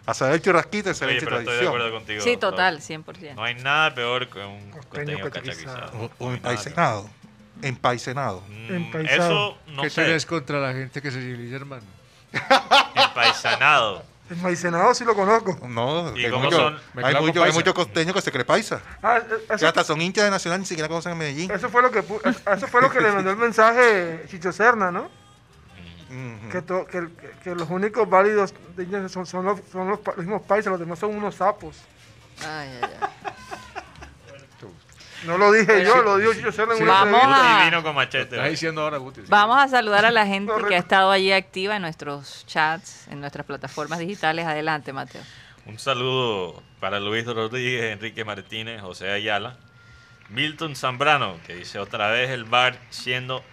A 0.05 0.13
saber 0.13 0.35
el 0.35 0.41
churrasquito, 0.41 0.89
Oye, 0.89 0.91
excelencia 0.91 1.21
y 1.23 1.25
pero 1.25 1.39
estoy 1.39 1.53
de 1.53 1.59
tradición. 1.59 1.67
acuerdo 1.75 1.91
contigo. 1.97 2.21
Sí, 2.23 2.37
total, 2.37 2.79
100%. 2.79 3.35
No 3.35 3.43
hay 3.43 3.55
nada 3.55 3.93
peor 3.93 4.29
que 4.29 4.39
un 4.39 4.71
Costeño 4.71 5.19
costeño 5.19 5.29
cachaquizado. 5.31 5.91
O, 5.97 5.97
No 5.97 6.05
o 6.19 6.25
nada 6.27 6.35
empaisenado. 6.37 7.09
Empaisenado. 7.61 8.43
Mm, 8.47 8.73
Empaisado. 8.73 9.23
Eso 9.29 9.57
no 9.67 9.81
¿Qué 9.81 9.89
sé. 9.89 10.03
tenés 10.05 10.25
contra 10.25 10.59
la 10.59 10.71
gente 10.73 11.01
que 11.01 11.11
se 11.11 11.19
civiliza, 11.19 11.55
hermano? 11.57 11.83
Empaisanado. 12.95 14.03
El 14.29 14.37
maicenado 14.37 14.93
sí 14.93 15.05
lo 15.05 15.15
conozco. 15.15 15.57
No, 15.67 16.15
¿Y 16.17 16.25
hay, 16.25 16.31
cómo 16.31 16.43
mucho- 16.45 16.57
son? 16.57 16.79
Hay, 17.03 17.15
mucho- 17.15 17.43
hay 17.43 17.51
muchos 17.53 17.73
costeños 17.73 18.13
que 18.13 18.21
se 18.21 18.31
creen 18.31 18.45
paisa. 18.45 18.81
Ah, 19.01 19.19
eh, 19.19 19.37
Que 19.47 19.53
eso, 19.55 19.67
hasta 19.67 19.83
son 19.85 20.01
hinchas 20.01 20.25
de 20.25 20.31
Nacional, 20.31 20.59
ni 20.59 20.65
siquiera 20.65 20.89
conocen 20.89 21.13
a 21.13 21.15
Medellín. 21.15 21.49
eso 21.49 21.69
fue 21.69 21.81
lo 21.81 21.91
que 21.91 21.99
eso 21.99 22.67
fue 22.67 22.81
lo 22.81 22.89
que 22.91 22.99
le 22.99 23.11
mandó 23.11 23.29
el 23.31 23.37
mensaje 23.37 24.25
Chicho 24.29 24.51
Serna, 24.51 24.91
¿no? 24.91 25.09
Ujú. 26.09 26.49
Que, 26.49 26.61
to- 26.61 26.85
que, 26.87 27.07
que- 27.43 27.55
los 27.55 27.69
únicos 27.69 28.09
válidos 28.09 28.53
de 28.75 29.09
son, 29.09 29.25
son 29.25 29.45
los, 29.45 29.59
son 29.71 29.89
los, 29.89 29.99
los 30.05 30.17
mismos 30.17 30.41
paisas, 30.43 30.71
los 30.71 30.79
demás 30.79 30.97
son 30.99 31.15
unos 31.15 31.35
sapos. 31.35 31.77
Ay, 32.41 32.69
ay, 32.81 32.89
ay. 33.01 33.07
No 35.25 35.35
lo 35.37 35.51
dije 35.51 35.83
yo, 35.83 36.03
lo 36.03 36.17
dijo 36.17 36.31
Chicho 36.35 36.51
Serna 36.51 36.75
en 36.75 36.83
una 36.83 37.03
Vamos 37.03 37.21
a- 37.23 37.53
Guti 37.55 37.65
vino 37.65 37.83
con 37.83 37.95
machete. 37.95 38.35
Estás 38.35 38.49
diciendo 38.51 38.81
ahora, 38.83 38.97
Guti. 38.97 39.21
sí. 39.21 39.27
Vamos 39.29 39.57
a 39.57 39.67
saludar 39.67 40.05
a 40.05 40.11
la 40.11 40.25
gente 40.27 40.51
Correcto. 40.51 40.69
que 40.69 40.75
ha 40.75 40.79
estado 40.79 41.09
allí 41.11 41.31
activa 41.31 41.75
en 41.75 41.81
nuestros 41.81 42.45
chats, 42.45 43.07
en 43.07 43.19
nuestras 43.19 43.45
plataformas 43.45 43.97
digitales. 43.99 44.45
Adelante, 44.45 44.93
Mateo. 44.93 45.23
Un 45.65 45.79
saludo 45.79 46.61
para 46.79 46.99
Luis 46.99 47.25
Rodríguez, 47.25 47.91
Enrique 47.91 48.23
Martínez, 48.23 48.79
José 48.81 49.09
Ayala, 49.11 49.57
Milton 50.29 50.75
Zambrano, 50.75 51.37
que 51.47 51.55
dice 51.55 51.79
otra 51.79 52.09
vez 52.11 52.29
el 52.29 52.43
bar 52.45 52.77
siendo 52.91 53.43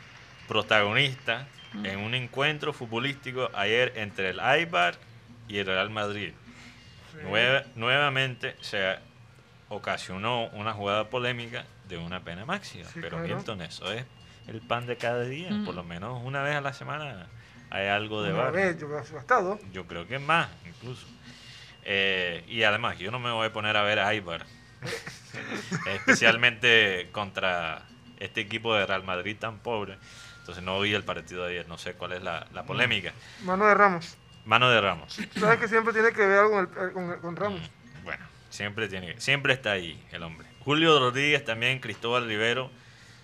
protagonista 0.47 1.47
en 1.83 1.99
un 1.99 2.15
encuentro 2.15 2.73
futbolístico 2.73 3.51
ayer 3.55 3.93
entre 3.97 4.31
el 4.31 4.41
Aibar 4.41 4.95
y 5.49 5.59
el 5.59 5.67
Real 5.67 5.91
Madrid. 5.91 6.33
Nuevamente 7.75 8.57
se 8.61 8.97
ocasionó 9.69 10.47
una 10.49 10.73
jugada 10.73 11.09
polémica 11.11 11.65
de 11.89 11.99
una 11.99 12.21
pena 12.21 12.45
máxima. 12.45 12.85
Sí, 12.85 13.01
pero 13.01 13.19
claro. 13.19 13.37
Milton, 13.37 13.63
eso 13.63 13.93
es 13.93 14.05
el 14.47 14.61
pan 14.61 14.87
de 14.87 14.97
cada 14.97 15.23
día. 15.23 15.51
Mm. 15.51 15.65
Por 15.65 15.75
lo 15.75 15.85
menos 15.85 16.21
una 16.25 16.43
vez 16.43 16.55
a 16.57 16.61
la 16.61 16.73
semana 16.73 17.27
hay 17.71 17.89
algo 17.89 18.23
de 18.23 18.33
Una 18.33 18.45
bar. 18.45 18.53
vez, 18.53 18.79
yo 18.79 18.87
he 18.87 19.13
bastado. 19.13 19.59
Yo 19.73 19.87
creo 19.87 20.07
que 20.07 20.19
más, 20.19 20.49
incluso. 20.67 21.07
Eh, 21.85 22.45
y 22.49 22.63
además, 22.63 22.99
yo 22.99 23.11
no 23.11 23.19
me 23.19 23.31
voy 23.31 23.47
a 23.47 23.53
poner 23.53 23.77
a 23.77 23.83
ver 23.83 23.99
a 23.99 24.09
Aibar. 24.09 24.47
Especialmente 25.87 27.09
contra 27.13 27.83
este 28.21 28.41
equipo 28.41 28.75
de 28.75 28.87
Real 28.87 29.03
Madrid 29.03 29.37
tan 29.39 29.59
pobre. 29.59 29.99
Entonces 30.45 30.63
no 30.63 30.79
vi 30.79 30.93
el 30.93 31.05
partido 31.05 31.45
de 31.47 31.53
ayer, 31.53 31.69
no 31.69 31.79
sé 31.79 31.95
cuál 31.95 32.13
es 32.13 32.23
la, 32.23 32.47
la 32.53 32.65
polémica. 32.65 33.15
Mano 33.45 33.67
de 33.67 33.73
Ramos. 33.73 34.15
Mano 34.45 34.69
de 34.69 34.79
Ramos. 34.79 35.19
Sabes 35.41 35.59
que 35.59 35.69
siempre 35.69 35.95
tiene 35.95 36.13
que 36.13 36.21
ver 36.27 36.41
algo 36.41 36.51
con, 36.69 36.85
el- 36.85 36.93
con- 36.93 37.21
con 37.21 37.37
Ramos. 37.37 37.63
Bueno, 38.03 38.23
siempre 38.51 38.87
tiene 38.89 39.15
que- 39.15 39.21
siempre 39.23 39.55
está 39.55 39.73
ahí 39.73 39.99
el 40.13 40.23
hombre. 40.23 40.47
Julio 40.61 40.99
Rodríguez 40.99 41.47
también, 41.47 41.79
Cristóbal 41.79 42.27
Rivero, 42.27 42.71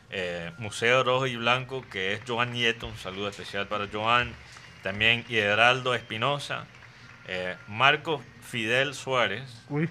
eh, 0.09 0.50
Museo 0.56 1.04
Rojo 1.04 1.26
y 1.26 1.37
Blanco, 1.37 1.85
que 1.90 2.14
es 2.14 2.22
Joan 2.26 2.52
Nieto, 2.52 2.87
un 2.87 2.96
saludo 2.96 3.28
especial 3.28 3.68
para 3.68 3.87
Joan. 3.92 4.33
También 4.83 5.26
Hidraldo 5.28 5.94
Espinosa, 5.94 6.64
eh, 7.28 7.54
Marcos 7.68 8.22
Fidel 8.40 8.94
Suárez, 8.94 9.42
Uy. 9.68 9.90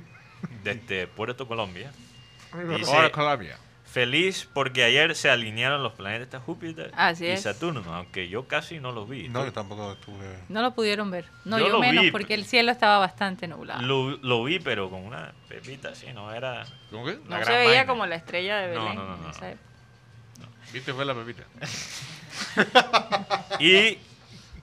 desde 0.63 1.05
Puerto 1.05 1.47
Colombia. 1.47 1.91
Dice- 2.75 2.91
Ahora 2.91 3.11
Colombia. 3.11 3.55
Feliz 3.99 4.47
porque 4.53 4.83
ayer 4.85 5.13
se 5.15 5.29
alinearon 5.29 5.83
los 5.83 5.91
planetas 5.93 6.41
Júpiter 6.43 6.91
Así 6.95 7.25
y 7.25 7.29
es. 7.29 7.41
Saturno, 7.41 7.83
aunque 7.93 8.29
yo 8.29 8.47
casi 8.47 8.79
no 8.79 8.93
los 8.93 9.09
vi. 9.09 9.27
No, 9.27 9.43
yo 9.43 9.51
tampoco 9.51 9.91
estuve. 9.91 10.39
No 10.47 10.61
lo 10.61 10.73
pudieron 10.73 11.11
ver. 11.11 11.25
No, 11.43 11.59
Yo 11.59 11.65
yo, 11.67 11.73
lo 11.73 11.79
menos, 11.79 12.05
vi, 12.05 12.11
porque 12.11 12.33
el 12.33 12.45
cielo 12.45 12.71
estaba 12.71 12.97
bastante 12.97 13.45
nublado. 13.47 13.81
Lo, 13.81 14.11
lo 14.21 14.43
vi, 14.45 14.59
pero 14.59 14.89
con 14.89 15.03
una 15.03 15.33
pepita 15.49 15.89
así, 15.89 16.07
no 16.13 16.33
era. 16.33 16.65
¿Cómo 16.91 17.05
que? 17.05 17.19
no 17.27 17.43
se 17.43 17.51
veía 17.51 17.67
vaina. 17.67 17.85
como 17.87 18.05
la 18.05 18.15
estrella 18.15 18.57
de 18.59 18.73
No, 18.75 18.81
Belén. 18.83 18.95
no, 18.95 19.05
no, 19.05 19.15
en 19.15 19.21
no. 19.23 19.29
esa 19.31 19.49
época. 19.51 19.69
¿Viste? 20.71 20.93
Fue 20.93 21.03
la 21.03 21.13
pepita. 21.13 21.43
Y 23.59 23.97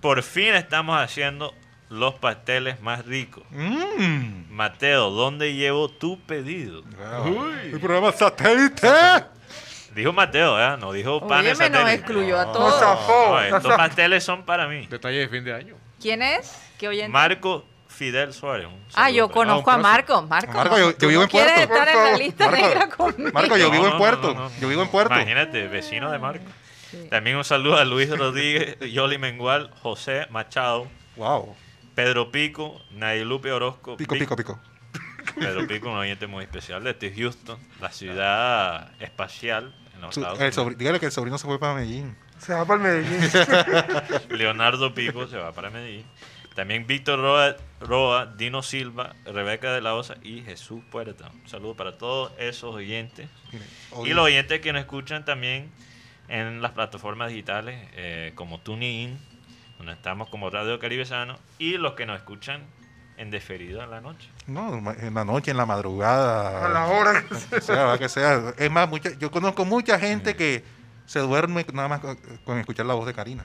por 0.00 0.22
fin 0.22 0.54
estamos 0.54 0.98
haciendo 0.98 1.54
los 1.88 2.14
pasteles 2.14 2.80
más 2.80 3.04
ricos. 3.06 3.44
Mmm. 3.50 4.50
Mateo, 4.50 5.10
¿dónde 5.10 5.54
llevo 5.54 5.88
tu 5.88 6.18
pedido? 6.20 6.82
El 7.64 7.78
programa 7.80 8.12
satélite. 8.12 8.88
Dijo 9.94 10.12
Mateo, 10.12 10.60
¿eh? 10.60 10.76
No 10.78 10.92
dijo 10.92 11.26
pan 11.26 11.40
Óyeme, 11.40 11.70
nos 11.70 11.88
excluyó 11.90 12.38
a 12.38 12.44
No 12.46 12.52
todos. 12.52 12.80
zafó. 12.80 13.26
No, 13.28 13.32
no 13.34 13.40
estos 13.40 13.62
zafó. 13.62 13.76
pasteles 13.76 14.24
son 14.24 14.44
para 14.44 14.66
mí. 14.68 14.86
Detalle 14.88 15.18
de 15.20 15.28
fin 15.28 15.42
de 15.44 15.54
año. 15.54 15.76
¿Quién 16.00 16.20
es? 16.22 16.54
¿Qué 16.78 16.88
oyente? 16.88 17.08
Marco 17.08 17.64
Fidel 17.88 18.34
Suárez. 18.34 18.66
Ah, 18.94 19.10
yo 19.10 19.30
conozco 19.30 19.70
a. 19.70 19.78
Marco. 19.78 20.20
Marco, 20.22 20.52
Marco, 20.52 20.76
yo- 20.78 21.08
vivo 21.08 21.22
en 21.22 21.28
Puerto. 21.30 21.30
quieres 21.30 21.58
estar 21.62 21.88
en 21.88 21.96
la 21.96 22.02
Marco, 22.02 22.18
lista 22.18 22.50
Marco, 22.50 22.66
negra 22.66 22.88
conmigo. 22.90 23.30
Marco, 23.32 23.56
yo 23.56 23.64
No, 23.66 23.70
vivo 23.70 23.84
en 23.86 23.92
no, 23.92 23.98
Puerto. 23.98 24.34
no, 24.34 24.40
no. 24.40 24.50
Yo 24.60 24.68
vivo 24.68 24.82
en 24.82 24.88
Puerto. 24.88 25.14
Imagínate, 25.14 25.66
vecino 25.68 26.10
de 26.10 26.18
Marco. 26.18 26.44
Sí. 26.90 27.06
También 27.08 27.36
un 27.38 27.44
saludo 27.44 27.76
a 27.78 27.84
Luis 27.86 28.10
Rodríguez, 28.10 28.78
Yoli 28.92 29.16
Mengual, 29.16 29.70
José 29.82 30.26
Machado, 30.30 30.88
Wow. 31.16 31.56
Pedro 31.96 32.30
Pico, 32.30 32.80
Naylupe 32.92 33.50
Orozco. 33.50 33.96
Pico, 33.96 34.14
pico, 34.16 34.36
pico. 34.36 34.60
Pedro 35.34 35.66
Pico, 35.66 35.90
un 35.90 35.96
oyente 35.96 36.28
muy 36.28 36.44
especial 36.44 36.84
desde 36.84 37.12
Houston, 37.14 37.58
la 37.80 37.90
ciudad 37.90 38.92
espacial 39.00 39.74
en 39.94 40.00
los 40.02 40.14
Su- 40.14 40.20
Estados 40.20 40.38
el 40.38 40.46
Unidos. 40.46 40.66
sobri- 40.66 40.76
dígale 40.76 41.00
que 41.00 41.06
el 41.06 41.12
sobrino 41.12 41.36
se 41.38 41.46
fue 41.46 41.58
para 41.58 41.74
Medellín. 41.74 42.16
Se 42.38 42.54
va 42.54 42.64
para 42.64 42.88
el 42.88 43.02
Medellín. 43.04 43.30
Leonardo 44.38 44.94
Pico 44.94 45.26
se 45.26 45.36
va 45.36 45.52
para 45.52 45.70
Medellín. 45.70 46.06
También 46.54 46.86
Víctor 46.86 47.18
Roa, 47.20 47.56
Roa, 47.80 48.26
Dino 48.26 48.62
Silva, 48.62 49.14
Rebeca 49.26 49.72
de 49.74 49.82
la 49.82 49.94
Osa 49.94 50.16
y 50.22 50.40
Jesús 50.42 50.82
Puerta. 50.90 51.30
Un 51.42 51.48
saludo 51.48 51.74
para 51.74 51.98
todos 51.98 52.32
esos 52.38 52.74
oyentes. 52.74 53.28
Y 54.04 54.10
los 54.14 54.24
oyentes 54.24 54.60
que 54.60 54.72
nos 54.72 54.80
escuchan 54.80 55.24
también 55.26 55.70
en 56.28 56.62
las 56.62 56.72
plataformas 56.72 57.28
digitales 57.30 57.86
eh, 57.94 58.32
como 58.36 58.58
TuneIn, 58.60 59.18
donde 59.78 59.92
estamos 59.92 60.28
como 60.28 60.50
Radio 60.50 60.78
Caribe 60.78 61.04
Sano, 61.06 61.38
y 61.58 61.76
los 61.78 61.92
que 61.94 62.06
nos 62.06 62.16
escuchan 62.18 62.62
en 63.16 63.30
deferido 63.30 63.82
en 63.82 63.90
la 63.90 64.00
noche. 64.00 64.28
No, 64.46 64.76
en 64.92 65.14
la 65.14 65.24
noche, 65.24 65.50
en 65.50 65.56
la 65.56 65.64
madrugada. 65.66 66.66
A 66.66 66.68
la 66.68 66.86
hora 66.86 67.22
que 67.22 67.34
que 67.50 67.60
sea, 67.60 67.84
va 67.84 67.98
que 67.98 68.08
sea. 68.08 68.54
Es 68.58 68.70
más, 68.70 68.88
mucha- 68.88 69.16
yo 69.18 69.30
conozco 69.30 69.64
mucha 69.64 69.98
gente 69.98 70.36
que 70.36 70.62
se 71.06 71.20
duerme 71.20 71.64
nada 71.72 71.88
más 71.88 72.00
con, 72.00 72.16
con 72.44 72.58
escuchar 72.58 72.84
la 72.86 72.94
voz 72.94 73.06
de 73.06 73.14
Karina. 73.14 73.44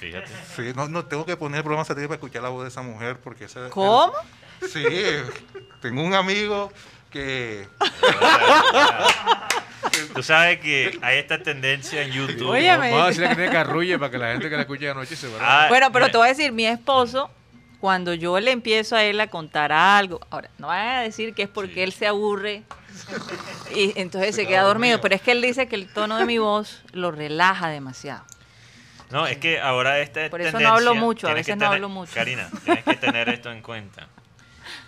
Fíjate. 0.00 0.30
Sí, 0.56 0.72
no, 0.74 0.88
no 0.88 1.04
tengo 1.06 1.24
que 1.24 1.36
poner 1.36 1.58
el 1.58 1.62
programa 1.64 1.84
satélite 1.84 2.08
para 2.08 2.16
escuchar 2.16 2.42
la 2.42 2.48
voz 2.48 2.62
de 2.64 2.68
esa 2.68 2.82
mujer 2.82 3.20
porque 3.20 3.44
esa, 3.44 3.68
¿Cómo? 3.70 4.12
Sí, 4.68 4.84
tengo 5.80 6.02
un 6.02 6.14
amigo 6.14 6.72
que 7.10 7.68
Tú 10.14 10.22
sabes 10.22 10.60
que 10.60 10.98
hay 11.02 11.18
esta 11.18 11.42
tendencia 11.42 12.02
en 12.02 12.12
YouTube. 12.12 12.48
Óyeme. 12.50 12.90
Vamos 12.90 13.04
a 13.04 13.08
decirle 13.08 13.28
que 13.30 13.34
tiene 13.36 13.50
carrulle 13.50 13.98
para 13.98 14.10
que 14.10 14.18
la 14.18 14.32
gente 14.32 14.48
que 14.50 14.56
la 14.56 14.62
escuche 14.62 14.90
anoche 14.90 15.16
se 15.16 15.28
vaya. 15.28 15.38
Ah, 15.40 15.66
Bueno, 15.68 15.92
pero 15.92 16.04
mira, 16.04 16.12
te 16.12 16.18
voy 16.18 16.26
a 16.26 16.30
decir, 16.30 16.52
mi 16.52 16.66
esposo, 16.66 17.30
cuando 17.80 18.14
yo 18.14 18.38
le 18.40 18.50
empiezo 18.50 18.96
a 18.96 19.04
él 19.04 19.20
a 19.20 19.26
contar 19.28 19.72
algo, 19.72 20.20
ahora, 20.30 20.50
no 20.58 20.68
vayan 20.68 20.96
a 20.96 21.02
decir 21.02 21.34
que 21.34 21.42
es 21.42 21.48
porque 21.48 21.74
Sí. 21.74 21.80
él 21.80 21.92
se 21.92 22.06
aburre 22.06 22.62
Y 23.74 23.98
entonces 23.98 24.34
se 24.34 24.46
queda 24.46 24.62
dormido. 24.62 25.00
Pero 25.00 25.14
es 25.14 25.22
que 25.22 25.32
él 25.32 25.42
dice 25.42 25.66
que 25.66 25.76
el 25.76 25.88
tono 25.92 26.18
de 26.18 26.26
mi 26.26 26.38
voz 26.38 26.82
lo 26.92 27.10
relaja 27.10 27.68
demasiado. 27.68 28.24
No, 29.10 29.26
es 29.26 29.36
que 29.38 29.60
ahora 29.60 30.00
esta 30.00 30.30
Por 30.30 30.40
eso 30.40 30.58
no 30.58 30.68
hablo 30.70 30.94
mucho, 30.94 31.28
a 31.28 31.34
veces 31.34 31.56
no 31.56 31.66
hablo 31.66 31.88
mucho. 31.88 32.12
Karina, 32.14 32.48
tienes 32.64 32.84
que 32.84 32.96
tener 32.96 33.28
esto 33.28 33.52
en 33.52 33.60
cuenta. 33.62 34.08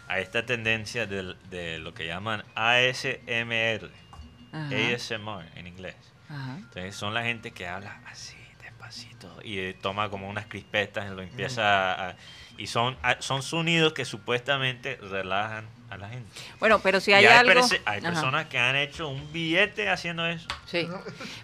A 0.09 0.19
esta 0.19 0.45
tendencia 0.45 1.07
de, 1.07 1.79
lo 1.79 1.95
que 1.95 2.07
llaman 2.07 2.45
ASMR, 2.55 3.91
Ajá. 4.55 4.95
ASMR 4.95 5.45
en 5.57 5.67
inglés. 5.67 5.97
Ajá. 6.31 6.57
Entonces 6.59 6.95
son 6.97 7.13
la 7.15 7.23
gente 7.23 7.51
que 7.51 7.67
habla 7.69 8.01
así, 8.07 8.37
despacito, 8.63 9.41
y 9.43 9.59
eh, 9.59 9.77
toma 9.81 10.09
como 10.09 10.29
unas 10.29 10.47
crispetas 10.47 11.11
y 11.11 11.15
lo 11.15 11.23
empieza 11.23 11.63
a... 11.95 12.11
a- 12.11 12.17
y 12.57 12.69
son, 12.69 12.97
a- 13.03 13.21
son 13.21 13.43
sonidos 13.43 13.95
que 13.95 14.05
supuestamente 14.05 14.95
relajan 15.11 15.67
a 15.91 15.97
la 15.97 16.09
gente. 16.09 16.31
Bueno, 16.61 16.79
pero 16.79 17.01
si 17.01 17.11
Y 17.11 17.15
hay, 17.15 17.27
algo... 17.27 17.51
perse- 17.53 17.81
hay 17.85 17.99
Ajá. 17.99 18.11
personas 18.13 18.47
que 18.47 18.59
han 18.61 18.77
hecho 18.77 19.09
un 19.09 19.33
billete 19.33 19.89
haciendo 19.91 20.25
eso. 20.25 20.47
Sí. 20.67 20.89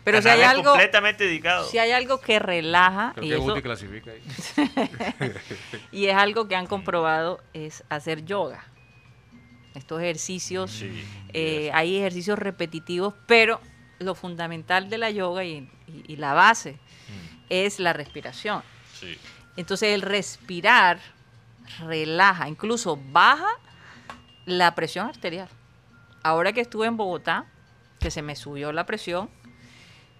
Pero 0.04 0.22
si 0.22 0.28
hay 0.28 0.42
algo... 0.42 0.62
completamente 0.70 1.24
dedicados. 1.24 1.68
Si 1.68 1.78
hay 1.78 1.90
algo 1.90 2.20
que 2.20 2.38
relaja 2.38 3.10
Creo 3.16 3.24
y, 3.24 3.28
que 3.28 3.34
eso- 3.34 3.42
Guti 3.42 3.60
clasifica 3.60 4.12
ahí. 4.12 4.22
y 5.92 6.06
es 6.06 6.14
algo 6.16 6.46
que 6.46 6.54
han 6.54 6.68
comprobado 6.68 7.42
es 7.54 7.82
hacer 7.88 8.24
yoga. 8.24 8.64
Estos 9.74 10.00
ejercicios, 10.00 10.70
Sí, 10.72 11.04
eh, 11.32 11.70
hay 11.72 11.96
ejercicios 11.96 12.38
repetitivos, 12.38 13.14
pero 13.26 13.60
lo 13.98 14.14
fundamental 14.14 14.88
de 14.90 14.98
la 14.98 15.10
yoga 15.10 15.44
y, 15.44 15.68
y- 15.86 16.04
y 16.12 16.16
la 16.16 16.34
base 16.34 16.72
Mm, 17.08 17.44
es 17.50 17.78
la 17.80 17.92
respiración. 17.92 18.62
sí. 18.98 19.16
Entonces 19.56 19.90
el 19.94 20.02
respirar 20.02 21.00
relaja, 21.80 22.48
incluso 22.48 22.96
baja 22.96 23.48
la 24.46 24.74
presión 24.74 25.06
arterial. 25.06 25.48
Ahora 26.22 26.52
que 26.52 26.60
estuve 26.60 26.86
en 26.86 26.96
Bogotá, 26.96 27.44
que 27.98 28.10
se 28.10 28.22
me 28.22 28.36
subió 28.36 28.72
la 28.72 28.86
presión, 28.86 29.28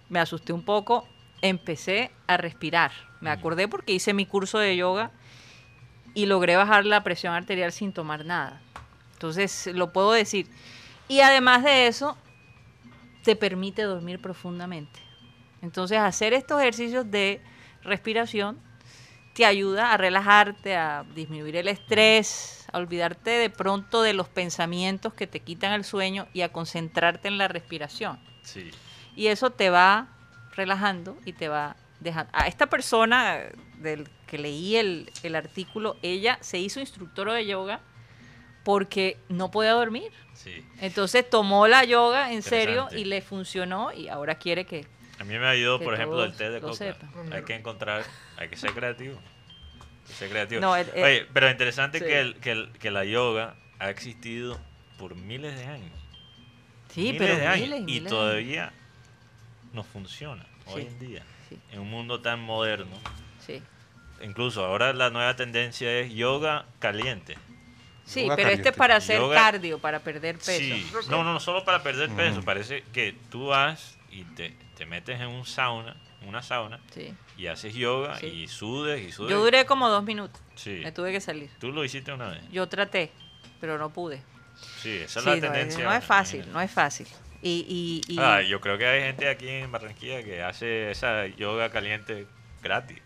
me 0.09 0.19
asusté 0.19 0.53
un 0.53 0.63
poco, 0.63 1.07
empecé 1.41 2.11
a 2.27 2.37
respirar. 2.37 2.91
Me 3.21 3.29
acordé 3.29 3.67
porque 3.67 3.93
hice 3.93 4.13
mi 4.13 4.25
curso 4.25 4.59
de 4.59 4.75
yoga 4.75 5.11
y 6.13 6.25
logré 6.25 6.55
bajar 6.55 6.85
la 6.85 7.03
presión 7.03 7.33
arterial 7.33 7.71
sin 7.71 7.93
tomar 7.93 8.25
nada. 8.25 8.61
Entonces 9.21 9.69
lo 9.75 9.93
puedo 9.93 10.13
decir. 10.13 10.47
Y 11.07 11.19
además 11.19 11.63
de 11.63 11.85
eso, 11.85 12.17
te 13.23 13.35
permite 13.35 13.83
dormir 13.83 14.19
profundamente. 14.19 14.99
Entonces 15.61 15.99
hacer 15.99 16.33
estos 16.33 16.59
ejercicios 16.59 17.11
de 17.11 17.39
respiración 17.83 18.59
te 19.35 19.45
ayuda 19.45 19.93
a 19.93 19.97
relajarte, 19.97 20.75
a 20.75 21.05
disminuir 21.13 21.55
el 21.55 21.67
estrés, 21.67 22.65
a 22.73 22.79
olvidarte 22.79 23.29
de 23.29 23.51
pronto 23.51 24.01
de 24.01 24.13
los 24.13 24.27
pensamientos 24.27 25.13
que 25.13 25.27
te 25.27 25.41
quitan 25.41 25.73
el 25.73 25.85
sueño 25.85 26.25
y 26.33 26.41
a 26.41 26.51
concentrarte 26.51 27.27
en 27.27 27.37
la 27.37 27.47
respiración. 27.47 28.19
Sí. 28.41 28.71
Y 29.15 29.27
eso 29.27 29.51
te 29.51 29.69
va 29.69 30.07
relajando 30.55 31.15
y 31.25 31.33
te 31.33 31.47
va 31.47 31.75
dejando. 31.99 32.31
A 32.33 32.47
esta 32.47 32.65
persona 32.65 33.37
del 33.77 34.09
que 34.25 34.39
leí 34.39 34.77
el, 34.77 35.11
el 35.21 35.35
artículo, 35.35 35.97
ella 36.01 36.39
se 36.41 36.57
hizo 36.57 36.79
instructora 36.79 37.35
de 37.35 37.45
yoga 37.45 37.81
porque 38.63 39.17
no 39.29 39.51
podía 39.51 39.71
dormir. 39.71 40.11
Sí. 40.33 40.65
Entonces 40.79 41.29
tomó 41.29 41.67
la 41.67 41.83
yoga 41.83 42.31
en 42.33 42.41
serio 42.41 42.87
y 42.91 43.05
le 43.05 43.21
funcionó 43.21 43.91
y 43.93 44.07
ahora 44.07 44.35
quiere 44.35 44.65
que... 44.65 44.85
A 45.19 45.23
mí 45.23 45.37
me 45.37 45.45
ayudó, 45.47 45.79
por 45.79 45.93
ejemplo, 45.93 46.23
el 46.23 46.33
té 46.35 46.49
de 46.49 46.61
coca. 46.61 46.95
Hay 47.31 47.43
que 47.43 47.53
encontrar, 47.55 48.03
hay 48.37 48.49
que 48.49 48.55
ser 48.57 48.71
creativo. 48.71 49.17
Hay 49.19 50.07
que 50.07 50.13
ser 50.13 50.29
creativo. 50.29 50.61
No, 50.61 50.75
el- 50.75 50.89
el- 50.95 51.03
Oye, 51.03 51.27
pero 51.31 51.49
interesante 51.49 51.99
sí. 51.99 52.05
que, 52.05 52.19
el- 52.19 52.35
que, 52.37 52.51
el- 52.51 52.71
que 52.73 52.89
la 52.89 53.05
yoga 53.05 53.55
ha 53.77 53.89
existido 53.91 54.59
por 54.97 55.15
miles 55.15 55.55
de 55.59 55.65
años. 55.65 55.91
Sí, 56.89 57.03
miles 57.13 57.17
pero 57.19 57.35
de 57.37 57.47
años. 57.47 57.69
miles 57.69 57.83
y 57.87 58.01
todavía 58.01 58.73
no 59.73 59.83
funciona 59.83 60.45
hoy 60.65 60.83
en 60.87 60.99
día. 60.99 61.23
En 61.71 61.79
un 61.81 61.89
mundo 61.89 62.21
tan 62.21 62.39
moderno. 62.41 62.97
Sí, 63.45 63.61
Incluso 64.23 64.63
ahora 64.65 64.93
la 64.93 65.09
nueva 65.09 65.35
tendencia 65.35 65.99
es 65.99 66.13
yoga 66.13 66.65
caliente. 66.79 67.37
Sí 68.05 68.27
pero 68.35 68.49
este 68.49 68.69
es 68.69 68.75
para 68.75 68.95
hacer 68.97 69.19
Yoga- 69.19 69.35
cardio, 69.35 69.79
para 69.79 69.99
perder 69.99 70.37
peso. 70.37 70.51
Sí. 70.59 70.89
No, 71.09 71.23
no, 71.23 71.33
no 71.33 71.39
solo 71.39 71.63
para 71.63 71.81
perder 71.83 72.09
peso. 72.11 72.41
Parece 72.41 72.83
que 72.93 73.15
tú 73.29 73.47
vas 73.47 73.97
y 74.11 74.23
te, 74.23 74.55
te 74.77 74.85
metes 74.85 75.19
en 75.21 75.27
un 75.27 75.45
sauna, 75.45 75.95
una 76.27 76.41
sauna, 76.43 76.79
Sí. 76.93 77.13
y 77.37 77.47
haces 77.47 77.73
yoga 77.73 78.17
Sí. 78.19 78.27
y 78.27 78.47
sudes 78.47 79.01
y 79.01 79.11
sudes. 79.11 79.31
Yo 79.31 79.39
duré 79.41 79.65
como 79.65 79.89
dos 79.89 80.03
minutos. 80.03 80.41
Sí. 80.55 80.81
Me 80.83 80.91
tuve 80.91 81.11
que 81.11 81.21
salir. 81.21 81.49
Tú 81.59 81.71
lo 81.71 81.83
hiciste 81.83 82.11
una 82.11 82.27
vez. 82.29 82.41
Yo 82.51 82.67
traté, 82.67 83.11
pero 83.59 83.77
no 83.77 83.91
pude. 83.91 84.21
Sí, 84.81 84.89
esa 84.97 85.19
es 85.19 85.23
Sí, 85.25 85.29
la 85.29 85.35
no, 85.37 85.41
tendencia. 85.41 85.83
no 85.83 85.93
es 85.93 86.03
fácil, 86.03 86.51
no 86.51 86.61
es 86.61 86.69
fácil. 86.69 87.07
Y, 87.41 88.01
y, 88.07 88.13
y- 88.13 88.19
Ah, 88.19 88.41
yo 88.41 88.61
creo 88.61 88.77
que 88.77 88.85
hay 88.85 89.01
gente 89.01 89.27
aquí 89.27 89.47
en 89.47 89.71
Barranquilla 89.71 90.21
que 90.23 90.43
hace 90.43 90.91
esa 90.91 91.25
yoga 91.25 91.71
caliente 91.71 92.27
gratis. 92.61 92.99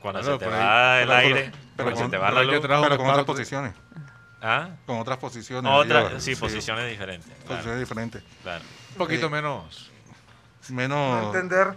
Cuando 0.00 0.20
Bueno, 0.20 0.22
se 0.22 0.38
te 0.38 0.44
por 0.44 0.54
ahí- 0.54 0.60
va 0.60 1.00
el 1.00 1.06
pero- 1.08 1.18
aire, 1.18 1.52
pero 1.76 1.84
cuando 1.84 1.96
se 1.96 2.02
con- 2.04 2.10
te 2.10 2.16
va 2.18 2.30
la 2.30 2.42
luz. 2.42 2.60
trajo 2.62 2.82
Pero 2.82 2.96
con 2.96 3.08
otras 3.10 3.24
posiciones. 3.26 3.74
¿Ah? 4.40 4.68
Con 4.86 4.98
otras 5.00 5.18
posiciones. 5.18 5.70
de 5.70 5.76
Otra, 5.78 6.02
yoga, 6.10 6.20
sí, 6.20 6.36
posiciones 6.36 6.88
diferentes. 6.90 7.28
Claro, 7.30 7.46
Posiciones 7.48 7.80
diferentes. 7.80 8.22
claro. 8.42 8.64
Un 8.92 8.96
poquito 8.96 9.26
Eh, 9.26 9.30
menos. 9.30 9.90
No 10.70 10.76
Menos. 10.76 11.34
entender. 11.34 11.74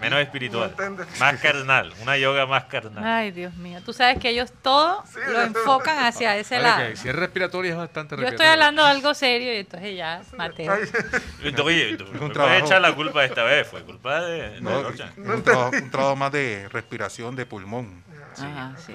Menos 0.00 0.20
espiritual. 0.20 0.74
No. 0.78 1.04
Más 1.18 1.40
carnal. 1.40 1.92
Una 2.02 2.16
yoga 2.18 2.46
más 2.46 2.64
carnal. 2.64 3.04
Ay, 3.04 3.30
Dios 3.32 3.54
mío. 3.54 3.80
Tú 3.84 3.92
sabes 3.92 4.18
que 4.18 4.28
ellos 4.30 4.52
todo 4.62 5.02
Sí, 5.06 5.18
lo 5.26 5.32
no. 5.38 5.42
enfocan 5.42 6.04
hacia 6.04 6.36
ese 6.36 6.56
Vale, 6.56 6.68
lado. 6.84 6.96
si 6.96 7.08
es 7.08 7.14
respiratorio 7.14 7.72
es 7.72 7.76
bastante 7.76 8.14
Yo 8.16 8.22
estoy 8.22 8.30
respiratorio. 8.30 8.52
hablando 8.52 8.84
de 8.84 8.88
algo 8.90 9.14
serio 9.14 9.52
y 9.54 9.56
entonces 9.58 9.96
ya, 9.96 10.22
Mateo. 10.36 10.72
Ay, 10.72 11.54
Oye, 11.62 11.96
tú 11.96 12.04
no 12.12 12.32
puedes 12.32 12.62
echar 12.62 12.80
la 12.80 12.94
culpa 12.94 13.24
esta 13.24 13.44
vez. 13.44 13.66
Fue 13.68 13.82
culpa 13.82 14.20
de, 14.22 14.50
de 14.50 14.60
No, 14.60 14.80
un, 14.80 15.42
trabajo, 15.42 15.70
un 15.76 15.90
trabajo 15.90 16.16
más 16.16 16.32
de 16.32 16.68
respiración 16.70 17.36
de 17.36 17.46
pulmón. 17.46 18.02
Ajá, 18.38 18.74
sí. 18.84 18.92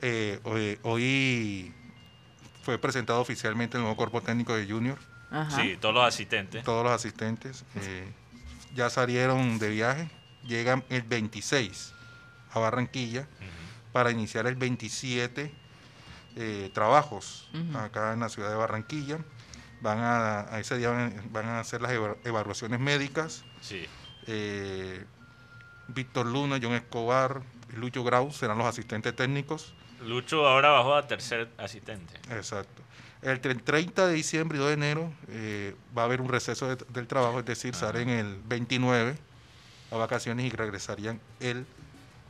Eh, 0.00 0.40
hoy, 0.44 0.78
hoy 0.82 1.72
fue 2.62 2.78
presentado 2.78 3.20
oficialmente 3.20 3.76
el 3.76 3.82
nuevo 3.82 3.96
cuerpo 3.96 4.20
técnico 4.20 4.54
de 4.54 4.66
Junior. 4.66 4.98
Ajá. 5.30 5.50
Sí, 5.62 5.76
todos 5.80 5.94
los 5.94 6.04
asistentes. 6.06 6.62
Todos 6.64 6.84
los 6.84 6.92
asistentes 6.92 7.64
eh, 7.76 8.08
ya 8.74 8.90
salieron 8.90 9.58
de 9.58 9.68
viaje. 9.70 10.10
Llegan 10.44 10.84
el 10.88 11.02
26 11.02 11.92
a 12.52 12.58
Barranquilla 12.58 13.26
para 13.92 14.10
iniciar 14.10 14.46
el 14.46 14.56
27 14.56 15.52
eh, 16.36 16.70
trabajos 16.74 17.48
acá 17.74 18.12
en 18.12 18.20
la 18.20 18.28
ciudad 18.28 18.50
de 18.50 18.56
Barranquilla. 18.56 19.18
Van 19.80 19.98
a, 19.98 20.40
a 20.54 20.60
ese 20.60 20.78
día 20.78 20.90
van, 20.90 21.14
van 21.32 21.46
a 21.46 21.60
hacer 21.60 21.80
las 21.82 21.92
eva- 21.92 22.16
evaluaciones 22.24 22.78
médicas. 22.80 23.44
Sí. 23.60 23.86
Eh, 24.26 25.04
Víctor 25.88 26.26
Luna, 26.26 26.58
John 26.62 26.72
Escobar, 26.74 27.42
Lucho 27.76 28.02
Grau 28.04 28.32
serán 28.32 28.58
los 28.58 28.66
asistentes 28.66 29.14
técnicos. 29.14 29.74
Lucho 30.00 30.46
ahora 30.48 30.70
bajó 30.70 30.94
a 30.94 31.06
tercer 31.06 31.50
asistente. 31.58 32.14
Exacto. 32.30 32.81
El 33.22 33.40
tre- 33.40 33.62
30 33.62 34.06
de 34.08 34.14
diciembre 34.14 34.58
y 34.58 34.60
2 34.60 34.68
de 34.68 34.74
enero 34.74 35.12
eh, 35.28 35.76
va 35.96 36.02
a 36.02 36.04
haber 36.06 36.20
un 36.20 36.28
receso 36.28 36.68
de- 36.74 36.84
del 36.88 37.06
trabajo, 37.06 37.38
es 37.38 37.44
decir, 37.44 37.74
salen 37.74 38.08
el 38.08 38.40
29 38.46 39.16
a 39.92 39.96
vacaciones 39.96 40.46
y 40.46 40.50
regresarían 40.50 41.20
el 41.40 41.64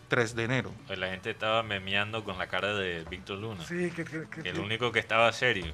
3 0.09 0.35
de 0.35 0.45
enero. 0.45 0.73
Pues 0.87 0.99
la 0.99 1.09
gente 1.09 1.31
estaba 1.31 1.63
memeando 1.63 2.23
con 2.25 2.37
la 2.37 2.47
cara 2.49 2.75
de 2.75 3.05
Víctor 3.09 3.39
Luna. 3.39 3.65
Sí, 3.67 3.91
que, 3.91 4.05
que, 4.05 4.49
el 4.49 4.59
único 4.59 4.93
que 4.93 4.99
estaba 4.99 5.33
serio. 5.33 5.73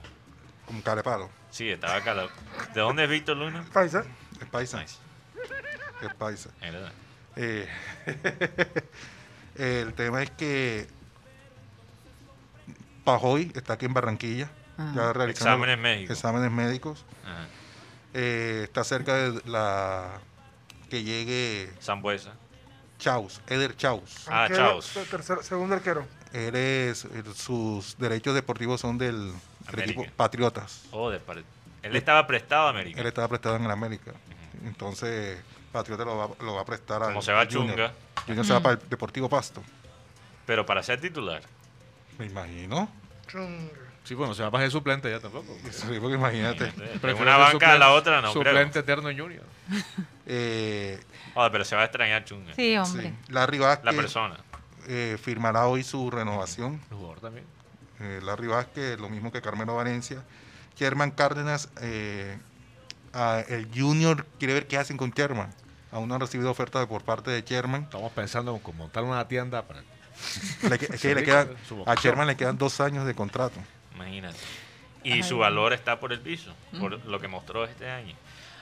Con 0.67 0.81
calepalo. 0.83 1.29
Sí, 1.51 1.69
estaba 1.69 2.01
calado. 2.03 2.31
¿De 2.75 2.81
dónde 2.81 3.05
es 3.05 3.11
Víctor 3.11 3.37
Luna? 3.39 3.65
Paisa. 3.73 4.05
Es 4.41 4.47
paisa. 4.47 4.81
Nice. 4.81 4.97
Es 6.03 6.15
paisa. 6.15 6.51
Eh, 7.35 7.67
el 9.57 9.95
tema 9.95 10.23
es 10.23 10.31
que 10.31 10.87
Pajoy 13.05 13.51
está 13.55 13.73
aquí 13.75 13.87
en 13.87 13.95
Barranquilla. 13.95 14.51
Ajá. 14.79 14.93
Ya 14.95 15.13
realizando 15.13 15.51
Exámenes 15.51 15.79
médicos. 15.79 16.17
exámenes 16.17 16.51
médicos. 16.51 17.05
Ajá. 17.25 17.47
Eh, 18.15 18.61
está 18.65 18.85
cerca 18.85 19.15
de 19.15 19.43
la 19.51 20.21
que 20.89 21.03
llegue 21.03 21.71
Zambuesa. 21.83 22.33
Chaus, 22.99 23.41
Eder 23.47 23.77
Chaus. 23.77 24.25
Ah, 24.29 24.45
Arquero, 24.45 24.79
tercer- 24.81 25.43
segundo 25.43 25.75
arquero. 25.75 26.07
Él 26.33 26.55
es, 26.57 27.05
eh, 27.05 27.23
sus 27.35 27.97
derechos 27.99 28.35
deportivos 28.35 28.81
son 28.81 28.99
del, 28.99 29.33
equipo 29.77 30.05
Patriotas. 30.17 30.85
Oh, 30.91 31.11
de 31.11 31.21
Él 31.83 31.97
estaba 31.97 32.27
prestado 32.27 32.67
a 32.67 32.71
América. 32.71 33.01
Él 33.01 33.07
estaba 33.07 33.29
prestado 33.29 33.57
en 33.57 33.65
el 33.65 33.71
América. 33.71 34.13
Entonces, 34.65 35.39
Patriotas 35.73 36.07
lo 36.07 36.17
va, 36.17 36.29
lo 36.41 36.55
va 36.55 36.63
a 36.63 36.65
prestar 36.65 37.03
al 37.03 37.09
Como 37.11 37.23
se 37.23 37.33
va 37.33 37.45
Junior. 37.47 37.77
Chunga. 37.77 37.93
Junior 38.27 38.45
se 38.47 38.53
va 38.53 38.61
para 38.61 38.81
el 38.81 38.89
Deportivo 38.89 39.29
Pasto. 39.29 39.63
Pero 40.47 40.65
para 40.67 40.83
ser 40.83 41.01
titular. 41.01 41.43
Me 42.19 42.27
imagino. 42.27 42.91
Chunga. 43.29 43.88
Sí, 44.09 44.15
bueno, 44.15 44.33
se 44.35 44.41
va 44.41 44.49
a 44.49 44.51
pasar 44.51 44.71
suplente 44.71 45.11
ya 45.11 45.21
tampoco. 45.21 45.55
Sí, 45.71 45.99
porque 46.01 46.15
imagínate. 46.15 46.73
Prefiero 46.73 47.19
una 47.19 47.37
banca 47.37 47.73
a 47.75 47.79
la 47.79 47.87
suplente- 47.89 47.99
otra 47.99 48.23
no 48.23 48.33
creo. 48.33 48.45
Suplente 48.45 48.79
eterno 48.79 49.11
en 49.11 49.19
Junior. 49.19 49.45
Eh, 50.31 51.01
pero 51.51 51.65
se 51.65 51.75
va 51.75 51.83
a 51.83 51.85
extrañar 51.87 52.23
Chunga. 52.25 52.55
Sí, 52.55 52.77
hombre. 52.77 53.09
sí. 53.27 53.33
Larry 53.33 53.59
Vázquez 53.61 53.85
La 53.85 53.93
persona. 53.93 54.37
eh, 54.87 55.17
firmará 55.23 55.67
hoy 55.67 55.83
su 55.83 56.11
renovación. 56.11 56.81
El 56.91 56.97
jugador 56.97 57.21
también. 57.21 57.47
Eh, 58.01 58.21
Larry 58.23 58.47
Vázquez, 58.49 58.99
lo 59.01 59.09
mismo 59.09 59.33
que 59.33 59.41
Carmelo 59.41 59.75
Valencia, 59.77 60.23
Sherman 60.77 61.13
Cárdenas, 61.13 61.71
eh, 61.81 62.37
a- 63.15 63.43
el 63.49 63.69
Junior 63.75 64.27
quiere 64.39 64.53
ver 64.55 64.67
qué 64.67 64.77
hacen 64.77 64.97
con 64.99 65.11
Sherman. 65.13 65.49
Aún 65.93 66.09
no 66.09 66.15
han 66.15 66.21
recibido 66.21 66.51
oferta 66.51 66.87
por 66.87 67.03
parte 67.05 67.31
de 67.31 67.41
Sherman. 67.43 67.85
Estamos 67.85 68.13
pensando 68.13 68.55
en 68.55 68.77
montar 68.77 69.05
una 69.05 69.27
tienda 69.29 69.63
para... 69.67 69.81
Le, 70.69 70.79
que- 70.79 70.87
es 70.95 71.01
que 71.01 71.15
le 71.15 71.25
su 71.67 71.83
a. 71.87 71.95
Sherman 71.95 72.27
le 72.27 72.37
quedan 72.37 72.59
dos 72.59 72.81
años 72.83 73.07
de 73.07 73.15
contrato. 73.15 73.59
Imagínate. 73.99 74.39
Y 75.05 75.23
su 75.23 75.39
valor 75.39 75.73
está 75.73 75.99
por 76.01 76.13
el 76.13 76.21
piso, 76.21 76.55
por 76.79 77.05
lo 77.07 77.21
que 77.21 77.29
mostró 77.29 77.65
este 77.65 77.89
año. 77.91 78.15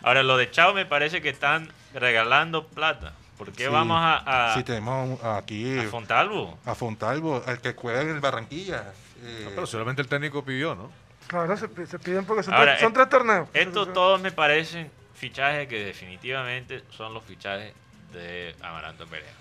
Ahora, 0.03 0.23
lo 0.23 0.37
de 0.37 0.51
Chao 0.51 0.75
me 0.75 0.87
parece 0.87 1.21
que 1.23 1.29
están 1.29 1.69
regalando 1.95 2.67
plata. 2.67 3.13
¿Por 3.39 3.53
qué 3.53 3.65
Sí. 3.65 3.71
vamos 3.71 3.99
a, 4.01 4.53
a, 4.53 4.55
Sí, 4.55 4.63
tenemos 4.63 5.23
aquí 5.25 5.79
a 5.79 5.83
Fontalvo? 5.85 6.59
a 6.65 6.75
Fontalvo, 6.75 7.43
el 7.47 7.61
que 7.61 7.75
juega 7.75 8.01
en 8.03 8.09
el 8.11 8.21
Barranquilla. 8.21 8.93
eh, 9.23 9.43
No, 9.45 9.51
pero 9.51 9.67
solamente 9.67 10.01
el 10.03 10.09
técnico 10.09 10.45
pidió, 10.45 10.75
¿no? 10.75 10.91
Claro, 11.27 11.57
se, 11.57 11.69
pi- 11.69 11.87
se 11.87 11.99
piden 11.99 12.25
porque 12.25 12.43
son, 12.43 12.55
Ahora, 12.55 12.73
tres, 12.73 12.83
son 12.83 12.93
tres 12.93 13.09
torneos. 13.09 13.49
Estos 13.53 13.93
todos 13.93 14.21
me 14.21 14.31
parecen 14.31 14.91
fichajes 15.15 15.67
que 15.69 15.85
definitivamente 15.85 16.83
son 16.91 17.13
los 17.15 17.25
fichajes 17.25 17.73
de 18.13 18.55
Amaranto 18.63 19.07
Perea. 19.07 19.33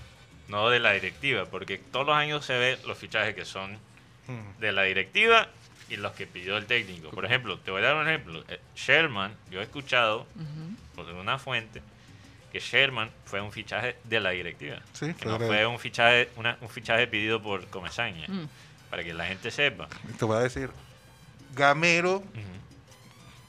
No 0.48 0.70
de 0.70 0.80
la 0.80 0.92
directiva, 0.94 1.46
porque 1.46 1.78
todos 1.78 2.06
los 2.08 2.16
años 2.16 2.46
se 2.46 2.58
ve 2.58 2.80
los 2.88 2.98
fichajes 2.98 3.36
que 3.36 3.46
son 3.46 3.74
mm, 4.28 4.60
de 4.60 4.72
la 4.72 4.84
directiva 4.84 5.48
y 5.90 5.98
los 5.98 6.14
que 6.14 6.26
pidió 6.28 6.58
el 6.58 6.66
técnico. 6.66 7.10
Por 7.12 7.26
ejemplo, 7.26 7.60
te 7.60 7.72
voy 7.72 7.82
a 7.82 7.86
dar 7.86 7.96
un 7.96 8.08
ejemplo. 8.08 8.44
Eh, 8.48 8.60
Sherman, 8.76 9.34
yo 9.52 9.60
he 9.60 9.64
escuchado 9.64 10.26
por 10.96 11.06
una 11.12 11.38
fuente 11.38 11.82
que 12.52 12.60
Sherman 12.60 13.10
fue 13.26 13.42
un 13.42 13.52
fichaje 13.52 13.96
de 14.04 14.20
la 14.20 14.30
directiva. 14.32 14.78
Sí, 14.94 15.08
que 15.14 15.28
fue 15.30 15.32
no 15.40 15.40
fue 15.46 15.66
un 15.66 15.78
fichaje, 15.80 16.30
una- 16.38 16.58
un 16.62 16.70
fichaje 16.70 17.06
pedido 17.08 17.42
por 17.42 17.66
Comesaña. 17.68 18.26
Mm. 18.28 18.46
Para 18.90 19.04
que 19.04 19.14
la 19.14 19.26
gente 19.26 19.52
sepa. 19.52 19.88
te 20.18 20.24
voy 20.26 20.38
a 20.38 20.40
decir, 20.42 20.70
Gamero, 21.54 22.18
Ujú. 22.18 22.26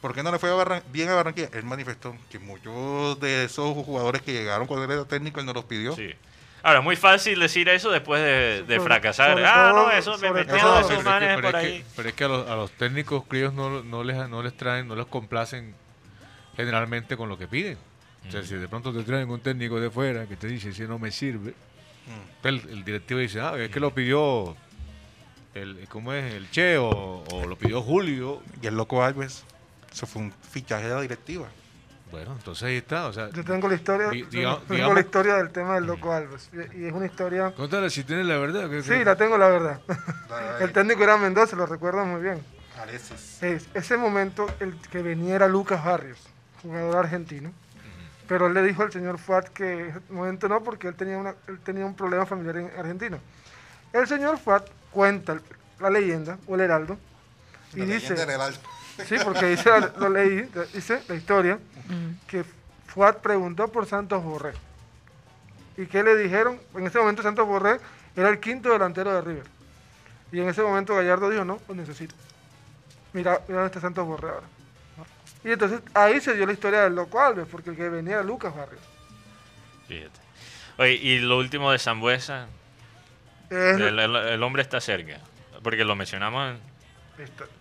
¿por 0.01 0.15
qué 0.15 0.23
no 0.23 0.33
le 0.33 0.39
fue 0.39 0.51
a 0.51 0.55
Barran- 0.55 0.83
bien 0.93 1.09
a 1.09 1.15
Barranquilla? 1.15 1.51
Él 1.53 1.65
manifestó 1.65 2.17
que 2.31 2.39
muchos 2.39 3.19
de 3.21 3.45
esos 3.45 3.75
jugadores 3.75 4.23
que 4.23 4.33
llegaron 4.33 4.67
cuando 4.67 4.85
él 4.87 4.91
era 4.91 5.05
técnico, 5.05 5.41
él 5.41 5.47
no 5.47 5.53
los 5.53 5.65
pidió. 5.65 5.95
Sí. 5.95 6.15
Ahora, 6.67 6.81
muy 6.81 6.97
fácil 6.97 7.39
decir 7.39 7.69
eso 7.69 7.91
después 7.93 8.21
de, 8.23 8.81
fracasar. 8.81 9.31
sobre 9.31 9.47
ah, 9.47 9.71
no, 9.73 9.91
eso 9.93 10.19
me 10.19 10.33
metieron 10.33 10.61
todo- 10.61 10.81
esos 10.81 10.89
Pero 10.89 10.99
es 10.99 11.05
que- 11.05 11.11
manes 11.11 11.35
por 11.37 11.45
es 11.45 11.51
que- 11.53 11.57
ahí. 11.59 11.85
pero 11.95 12.09
es 12.09 12.15
que 12.17 12.25
a 12.25 12.29
los, 12.29 12.49
a 12.51 12.57
los 12.57 12.71
técnicos 12.73 13.25
críos 13.29 13.55
no, 13.55 13.85
no, 13.85 14.03
les, 14.03 14.29
no 14.29 14.43
les 14.43 14.57
traen, 14.57 14.89
no 14.89 14.97
les 14.97 15.07
complacen 15.07 15.75
generalmente 16.57 17.17
con 17.17 17.29
lo 17.29 17.39
que 17.39 17.47
piden. 17.47 17.79
O 18.29 18.33
sea, 18.33 18.43
si 18.43 18.57
de 18.57 18.67
pronto 18.67 18.93
te 18.93 19.05
traen 19.05 19.31
un 19.31 19.39
técnico 19.41 19.79
de 19.79 19.91
fuera 19.91 20.27
que 20.27 20.35
te 20.37 20.49
dice, 20.49 20.73
si 20.73 20.83
no 20.83 20.99
me 20.99 21.11
sirve, 21.13 21.55
Mm. 22.07 22.47
el, 22.47 22.55
el 22.71 22.85
directivo 22.85 23.19
dice, 23.21 23.41
ah, 23.41 23.55
es 23.59 23.69
que 23.71 23.79
lo 23.81 23.93
pidió 23.95 24.57
el, 25.55 25.87
¿cómo 25.89 26.13
es? 26.13 26.35
El 26.35 26.51
Che 26.51 26.79
o, 26.79 26.89
o 26.91 27.47
lo 27.47 27.57
pidió 27.57 27.81
Julio. 27.83 28.43
Y 28.63 28.67
el 28.67 28.77
loco 28.77 29.03
Alves, 29.05 29.45
eso 29.93 30.07
fue 30.07 30.23
un 30.23 30.33
fichaje 30.51 30.89
de 30.89 30.95
la 30.95 31.01
directiva. 31.01 31.47
Bueno, 32.11 32.33
entonces 32.33 32.63
ahí 32.65 32.77
está. 32.77 33.07
O 33.07 33.13
sea, 33.13 33.31
Yo 33.31 33.45
tengo 33.45 33.69
la 33.69 33.75
historia, 33.75 34.09
Di- 34.11 34.23
tengo- 34.25 34.63
digamos- 34.69 34.95
la 34.95 35.01
historia 35.01 35.35
del 35.37 35.51
tema 35.51 35.75
del 35.75 35.85
Loco 35.87 36.13
Alves. 36.13 36.49
Y, 36.53 36.83
y 36.83 36.87
es 36.87 36.93
una 36.93 37.07
historia... 37.07 37.51
Contale 37.53 37.91
si 37.91 38.05
tienes 38.05 38.27
la 38.27 38.39
verdad. 38.39 38.71
que- 38.71 38.83
Sí, 38.83 38.91
que- 38.91 39.05
la 39.05 39.17
tengo 39.17 39.37
la 39.37 39.49
verdad. 39.49 39.81
El 40.61 40.73
técnico 40.73 41.03
era 41.03 41.17
Mendoza, 41.17 41.57
lo 41.57 41.67
recuerdo 41.67 42.05
muy 42.05 42.21
bien. 42.23 42.43
Es- 43.43 43.69
ese 43.75 43.97
momento 43.97 44.47
el 44.61 44.77
que 44.91 45.03
venía 45.03 45.35
era 45.35 45.49
Lucas 45.49 45.85
Barrios, 45.85 46.19
jugador 46.63 46.97
argentino. 46.97 47.53
Pero 48.29 48.49
él 48.49 48.55
le 48.55 48.63
dijo 48.63 48.83
al 48.83 48.91
señor 48.93 49.19
Fuat 49.19 49.49
que 49.51 49.73
en 49.73 49.87
ese 49.91 50.01
momento 50.11 50.49
no, 50.49 50.63
porque 50.63 50.89
él 50.89 50.95
tenía, 50.97 51.17
una, 51.17 51.35
él 51.47 51.61
tenía 51.61 51.87
un 51.87 51.95
problema 51.95 52.27
familiar 52.27 52.57
en 52.57 52.71
Argentina. 52.77 53.19
El 53.93 54.07
señor 54.09 54.39
Fuat 54.39 54.69
cuenta 54.91 55.39
la 55.79 55.91
leyenda, 55.91 56.37
o 56.49 56.55
el 56.57 56.61
heraldo, 56.63 56.99
y 57.75 57.81
La 57.81 57.85
dice. 57.87 58.15
Sí, 59.05 59.17
porque 59.25 59.47
dice, 59.47 59.71
lo 59.99 60.09
leí, 60.09 60.49
dice 60.73 61.03
la 61.09 61.15
historia, 61.15 61.59
que 62.27 62.45
Fuat 62.87 63.19
preguntó 63.19 63.69
por 63.69 63.87
Santos 63.87 64.23
Borré. 64.23 64.53
¿Y 65.77 65.87
qué 65.87 66.03
le 66.03 66.17
dijeron? 66.17 66.59
En 66.75 66.87
ese 66.87 66.99
momento 66.99 67.23
Santos 67.23 67.47
Borré 67.47 67.79
era 68.17 68.29
el 68.31 68.41
quinto 68.41 68.71
delantero 68.71 69.13
de 69.13 69.21
River. 69.21 69.47
Y 70.33 70.41
en 70.41 70.49
ese 70.49 70.63
momento 70.63 70.95
Gallardo 70.95 71.29
dijo, 71.29 71.45
no, 71.45 71.61
lo 71.69 71.75
necesito. 71.75 72.15
Mira, 73.13 73.41
mira 73.47 73.61
dónde 73.61 73.67
está 73.67 73.81
Santos 73.81 74.07
Borré 74.07 74.29
ahora. 74.31 74.47
Y 75.45 75.53
entonces 75.53 75.81
ahí 75.95 76.21
se 76.21 76.35
dio 76.35 76.47
la 76.47 76.53
historia 76.53 76.81
del 76.83 76.95
Loco 76.95 77.21
Alves, 77.21 77.47
porque 77.51 77.71
el 77.71 77.77
que 77.77 77.89
venía 77.89 78.15
era 78.15 78.23
Lucas 78.25 78.57
Barrios. 78.57 78.81
Fíjate. 79.87 80.19
Oye, 80.79 80.95
y 80.95 81.19
lo 81.21 81.39
último 81.39 81.71
de 81.71 81.79
Zambuesa, 81.79 82.49
Es- 83.51 83.79
el, 83.81 83.99
el- 83.99 84.17
el 84.17 84.43
hombre 84.43 84.63
está 84.63 84.81
cerca. 84.81 85.21
Porque 85.63 85.85
lo 85.85 85.95
mencionamos 85.95 86.57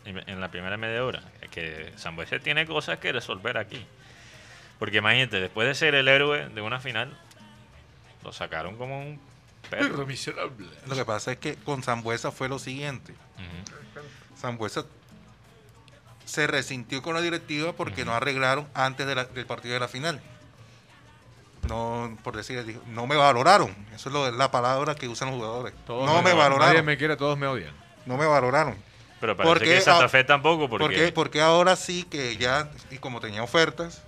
en, 0.06 0.30
en 0.30 0.42
la 0.42 0.50
primera 0.50 0.78
media 0.78 1.04
hora, 1.04 1.22
que 1.52 1.94
Zambuesa 1.98 2.40
tiene 2.40 2.66
cosas 2.66 3.00
que 3.00 3.12
resolver 3.12 3.58
aquí. 3.58 3.86
Porque 4.80 4.98
imagínate, 4.98 5.40
después 5.40 5.68
de 5.68 5.76
ser 5.76 5.96
el 5.96 6.08
héroe 6.08 6.50
de 6.50 6.62
una 6.62 6.80
final, 6.80 7.18
lo 8.24 8.34
sacaron 8.34 8.76
como 8.78 9.00
un 9.00 9.20
perro. 9.70 10.06
Miserable. 10.06 10.68
Lo 10.88 10.96
que 10.96 11.06
pasa 11.06 11.32
es 11.32 11.38
que 11.38 11.56
con 11.56 11.82
Zambuesa 11.84 12.32
fue 12.32 12.50
lo 12.50 12.60
siguiente. 12.60 13.14
Zambuesa 14.38 14.86
se 16.26 16.48
resintió 16.48 17.02
con 17.02 17.14
la 17.14 17.22
directiva 17.22 17.74
porque 17.74 18.04
no 18.04 18.14
arreglaron 18.14 18.68
antes 18.74 19.06
de 19.08 19.16
la- 19.16 19.26
del 19.26 19.46
partido 19.46 19.74
de 19.76 19.80
la 19.80 19.88
final. 19.88 20.20
No, 21.68 22.16
por 22.24 22.36
decir, 22.36 22.80
no 22.88 23.08
me 23.08 23.16
valoraron. 23.16 23.70
Eso 23.96 24.10
es 24.10 24.14
lo- 24.14 24.30
la 24.32 24.52
palabra 24.52 24.94
que 24.96 25.08
usan 25.08 25.30
los 25.30 25.38
jugadores. 25.38 25.74
Todos 25.88 26.06
no 26.06 26.18
me 26.18 26.30
Nadie 26.30 26.36
valoraron. 26.38 26.86
me 26.86 26.98
quiere, 26.98 27.16
todos 27.16 27.38
me 27.38 27.48
odian. 27.48 27.74
No 28.06 28.18
me 28.18 28.26
valoraron. 28.28 28.76
Pero 29.22 29.36
parece 29.38 29.54
Porque 29.54 29.66
que 29.76 29.82
Santa 29.82 30.10
Fe 30.10 30.24
tampoco, 30.24 30.70
porque... 30.70 30.86
¿Por 30.86 30.94
qué? 30.94 31.12
Porque 31.12 31.42
ahora 31.42 31.76
sí 31.76 32.04
que 32.04 32.36
ya, 32.38 32.70
y 32.92 32.98
como 32.98 33.20
tenía 33.22 33.44
ofertas 33.44 34.02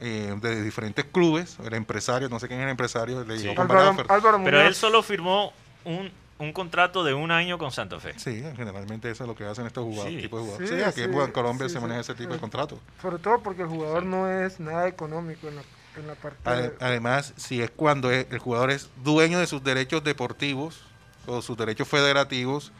eh, 0.00 0.34
de 0.40 0.62
diferentes 0.62 1.04
clubes, 1.04 1.56
el 1.64 1.74
empresario, 1.74 2.28
no 2.28 2.38
sé 2.38 2.46
quién 2.48 2.60
es 2.60 2.64
el 2.64 2.70
empresario, 2.70 3.24
le 3.24 3.38
Sí. 3.38 3.48
Álvaro, 3.48 3.90
ofertas. 3.90 4.14
Álvaro 4.16 4.40
Pero 4.44 4.60
él 4.60 4.74
solo 4.74 5.02
firmó 5.02 5.52
un, 5.84 6.10
un 6.38 6.52
contrato 6.52 7.02
de 7.02 7.14
un 7.14 7.30
año 7.30 7.58
con 7.58 7.72
Santa 7.72 7.98
Fe. 7.98 8.12
Sí, 8.18 8.42
generalmente 8.56 9.10
eso 9.10 9.24
es 9.24 9.28
lo 9.28 9.34
que 9.34 9.44
hacen 9.44 9.66
estos 9.66 9.84
jugadores, 9.84 10.14
Sí. 10.16 10.22
tipos 10.22 10.40
de 10.40 10.44
jugadores. 10.44 10.68
Sí, 10.70 10.76
Sí, 10.76 10.82
aquí 10.82 11.00
sí, 11.02 11.20
en 11.20 11.32
Colombia 11.32 11.66
sí, 11.68 11.72
se 11.74 11.78
sí. 11.78 11.82
maneja 11.82 12.00
ese 12.02 12.14
tipo 12.14 12.32
de 12.34 12.38
contratos. 12.38 12.78
sobre 13.02 13.18
todo 13.18 13.40
porque 13.42 13.62
el 13.62 13.68
jugador 13.68 14.04
no 14.04 14.30
es 14.30 14.60
nada 14.60 14.86
económico 14.86 15.48
en 15.48 15.56
la, 15.56 15.62
en 15.96 16.06
la 16.06 16.14
parte 16.14 16.38
Ade- 16.44 16.62
de- 16.70 16.76
Además, 16.84 17.32
si 17.36 17.62
es 17.62 17.70
cuando 17.70 18.10
el 18.12 18.38
jugador 18.38 18.70
es 18.70 18.90
dueño 19.02 19.38
de 19.40 19.46
sus 19.46 19.64
derechos 19.64 20.04
deportivos 20.04 20.82
o 21.26 21.40
sus 21.42 21.56
derechos 21.56 21.88
federativos, 21.88 22.70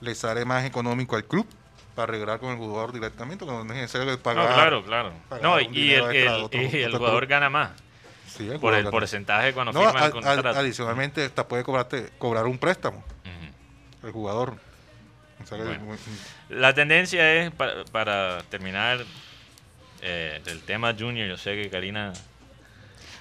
le 0.00 0.14
sale 0.14 0.44
más 0.44 0.64
económico 0.64 1.16
al 1.16 1.24
club 1.24 1.46
para 1.94 2.12
arreglar 2.12 2.38
con 2.38 2.50
el 2.50 2.56
jugador 2.58 2.92
directamente, 2.92 3.44
cuando 3.44 3.64
no 3.64 3.72
es 3.72 3.80
necesario 3.80 4.10
No, 4.10 4.18
pagar. 4.18 4.54
claro, 4.54 4.84
claro. 4.84 5.12
pagar 5.28 5.42
No, 5.44 5.60
y 5.60 5.92
el, 5.94 6.16
el- 6.16 6.28
otro- 6.28 6.62
y 6.62 6.68
club. 6.68 6.96
jugador 6.98 7.26
gana 7.26 7.50
más 7.50 7.70
Sí, 8.26 8.48
el 8.48 8.60
por 8.60 8.74
el 8.74 8.80
gana. 8.84 8.90
porcentaje 8.92 9.52
cuando 9.52 9.72
No, 9.72 9.80
firma 9.84 10.00
a- 10.02 10.06
el 10.06 10.12
contrato. 10.12 10.48
a- 10.48 10.58
adicionalmente 10.58 11.24
hasta 11.24 11.48
puede 11.48 11.64
cobrarte, 11.64 12.10
cobrar 12.18 12.46
un 12.46 12.58
préstamo 12.58 13.02
el 14.04 14.12
jugador. 14.12 14.54
O 15.42 15.46
sea 15.46 15.58
que- 15.58 15.64
Bueno. 15.64 15.96
La 16.50 16.72
tendencia 16.72 17.34
es, 17.34 17.50
para, 17.50 17.84
para 17.86 18.42
terminar 18.48 19.04
eh, 20.00 20.40
el 20.46 20.60
tema 20.62 20.94
Junior, 20.96 21.26
yo 21.28 21.36
sé 21.36 21.60
que 21.60 21.68
Karina 21.70 22.12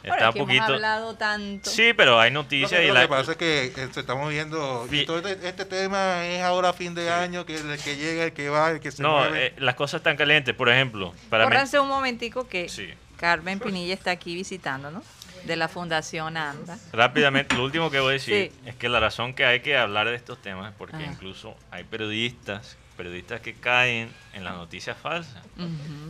está 0.04 0.28
un 0.30 0.34
que 0.34 0.40
hemos 0.40 0.48
poquito... 0.56 0.64
hablado 0.74 1.16
tanto. 1.16 1.70
Sí, 1.70 1.94
pero 1.94 2.20
hay 2.20 2.32
Lo 2.32 2.44
noticias 2.44 2.72
que, 2.80 2.86
y 2.86 2.88
lo 2.90 2.94
la... 2.94 3.02
que 3.02 3.08
pasa 3.08 3.32
es 3.32 3.38
que 3.38 3.66
eh, 3.76 3.88
se 3.92 4.00
estamos 4.00 4.30
viendo, 4.30 4.88
Vi- 4.90 5.02
y 5.02 5.06
todo 5.06 5.18
este, 5.28 5.48
este 5.48 5.66
tema 5.66 6.26
es 6.26 6.42
ahora 6.42 6.74
fin 6.74 6.94
de 6.96 7.10
año, 7.12 7.46
que 7.46 7.56
el 7.56 7.78
que 7.80 7.96
llega, 7.98 8.24
el 8.26 8.34
que 8.34 8.50
va, 8.50 8.72
el 8.72 8.80
que 8.80 8.92
se 8.92 9.02
No, 9.04 9.18
mueve. 9.20 9.48
eh, 9.48 9.54
las 9.58 9.76
cosas 9.76 10.00
están 10.00 10.18
calientes. 10.18 10.56
Por 10.56 10.70
ejemplo, 10.70 11.14
para. 11.30 11.44
Córranse 11.46 11.80
un 11.80 11.88
momentico 11.88 12.48
que 12.48 12.70
Sí. 12.70 12.90
Carmen 13.18 13.60
Pinilla 13.60 13.94
está 13.96 14.12
aquí 14.12 14.36
visitándonos 14.36 15.04
de 15.44 15.56
la 15.56 15.68
Fundación 15.68 16.38
ANDA. 16.38 16.78
Rápidamente, 16.94 17.56
lo 17.56 17.64
último 17.64 17.90
que 17.90 18.00
voy 18.00 18.10
a 18.10 18.14
decir 18.14 18.52
Sí. 18.54 18.60
es 18.70 18.76
que 18.76 18.90
la 18.90 19.00
razón 19.00 19.34
que 19.34 19.46
hay 19.46 19.62
que 19.62 19.78
hablar 19.78 20.08
de 20.08 20.16
estos 20.16 20.40
temas 20.42 20.70
es 20.72 20.76
porque 20.78 20.98
Ajá. 20.98 21.06
incluso 21.06 21.56
hay 21.72 21.84
periodistas, 21.84 22.78
periodistas 22.98 23.40
que 23.42 23.54
caen 23.54 24.12
en 24.34 24.44
las 24.44 24.56
noticias 24.56 24.98
falsas. 24.98 25.42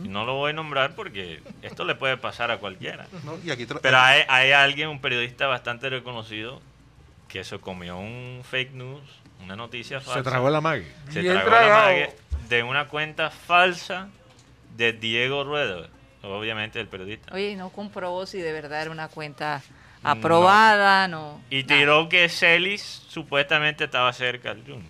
Y 0.02 0.08
no 0.08 0.24
lo 0.24 0.34
voy 0.34 0.50
a 0.50 0.52
nombrar 0.54 0.94
porque 0.94 1.42
esto 1.62 1.84
le 1.84 1.94
puede 1.94 2.16
pasar 2.16 2.50
a 2.50 2.58
cualquiera. 2.58 3.06
¿no? 3.24 3.38
Y 3.44 3.50
aquí 3.50 3.66
Pero 3.66 3.98
hay, 3.98 4.22
hay 4.28 4.52
alguien, 4.52 4.88
un 4.88 5.00
periodista 5.00 5.46
bastante 5.46 5.88
reconocido, 5.90 6.60
que 7.28 7.44
se 7.44 7.58
comió 7.58 7.98
un 7.98 8.42
fake 8.42 8.72
news, 8.72 9.02
una 9.42 9.54
noticia 9.54 10.00
falsa. 10.00 10.14
Se 10.14 10.22
tragó 10.22 10.50
la 10.50 10.60
mague. 10.60 10.90
Se 11.10 11.20
Bien 11.20 11.34
tragó 11.34 11.50
la 11.50 11.68
mague 11.68 12.16
de 12.48 12.62
una 12.62 12.88
cuenta 12.88 13.30
falsa 13.30 14.08
de 14.76 14.92
Diego 14.92 15.44
Rueda, 15.44 15.88
obviamente 16.22 16.80
el 16.80 16.88
periodista. 16.88 17.34
Oye, 17.34 17.54
no 17.56 17.68
comprobó 17.70 18.26
si 18.26 18.38
de 18.38 18.52
verdad 18.52 18.82
era 18.82 18.90
una 18.90 19.08
cuenta 19.08 19.62
aprobada, 20.02 21.08
no. 21.08 21.40
Y 21.50 21.64
nada. 21.64 21.76
tiró 21.76 22.08
que 22.08 22.28
Celis 22.28 23.02
supuestamente 23.08 23.84
estaba 23.84 24.12
cerca 24.12 24.50
al 24.50 24.62
Junior. 24.62 24.84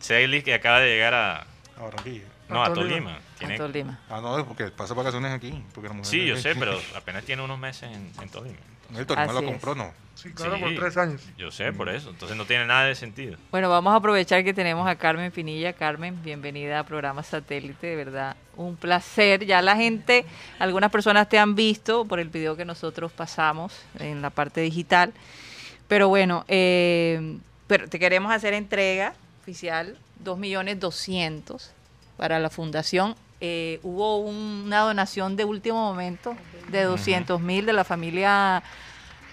Celis 0.00 0.44
que 0.44 0.54
acaba 0.54 0.80
de 0.80 0.88
llegar 0.88 1.14
a, 1.14 1.40
a 1.40 1.82
Barranquilla. 1.82 2.24
No, 2.48 2.62
a 2.62 2.66
A 2.66 2.72
Tolima. 2.74 3.18
Tolima. 3.40 3.54
A 3.54 3.56
Tolima. 3.58 3.98
Ah, 4.08 4.20
no, 4.22 4.46
porque 4.46 4.66
pasa 4.66 4.94
vacaciones 4.94 5.32
aquí. 5.32 5.62
Porque 5.74 5.88
la 5.88 5.94
mujer 5.94 6.10
Sí, 6.10 6.24
yo 6.26 6.36
sé, 6.36 6.54
pero 6.54 6.78
apenas 6.94 7.24
tiene 7.24 7.42
unos 7.42 7.58
meses 7.58 7.90
en, 7.90 8.12
en 8.22 8.28
Tolima. 8.28 8.56
El 8.96 9.04
Tolima 9.04 9.32
lo 9.32 9.40
es. 9.40 9.44
compró, 9.46 9.74
¿no? 9.74 9.92
Sí, 10.14 10.30
claro, 10.32 10.54
Sí. 10.56 10.62
por 10.62 10.74
tres 10.76 10.96
años. 10.96 11.20
Yo 11.36 11.50
sé, 11.50 11.72
por 11.72 11.88
eso. 11.88 12.08
Entonces 12.10 12.36
no 12.36 12.44
tiene 12.46 12.66
nada 12.66 12.84
de 12.84 12.94
sentido. 12.94 13.36
Bueno, 13.50 13.68
vamos 13.68 13.92
a 13.92 13.96
aprovechar 13.96 14.44
que 14.44 14.54
tenemos 14.54 14.88
a 14.88 14.94
Carmen 14.94 15.30
Pinilla. 15.32 15.72
Carmen, 15.72 16.22
bienvenida 16.22 16.78
a 16.78 16.84
programa 16.84 17.22
Satélite, 17.24 17.84
de 17.88 17.96
verdad, 17.96 18.36
un 18.56 18.76
placer. 18.76 19.44
Ya 19.44 19.60
la 19.60 19.74
gente, 19.76 20.24
algunas 20.60 20.90
personas 20.92 21.28
te 21.28 21.38
han 21.40 21.56
visto 21.56 22.04
por 22.04 22.20
el 22.20 22.28
video 22.28 22.56
que 22.56 22.64
nosotros 22.64 23.10
pasamos 23.12 23.74
en 23.98 24.22
la 24.22 24.30
parte 24.30 24.60
digital, 24.60 25.12
pero 25.88 26.08
bueno, 26.08 26.44
eh, 26.48 27.38
pero 27.66 27.88
te 27.88 27.98
queremos 27.98 28.32
hacer 28.32 28.54
entrega 28.54 29.12
oficial, 29.50 29.96
2 30.24 30.38
millones 30.38 30.80
200 30.80 31.70
para 32.16 32.40
la 32.40 32.50
fundación. 32.50 33.14
Eh, 33.40 33.78
hubo 33.84 34.18
un- 34.18 34.64
una 34.66 34.80
donación 34.80 35.36
de 35.36 35.44
último 35.44 35.76
momento 35.78 36.34
de 36.68 36.82
200 36.82 37.40
mil 37.40 37.64
de 37.64 37.72
la 37.72 37.84
familia. 37.84 38.64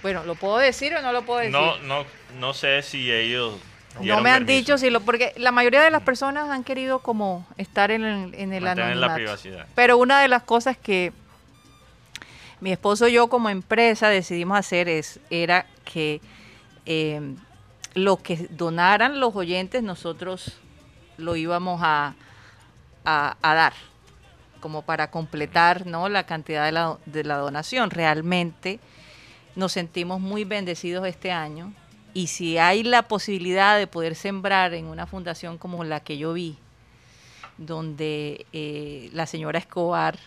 Bueno, 0.04 0.24
¿lo 0.24 0.36
puedo 0.36 0.58
decir 0.58 0.94
o 0.94 1.02
no 1.02 1.12
lo 1.12 1.24
puedo 1.24 1.40
decir? 1.40 1.54
No, 1.54 1.80
no, 1.80 2.06
no 2.40 2.54
sé 2.54 2.84
si 2.84 3.12
ellos. 3.12 3.56
No 4.02 4.22
me 4.22 4.30
han 4.30 4.46
permiso. 4.46 4.60
dicho 4.60 4.78
si 4.78 4.92
lo, 4.92 5.02
porque 5.02 5.34
la 5.38 5.52
mayoría 5.52 5.82
de 5.82 5.90
las 5.90 6.04
personas 6.04 6.48
han 6.50 6.64
querido 6.64 7.00
como 7.00 7.48
estar 7.58 7.90
en 7.90 8.04
el, 8.04 8.36
en 8.36 8.54
el 8.54 8.64
Mantener 8.64 8.98
la 8.98 9.16
privacidad. 9.16 9.66
Pero 9.74 9.98
una 9.98 10.22
de 10.22 10.28
las 10.28 10.44
cosas 10.44 10.78
que 10.78 11.12
mi 12.60 12.72
esposo 12.72 13.08
y 13.08 13.14
yo 13.14 13.30
como 13.30 13.50
empresa 13.50 14.10
decidimos 14.10 14.58
hacer 14.60 14.88
es 14.90 15.20
era 15.32 15.66
que 15.92 16.22
eh, 16.86 17.20
lo 17.96 18.18
que 18.18 18.48
donaran 18.50 19.20
los 19.20 19.36
oyentes 19.36 19.84
nosotros 19.84 20.58
lo 21.18 21.36
íbamos 21.36 21.82
a, 21.84 22.16
a- 23.06 23.36
dar 23.42 23.74
como 24.60 24.82
para 24.82 25.12
completar 25.12 25.86
¿no? 25.86 26.10
la 26.10 26.26
cantidad 26.26 26.66
de 26.66 26.72
la, 26.72 26.98
de 27.06 27.24
la 27.24 27.38
donación. 27.38 27.90
Realmente 27.90 28.80
nos 29.56 29.74
sentimos 29.74 30.20
muy 30.22 30.46
bendecidos 30.46 31.06
este 31.06 31.32
año 31.32 31.74
y 32.14 32.28
si 32.28 32.58
hay 32.58 32.84
la 32.84 33.04
posibilidad 33.04 33.78
de 33.78 33.88
poder 33.88 34.16
sembrar 34.16 34.74
en 34.74 34.86
una 34.86 35.06
fundación 35.06 35.58
como 35.58 35.84
la 35.84 36.00
que 36.00 36.18
yo 36.18 36.34
vi, 36.34 36.58
donde 37.58 38.46
eh, 38.54 39.10
la 39.14 39.26
señora 39.28 39.60
Escobar, 39.60 40.18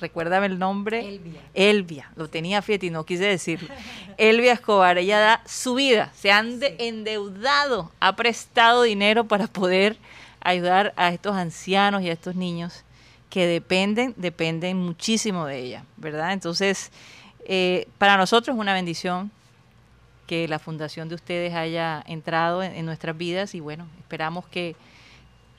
recuérdame 0.00 0.46
el 0.46 0.58
nombre. 0.58 1.00
Elvia. 1.08 1.40
Elvia, 1.54 2.10
lo 2.16 2.28
tenía 2.28 2.62
fíjate 2.62 2.86
y 2.86 2.90
no 2.90 3.04
quise 3.04 3.24
decirlo. 3.24 3.68
Elvia 4.18 4.52
Escobar, 4.54 4.98
ella 4.98 5.18
da 5.18 5.42
su 5.46 5.74
vida, 5.74 6.12
se 6.14 6.30
han 6.32 6.60
de- 6.60 6.76
endeudado, 6.78 7.90
ha 8.00 8.16
prestado 8.16 8.82
dinero 8.82 9.24
para 9.24 9.46
poder 9.46 9.96
ayudar 10.40 10.92
a 10.96 11.08
estos 11.10 11.34
ancianos 11.36 12.02
y 12.02 12.10
a 12.10 12.12
estos 12.12 12.34
niños 12.34 12.84
que 13.30 13.46
dependen, 13.46 14.14
dependen 14.16 14.76
muchísimo 14.76 15.46
de 15.46 15.58
ella, 15.58 15.84
¿verdad? 15.96 16.32
Entonces, 16.32 16.92
eh, 17.46 17.88
para 17.98 18.16
nosotros 18.16 18.54
es 18.54 18.60
una 18.60 18.74
bendición 18.74 19.30
que 20.26 20.46
la 20.48 20.58
fundación 20.58 21.08
de 21.08 21.16
ustedes 21.16 21.52
haya 21.54 22.02
entrado 22.06 22.62
en, 22.62 22.74
en 22.74 22.86
nuestras 22.86 23.16
vidas 23.16 23.54
y 23.54 23.60
bueno, 23.60 23.86
esperamos 23.98 24.46
que, 24.46 24.76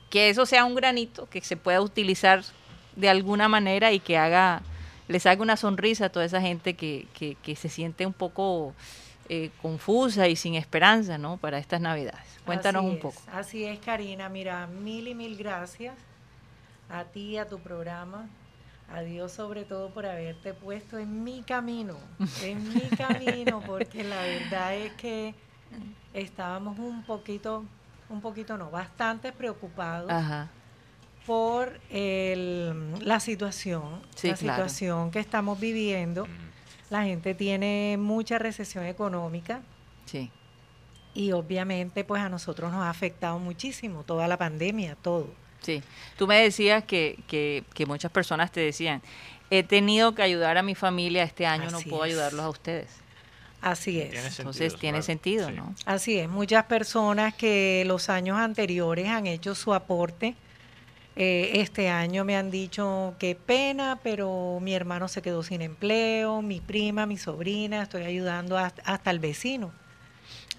que 0.10 0.30
eso 0.30 0.46
sea 0.46 0.66
un 0.66 0.74
granito 0.76 1.28
que 1.30 1.42
se 1.42 1.58
pueda 1.58 1.82
utilizar 1.82 2.44
de 2.96 3.10
alguna 3.10 3.48
manera 3.48 3.92
y 3.92 4.00
que 4.00 4.18
haga, 4.18 4.62
les 5.08 5.26
haga 5.26 5.42
una 5.42 5.58
sonrisa 5.58 6.06
a 6.06 6.10
toda 6.10 6.26
esa 6.26 6.42
gente 6.42 6.74
que, 6.76 7.08
que- 7.14 7.36
que 7.44 7.56
se 7.56 7.70
siente 7.70 8.06
un 8.06 8.14
poco 8.14 8.74
eh, 9.30 9.50
confusa 9.62 10.28
y 10.28 10.36
sin 10.36 10.56
esperanza, 10.56 11.18
¿no? 11.18 11.38
Para 11.38 11.58
estas 11.58 11.82
navidades. 11.82 12.22
Cuéntanos 12.46 12.82
Así 12.84 12.90
un 12.92 12.96
es, 12.98 13.02
poco. 13.02 13.22
Así 13.34 13.64
es, 13.66 13.80
Karina. 13.80 14.30
Mira, 14.30 14.68
mil 14.68 15.08
y 15.08 15.16
mil 15.16 15.36
gracias 15.36 15.96
a 16.90 17.04
ti, 17.06 17.38
a 17.38 17.48
tu 17.48 17.60
programa. 17.60 18.28
A 18.94 19.02
Dios 19.02 19.32
sobre 19.32 19.64
todo 19.64 19.90
por 19.90 20.06
haberte 20.06 20.54
puesto 20.54 21.00
en 21.00 21.24
mi 21.24 21.42
camino, 21.42 21.98
en 22.44 22.72
mi 22.72 22.88
camino, 22.96 23.64
porque 23.66 24.04
la 24.04 24.22
verdad 24.22 24.76
es 24.76 24.92
que 24.94 25.34
estábamos 26.14 26.78
un 26.80 27.02
poquito, 27.04 27.64
un 28.10 28.22
poquito 28.22 28.58
no, 28.58 28.70
bastante 28.70 29.32
preocupados 29.32 30.12
Ajá. 30.12 30.50
Por 31.26 31.80
el- 31.90 32.94
la 33.06 33.20
situación, 33.20 34.02
Sí, 34.16 34.28
la 34.30 34.36
claro. 34.36 34.64
situación 34.70 35.12
que 35.12 35.20
estamos 35.20 35.60
viviendo. 35.60 36.26
Mm. 36.26 36.30
La 36.92 37.04
gente 37.04 37.34
tiene 37.34 37.98
mucha 38.00 38.38
recesión 38.38 38.86
económica 38.86 39.62
Sí. 40.06 40.30
y 41.16 41.32
obviamente 41.32 42.04
pues 42.04 42.22
a 42.22 42.30
nosotros 42.30 42.72
nos 42.72 42.84
ha 42.84 42.90
afectado 42.90 43.40
muchísimo 43.40 44.04
toda 44.04 44.28
la 44.28 44.38
pandemia, 44.38 44.96
todo. 45.02 45.34
Sí, 45.62 45.82
tú 46.16 46.28
me 46.28 46.40
decías 46.42 46.84
que, 46.84 47.18
que, 47.28 47.64
que 47.74 47.86
muchas 47.88 48.12
personas 48.12 48.52
te 48.52 48.60
decían, 48.60 49.02
he 49.50 49.64
tenido 49.64 50.14
que 50.14 50.22
ayudar 50.22 50.58
a 50.60 50.64
mi 50.64 50.76
familia 50.76 51.24
este 51.24 51.48
año, 51.48 51.72
no 51.72 51.80
puedo 51.82 52.06
es. 52.06 52.12
ayudarlos 52.12 52.46
a 52.46 52.50
ustedes. 52.50 52.90
Así 53.62 54.00
es. 54.00 54.12
Tiene 54.12 54.28
Entonces 54.28 54.74
sentido, 54.74 54.80
tiene 54.80 54.98
claro. 55.00 55.04
sentido, 55.06 55.48
Sí. 55.50 55.54
¿no? 55.56 55.76
Así 55.88 56.20
es. 56.20 56.30
Muchas 56.30 56.66
personas 56.66 57.34
que 57.34 57.84
los 57.88 58.10
años 58.10 58.38
anteriores 58.38 59.08
han 59.08 59.26
hecho 59.26 59.56
su 59.56 59.74
aporte, 59.74 60.36
eh, 61.16 61.52
este 61.62 61.90
año 61.90 62.26
me 62.26 62.36
han 62.36 62.52
dicho 62.52 63.16
qué 63.20 63.36
pena, 63.36 64.00
pero 64.04 64.60
mi 64.62 64.74
hermano 64.74 65.08
se 65.08 65.22
quedó 65.22 65.44
sin 65.44 65.62
empleo, 65.62 66.42
mi 66.42 66.60
prima, 66.60 67.06
mi 67.06 67.18
sobrina, 67.18 67.84
estoy 67.84 68.04
ayudando 68.04 68.58
hasta, 68.58 68.82
hasta 68.84 69.12
el 69.12 69.20
vecino. 69.20 69.72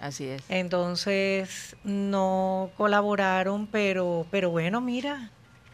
Así 0.00 0.26
es. 0.26 0.42
Entonces 0.48 1.76
no 1.84 2.70
colaboraron, 2.76 3.66
pero, 3.66 4.26
pero 4.30 4.50
bueno, 4.50 4.80
mira, 4.80 5.30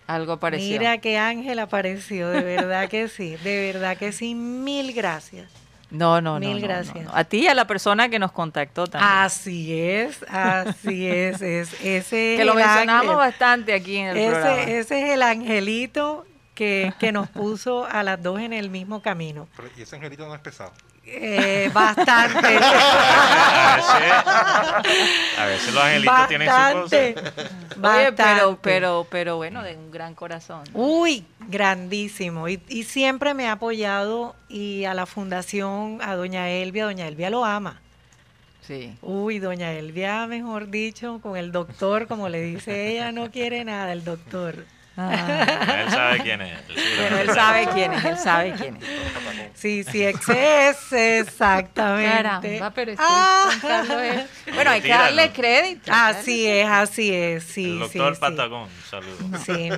Algo 0.07 0.39
parecido. 0.39 0.81
mira 0.81 0.99
qué 0.99 1.19
ángel 1.19 1.59
apareció, 1.59 2.29
de 2.31 2.43
verdad 2.43 2.89
que 2.89 3.09
sí, 3.09 3.37
de 3.37 3.73
verdad 3.73 3.97
que 3.97 4.13
sí, 4.13 4.35
mil 4.35 4.93
gracias. 4.93 5.51
No, 5.93 6.21
no, 6.21 6.41
no. 6.41 6.41
Mil 6.41 6.61
no, 6.61 6.67
gracias. 6.67 7.05
no. 7.05 7.11
A 7.15 7.25
ti 7.25 7.41
y 7.41 7.49
a 7.49 7.55
la 7.55 7.67
persona 7.67 8.09
que 8.09 8.19
nos 8.19 8.33
contactó 8.33 8.87
también. 8.87 9.13
Así 9.13 9.79
es, 9.79 10.25
así 10.29 11.07
es, 11.07 11.43
es 11.43 11.73
ese 11.83 12.35
es 12.35 12.39
que 12.39 12.45
lo 12.45 12.55
mencionamos 12.55 13.03
ángel. 13.03 13.17
bastante 13.17 13.73
aquí 13.75 13.97
en 13.99 14.09
el 14.17 14.31
programa. 14.31 14.63
Ese, 14.63 14.79
ese 14.79 15.03
es 15.07 15.11
el 15.15 15.23
angelito 15.23 16.25
que, 16.55 16.93
que 16.99 17.13
nos 17.13 17.29
puso 17.29 17.87
a 17.87 18.03
las 18.03 18.23
dos 18.23 18.41
en 18.41 18.53
el 18.53 18.71
mismo 18.71 19.03
camino. 19.03 19.49
Pero- 19.57 19.69
y 19.77 19.83
ese 19.83 19.97
angelito 19.97 20.27
no 20.27 20.35
es 20.35 20.41
pesado. 20.41 20.73
Eh, 21.05 21.71
bastante. 21.73 22.59
A 23.73 23.77
veces, 23.77 25.39
a 25.39 25.47
veces 25.47 25.75
los 25.75 25.83
angelitos 25.83 26.29
tienen 26.29 26.49
su 26.49 26.55
bastante. 26.55 27.15
cosa. 27.15 27.31
Oye, 27.31 28.13
pero, 28.13 28.17
bastante. 28.17 28.59
pero, 28.63 29.07
pero 29.11 29.37
bueno, 29.37 29.63
de 29.63 29.77
un 29.77 29.91
gran 29.91 30.15
corazón. 30.15 30.63
Uy, 30.75 31.25
grandísimo. 31.49 32.49
Y, 32.49 32.61
y 32.69 32.85
siempre 32.85 33.35
me 33.35 33.49
ha 33.49 33.53
apoyado 33.53 34.37
y 34.49 34.85
a 34.85 34.95
la 34.95 35.07
fundación, 35.07 35.99
a 36.03 36.15
doña 36.15 36.49
Elvia, 36.51 36.85
doña 36.85 37.09
Elvia 37.09 37.31
lo 37.31 37.45
ama. 37.45 37.81
Sí. 38.67 38.97
Uy, 39.03 39.39
doña 39.41 39.73
Elvia, 39.73 40.27
mejor 40.27 40.69
dicho, 40.69 41.19
con 41.21 41.37
el 41.37 41.51
doctor, 41.51 42.07
como 42.07 42.29
le 42.29 42.41
dice 42.43 42.91
ella, 42.93 43.11
no 43.11 43.31
quiere 43.31 43.65
nada 43.65 43.93
el 43.93 44.05
doctor. 44.05 44.65
Ah. 44.97 45.83
Él 45.85 45.91
sabe 45.91 46.19
quién 46.21 46.41
es. 46.43 46.59
Él 46.69 47.31
sabe 47.35 47.69
quién 47.73 47.93
es, 47.95 48.05
él 48.05 48.19
sabe 48.19 48.53
quién 48.59 48.77
es. 48.77 48.83
Sí, 49.55 49.85
sí, 49.85 50.03
es 50.03 50.93
exactamente. 50.93 52.13
Caramba, 52.59 52.71
pero 52.75 52.91
estoy 52.93 53.07
Ah. 53.09 53.49
contando 53.51 54.01
es- 54.01 54.27
Bueno, 54.55 54.71
hay 54.71 54.81
que 54.83 54.89
darle 54.89 55.31
crédito. 55.33 55.91
Así 55.95 56.47
es, 56.47 56.67
así 56.67 57.13
es, 57.15 57.45
sí, 57.45 57.65
El 57.65 57.89
sí, 57.89 57.99
doctor 57.99 58.15
sí. 58.17 58.21
Patagón, 58.21 58.63
un 58.63 58.71
saludo. 58.91 59.39
Sí, 59.45 59.71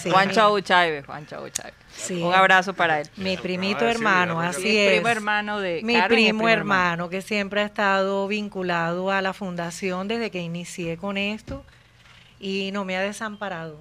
sí, 0.00 0.10
Juan 0.10 0.28
mi- 0.28 0.34
Chau 0.34 0.60
Chávez, 0.60 1.06
Juan 1.06 1.26
Chau 1.26 1.48
Chávez. 1.50 1.74
Sí. 1.94 2.22
Un 2.22 2.34
abrazo 2.34 2.74
para 2.74 3.00
él. 3.00 3.08
Mi 3.16 3.36
primito 3.36 3.86
hermano, 3.86 4.40
así 4.40 4.62
Mi 4.64 4.76
es. 4.78 4.90
primo 4.94 5.08
hermano 5.08 5.60
de 5.60 5.80
Mi 5.82 6.00
primo 6.02 6.48
hermano, 6.48 7.08
que 7.08 7.22
siempre 7.22 7.60
ha 7.62 7.64
estado 7.64 8.26
vinculado 8.28 9.10
a 9.10 9.22
la 9.22 9.32
fundación 9.32 10.06
desde 10.08 10.30
que 10.30 10.40
inicié 10.40 10.96
con 10.96 11.16
esto 11.16 11.64
y 12.40 12.70
no 12.72 12.84
me 12.84 12.96
ha 12.96 13.00
desamparado. 13.00 13.78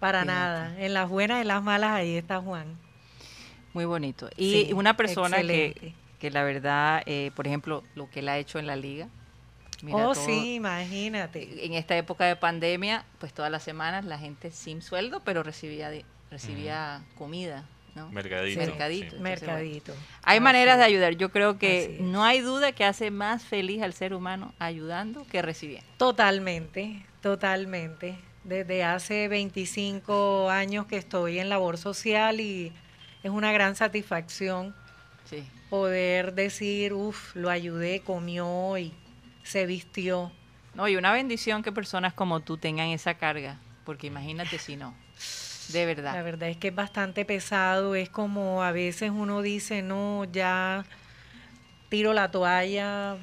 Para 0.00 0.22
Fíjate. 0.22 0.38
nada. 0.38 0.74
En 0.78 0.94
las 0.94 1.08
buenas 1.08 1.38
y 1.38 1.40
en 1.42 1.48
las 1.48 1.62
malas, 1.62 1.90
ahí 1.92 2.16
está 2.16 2.40
Juan. 2.40 2.76
Muy 3.72 3.84
bonito. 3.86 4.28
Y 4.36 4.66
Sí, 4.66 4.72
una 4.72 4.96
persona 4.96 5.38
que, 5.42 5.94
que 6.18 6.30
la 6.30 6.42
verdad, 6.44 7.02
eh, 7.06 7.30
por 7.34 7.46
ejemplo, 7.46 7.82
lo 7.94 8.08
que 8.10 8.20
él 8.20 8.28
ha 8.28 8.38
hecho 8.38 8.58
en 8.58 8.66
la 8.66 8.76
liga. 8.76 9.08
mira, 9.82 9.96
oh, 9.98 10.12
todo- 10.14 10.24
sí, 10.26 10.54
imagínate. 10.54 11.64
En 11.66 11.74
esta 11.74 11.96
época 11.96 12.24
de 12.26 12.36
pandemia, 12.36 13.04
pues 13.18 13.32
todas 13.34 13.50
las 13.50 13.62
semanas 13.62 14.04
la 14.04 14.18
gente 14.18 14.50
sin 14.50 14.80
sueldo, 14.82 15.20
pero 15.24 15.42
recibía 15.42 15.90
de- 15.90 16.04
recibía 16.30 17.02
comida, 17.18 17.64
¿no? 17.94 18.10
Mercadito. 18.10 18.60
Mercadito. 18.60 19.10
sí. 19.10 19.16
Entonces, 19.16 19.42
Mercadito. 19.42 19.92
Hay 20.22 20.36
Así 20.38 20.40
maneras 20.44 20.78
de 20.78 20.84
ayudar. 20.84 21.14
Yo 21.16 21.30
creo 21.30 21.58
que 21.58 21.98
no 22.00 22.24
hay 22.24 22.40
duda 22.40 22.72
que 22.72 22.84
hace 22.84 23.10
más 23.10 23.42
feliz 23.44 23.82
al 23.82 23.92
ser 23.92 24.14
humano 24.14 24.52
ayudando 24.58 25.26
que 25.26 25.42
recibiendo. 25.42 25.86
Totalmente, 25.96 27.04
totalmente. 27.20 28.16
Desde 28.44 28.84
hace 28.84 29.28
25 29.28 30.50
años 30.50 30.86
que 30.86 30.96
estoy 30.96 31.38
en 31.38 31.48
labor 31.48 31.78
social 31.78 32.40
y 32.40 32.72
es 33.22 33.30
una 33.30 33.52
gran 33.52 33.74
satisfacción 33.74 34.74
Sí. 35.24 35.42
poder 35.70 36.34
decir, 36.34 36.92
uff, 36.92 37.34
lo 37.34 37.48
ayudé, 37.48 38.00
comió 38.00 38.76
y 38.76 38.92
se 39.42 39.64
vistió. 39.64 40.30
No, 40.74 40.86
y 40.88 40.96
una 40.96 41.12
bendición 41.12 41.62
que 41.62 41.72
personas 41.72 42.12
como 42.12 42.40
tú 42.40 42.58
tengan 42.58 42.88
esa 42.88 43.14
carga 43.14 43.58
porque 43.84 44.06
imagínate 44.06 44.58
si 44.58 44.76
no. 44.76 44.94
De 45.68 45.86
verdad. 45.86 46.14
La 46.14 46.22
verdad 46.22 46.48
es 46.48 46.56
que 46.56 46.68
es 46.68 46.74
bastante 46.74 47.24
pesado, 47.24 47.94
es 47.94 48.10
como 48.10 48.62
a 48.62 48.72
veces 48.72 49.10
uno 49.10 49.40
dice, 49.40 49.82
no, 49.82 50.24
ya 50.24 50.84
tiro 51.88 52.12
la 52.12 52.30
toalla 52.30 53.16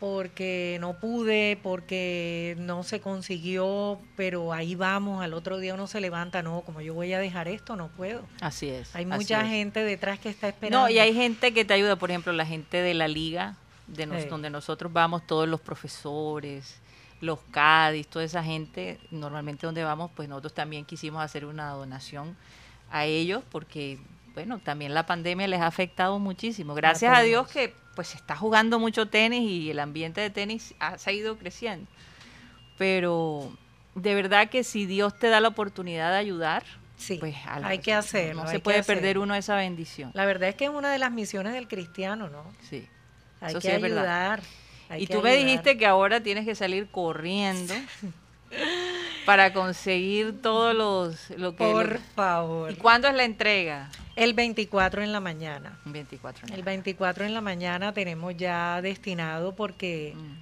porque 0.00 0.78
no 0.80 0.94
pude, 0.94 1.58
porque 1.62 2.56
no 2.58 2.82
se 2.82 3.00
consiguió, 3.00 4.00
pero 4.16 4.52
ahí 4.54 4.74
vamos, 4.74 5.22
al 5.22 5.34
otro 5.34 5.58
día 5.58 5.74
uno 5.74 5.86
se 5.86 6.00
levanta, 6.00 6.42
no, 6.42 6.62
como 6.62 6.80
yo 6.80 6.94
voy 6.94 7.12
a 7.12 7.18
dejar 7.18 7.48
esto, 7.48 7.76
no 7.76 7.88
puedo. 7.88 8.22
Así 8.40 8.68
es. 8.70 8.96
Hay 8.96 9.04
así 9.04 9.12
mucha 9.14 9.42
es. 9.42 9.48
gente 9.48 9.84
detrás 9.84 10.18
que 10.18 10.30
está 10.30 10.48
esperando. 10.48 10.80
No, 10.86 10.88
y 10.90 10.98
hay 10.98 11.14
gente 11.14 11.52
que 11.52 11.66
te 11.66 11.74
ayuda, 11.74 11.96
por 11.96 12.10
ejemplo, 12.10 12.32
la 12.32 12.46
gente 12.46 12.78
de 12.78 12.94
la 12.94 13.08
liga, 13.08 13.56
de 13.88 14.06
nos- 14.06 14.22
Sí. 14.22 14.28
donde 14.28 14.48
nosotros 14.48 14.90
vamos, 14.90 15.26
todos 15.26 15.46
los 15.46 15.60
profesores, 15.60 16.80
los 17.20 17.38
CADIS, 17.50 18.06
toda 18.08 18.24
esa 18.24 18.42
gente, 18.42 18.98
normalmente 19.10 19.66
donde 19.66 19.84
vamos, 19.84 20.10
pues 20.16 20.30
nosotros 20.30 20.54
también 20.54 20.86
quisimos 20.86 21.22
hacer 21.22 21.44
una 21.44 21.70
donación 21.72 22.36
a 22.90 23.04
ellos 23.04 23.42
porque, 23.50 23.98
bueno, 24.32 24.60
también 24.60 24.94
la 24.94 25.04
pandemia 25.04 25.46
les 25.46 25.60
ha 25.60 25.66
afectado 25.66 26.18
muchísimo. 26.18 26.74
Gracias 26.74 27.14
a. 27.14 27.20
Dios 27.20 27.48
que 27.48 27.74
pues 28.00 28.08
se 28.08 28.16
está 28.16 28.34
jugando 28.34 28.78
mucho 28.78 29.08
tenis 29.10 29.42
y 29.42 29.70
el 29.70 29.78
ambiente 29.78 30.22
de 30.22 30.30
tenis 30.30 30.74
ha 30.78 30.96
seguido 30.96 31.36
creciendo. 31.36 31.86
Pero 32.78 33.54
de 33.94 34.14
verdad 34.14 34.48
que 34.48 34.64
si 34.64 34.86
Dios 34.86 35.18
te 35.18 35.28
da 35.28 35.38
la 35.38 35.48
oportunidad 35.48 36.10
de 36.10 36.16
ayudar, 36.16 36.64
Sí, 36.96 37.18
pues 37.20 37.36
ala, 37.44 37.68
hay 37.68 37.76
o 37.76 37.82
que 37.82 37.92
hacerlo, 37.92 38.44
No 38.44 38.48
hay 38.48 38.56
se 38.56 38.60
puede 38.60 38.82
perder 38.84 39.18
uno 39.18 39.34
esa 39.34 39.54
bendición. 39.54 40.12
La 40.14 40.24
verdad 40.24 40.48
es 40.48 40.54
que 40.54 40.64
es 40.64 40.70
una 40.70 40.90
de 40.90 40.96
las 40.96 41.12
misiones 41.12 41.52
del 41.52 41.68
cristiano, 41.68 42.30
¿no? 42.30 42.42
Sí. 42.70 42.86
Hay 43.42 43.50
Eso 43.50 43.60
que 43.60 43.68
sí 43.68 43.84
ayudar. 43.84 44.40
hay 44.88 45.02
Y 45.02 45.06
que 45.06 45.12
tú 45.12 45.20
me 45.20 45.36
dijiste 45.36 45.76
que 45.76 45.84
ahora 45.84 46.22
tienes 46.22 46.46
que 46.46 46.54
salir 46.54 46.88
corriendo 46.90 47.74
para 49.26 49.52
conseguir 49.52 50.40
todos 50.42 50.74
los 50.74 51.30
lo 51.38 51.52
que 51.52 51.64
Por 51.64 51.92
lo- 51.94 51.98
favor. 52.14 52.70
¿Y 52.72 52.76
cuándo 52.76 53.08
es 53.08 53.14
la 53.14 53.24
entrega? 53.24 53.90
El 54.16 54.34
24 54.34 55.02
en 55.02 55.12
la 55.12 55.20
mañana. 55.20 55.78
24. 55.84 56.46
¿no? 56.48 56.54
El 56.54 56.62
24 56.62 57.24
en 57.24 57.34
la 57.34 57.40
mañana 57.40 57.92
tenemos 57.92 58.36
ya 58.36 58.80
destinado 58.82 59.54
porque 59.54 60.14
Mm, 60.16 60.32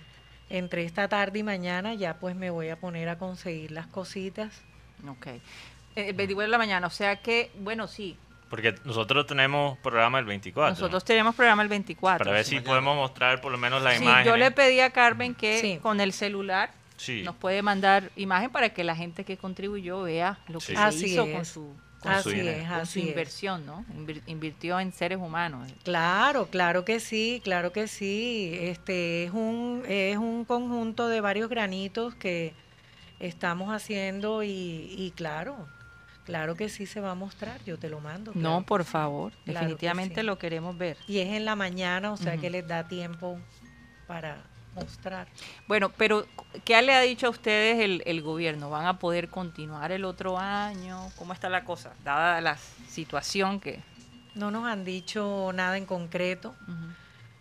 entre 0.51 0.85
esta 0.85 1.09
tarde 1.09 1.41
y 1.41 1.43
mañana 1.43 1.95
ya 1.95 2.14
pues 2.18 2.35
me 2.35 2.51
voy 2.51 2.70
a 2.70 2.76
poner 2.76 3.09
a 3.09 3.18
conseguir 3.18 3.70
las 3.70 3.87
cositas. 3.87 4.53
ok. 5.09 5.26
El 5.95 6.14
24 6.14 6.43
de 6.47 6.49
la 6.49 6.59
mañana, 6.59 6.87
o 6.87 6.91
sea 6.91 7.16
que, 7.16 7.51
bueno, 7.59 7.89
sí. 7.89 8.16
Porque 8.49 8.74
nosotros 8.85 9.26
tenemos 9.26 9.76
programa 9.79 10.18
el 10.20 10.24
24. 10.24 10.70
Nosotros 10.70 11.05
tenemos 11.05 11.35
programa 11.35 11.62
el 11.62 11.68
24. 11.68 12.24
Para 12.24 12.37
ver 12.37 12.45
si 12.47 12.61
podemos 12.61 12.97
mostrar 12.97 13.41
por 13.41 13.51
lo 13.53 13.59
menos 13.59 13.83
la 13.83 13.97
Sí, 13.97 14.03
imagen. 14.05 14.24
yo 14.24 14.37
le 14.37 14.51
pedí 14.53 14.81
a 14.81 14.91
Carmen 14.91 15.35
que 15.35 15.61
Sí. 15.61 15.79
con 15.83 16.01
el 16.01 16.12
celular 16.12 16.70
Sí. 16.99 17.22
nos 17.22 17.34
puede 17.36 17.62
mandar 17.62 18.11
imagen 18.16 18.51
para 18.51 18.68
que 18.74 18.84
la 18.84 18.94
gente 18.94 19.24
que 19.24 19.36
contribuyó 19.38 20.03
vea 20.03 20.38
lo 20.49 20.59
que 20.59 20.66
Sí. 20.66 20.72
se 20.74 20.78
Así 20.78 21.07
hizo 21.12 21.22
es. 21.24 21.34
con 21.34 21.44
su, 21.46 21.76
Con 22.01 22.12
su 22.12 22.18
así 22.28 22.30
dinero. 22.34 22.51
es, 22.59 22.68
con 22.68 22.76
su 22.76 22.82
así 22.82 23.01
es. 23.01 23.07
inversión, 23.09 23.64
¿no? 23.66 23.84
Invir- 23.96 24.22
invirtió 24.26 24.78
en 24.80 24.92
seres 24.92 25.18
humanos. 25.18 25.72
Claro, 25.84 26.46
claro 26.46 26.84
que 26.84 27.01
sí, 27.01 27.40
claro 27.42 27.72
que 27.72 27.88
sí. 27.88 28.51
Este 28.61 29.24
es 29.24 29.30
un 29.32 29.82
es 29.88 30.16
un 30.18 30.44
conjunto 30.44 31.09
de 31.09 31.20
varios 31.20 31.49
granitos 31.49 32.14
que 32.14 32.53
estamos 33.20 33.72
haciendo 33.72 34.42
y, 34.42 34.49
y 34.96 35.12
claro, 35.16 35.66
claro 36.24 36.55
que 36.57 36.68
sí 36.68 36.86
se 36.86 37.01
va 37.01 37.12
a 37.12 37.14
mostrar. 37.14 37.62
Yo 37.64 37.78
te 37.78 37.88
lo 37.88 38.01
mando. 38.01 38.32
No, 38.34 38.62
por 38.64 38.84
favor, 38.84 39.32
Claro 39.32 39.44
que 39.44 39.53
definitivamente 39.53 40.20
sí. 40.20 40.26
lo 40.26 40.38
queremos 40.38 40.76
ver. 40.78 40.96
Y 41.09 41.18
es 41.18 41.28
en 41.28 41.44
la 41.44 41.57
mañana, 41.57 42.12
o 42.12 42.16
sea 42.16 42.36
que 42.36 42.51
les 42.51 42.66
da 42.66 42.86
tiempo 42.86 43.38
para 44.07 44.36
mostrar. 44.75 45.29
Bueno, 45.66 45.91
pero 45.97 46.27
¿qué 46.64 46.81
le 46.83 46.95
ha 46.95 47.01
dicho 47.01 47.27
a 47.27 47.31
ustedes 47.31 47.79
el, 47.81 48.03
el 48.07 48.23
gobierno? 48.23 48.71
¿Van 48.71 48.87
a 48.87 48.99
poder 48.99 49.29
continuar 49.29 49.93
el 49.93 50.05
otro 50.05 50.39
año? 50.39 51.11
¿Cómo 51.16 51.33
está 51.33 51.49
la 51.49 51.64
cosa? 51.64 51.93
Dada 52.05 52.41
la 52.41 52.57
situación 52.89 53.61
que... 53.61 53.81
No 54.35 54.51
nos 54.53 54.66
han 54.66 54.85
dicho 54.85 55.51
nada 55.53 55.77
en 55.77 55.85
concreto. 55.87 56.55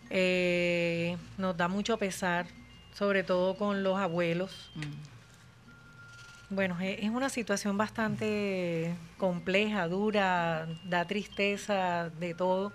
Eh, 0.10 1.18
nos 1.38 1.56
da 1.56 1.68
mucho 1.68 1.98
pesar, 1.98 2.48
sobre 2.94 3.24
todo 3.24 3.56
con 3.56 3.84
los 3.84 3.98
abuelos. 4.00 4.72
Mm, 4.76 6.56
Bueno, 6.56 6.78
es 6.80 7.10
una 7.10 7.28
situación 7.30 7.78
bastante 7.78 8.96
compleja, 9.18 9.88
dura, 9.90 10.66
da 10.86 11.06
tristeza 11.06 12.10
de 12.20 12.34
todo, 12.34 12.72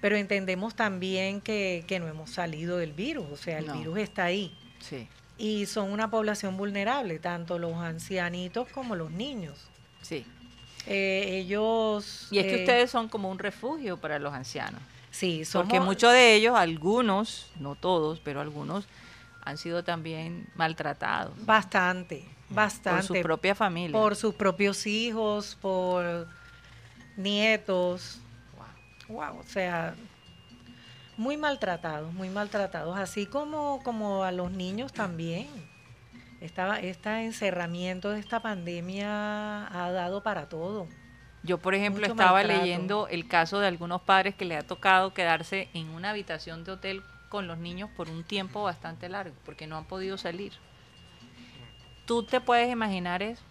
pero 0.00 0.16
entendemos 0.16 0.74
también 0.74 1.40
que, 1.40 1.84
que 1.86 1.98
no 2.00 2.08
hemos 2.08 2.30
salido 2.30 2.76
del 2.78 2.92
virus, 2.92 3.26
o 3.30 3.36
sea, 3.36 3.58
el 3.58 3.66
No. 3.66 3.74
virus 3.78 3.98
está 3.98 4.24
ahí. 4.24 4.56
Sí, 4.80 5.06
Y 5.38 5.66
son 5.66 5.90
una 5.90 6.10
población 6.10 6.56
vulnerable, 6.56 7.18
tanto 7.18 7.58
los 7.58 7.74
ancianitos 7.74 8.68
como 8.68 8.96
los 8.96 9.10
niños. 9.10 9.58
sí. 10.02 10.24
Eh, 10.86 11.40
ellos... 11.44 12.26
Y 12.30 12.38
es 12.38 12.46
que 12.46 12.54
eh, 12.56 12.60
ustedes 12.60 12.90
son 12.90 13.08
como 13.10 13.30
un 13.30 13.38
refugio 13.38 13.98
para 13.98 14.18
los 14.18 14.32
ancianos. 14.32 14.80
Sí, 15.10 15.44
somos... 15.44 15.66
Porque 15.66 15.78
muchos 15.78 16.10
de 16.12 16.34
ellos, 16.34 16.56
algunos, 16.56 17.50
no 17.60 17.74
todos, 17.74 18.18
pero 18.20 18.40
algunos 18.40 18.86
han 19.44 19.58
sido 19.58 19.84
también 19.84 20.48
maltratados 20.54 21.34
Bastante, 21.44 22.24
bastante. 22.48 23.06
por 23.08 23.16
su 23.18 23.22
propia 23.22 23.54
familia. 23.54 23.92
por 23.92 24.16
sus 24.16 24.34
propios 24.34 24.86
hijos, 24.86 25.58
por 25.60 26.26
nietos. 27.16 28.18
Wow, 29.10 29.40
o 29.40 29.42
sea, 29.42 29.94
muy 31.16 31.36
maltratados, 31.36 32.12
muy 32.14 32.28
maltratados, 32.28 32.96
así 32.98 33.26
como, 33.26 33.80
como 33.82 34.24
a 34.24 34.32
los 34.32 34.50
niños 34.50 34.92
también. 34.92 35.48
Esta, 36.40 36.80
este 36.80 37.24
encerramiento 37.24 38.10
de 38.10 38.20
esta 38.20 38.40
pandemia 38.40 39.66
ha 39.66 39.90
dado 39.90 40.22
para 40.22 40.48
todo. 40.48 40.88
Yo, 41.42 41.58
por 41.58 41.74
ejemplo, 41.74 42.02
Mucho 42.02 42.12
estaba 42.12 42.32
maltrato. 42.38 42.62
leyendo 42.62 43.08
el 43.08 43.28
caso 43.28 43.60
de 43.60 43.66
algunos 43.66 44.00
padres 44.02 44.34
que 44.34 44.44
le 44.44 44.56
ha 44.56 44.62
tocado 44.66 45.12
quedarse 45.12 45.68
en 45.74 45.88
una 45.90 46.10
habitación 46.10 46.64
de 46.64 46.72
hotel 46.72 47.02
con 47.28 47.46
los 47.46 47.58
niños 47.58 47.90
por 47.96 48.08
un 48.08 48.24
tiempo 48.24 48.62
bastante 48.62 49.08
largo, 49.08 49.34
porque 49.44 49.66
no 49.66 49.76
han 49.76 49.84
podido 49.84 50.16
salir. 50.18 50.52
¿Tú 52.06 52.22
te 52.22 52.40
puedes 52.40 52.70
imaginar 52.70 53.22
eso? 53.22 53.42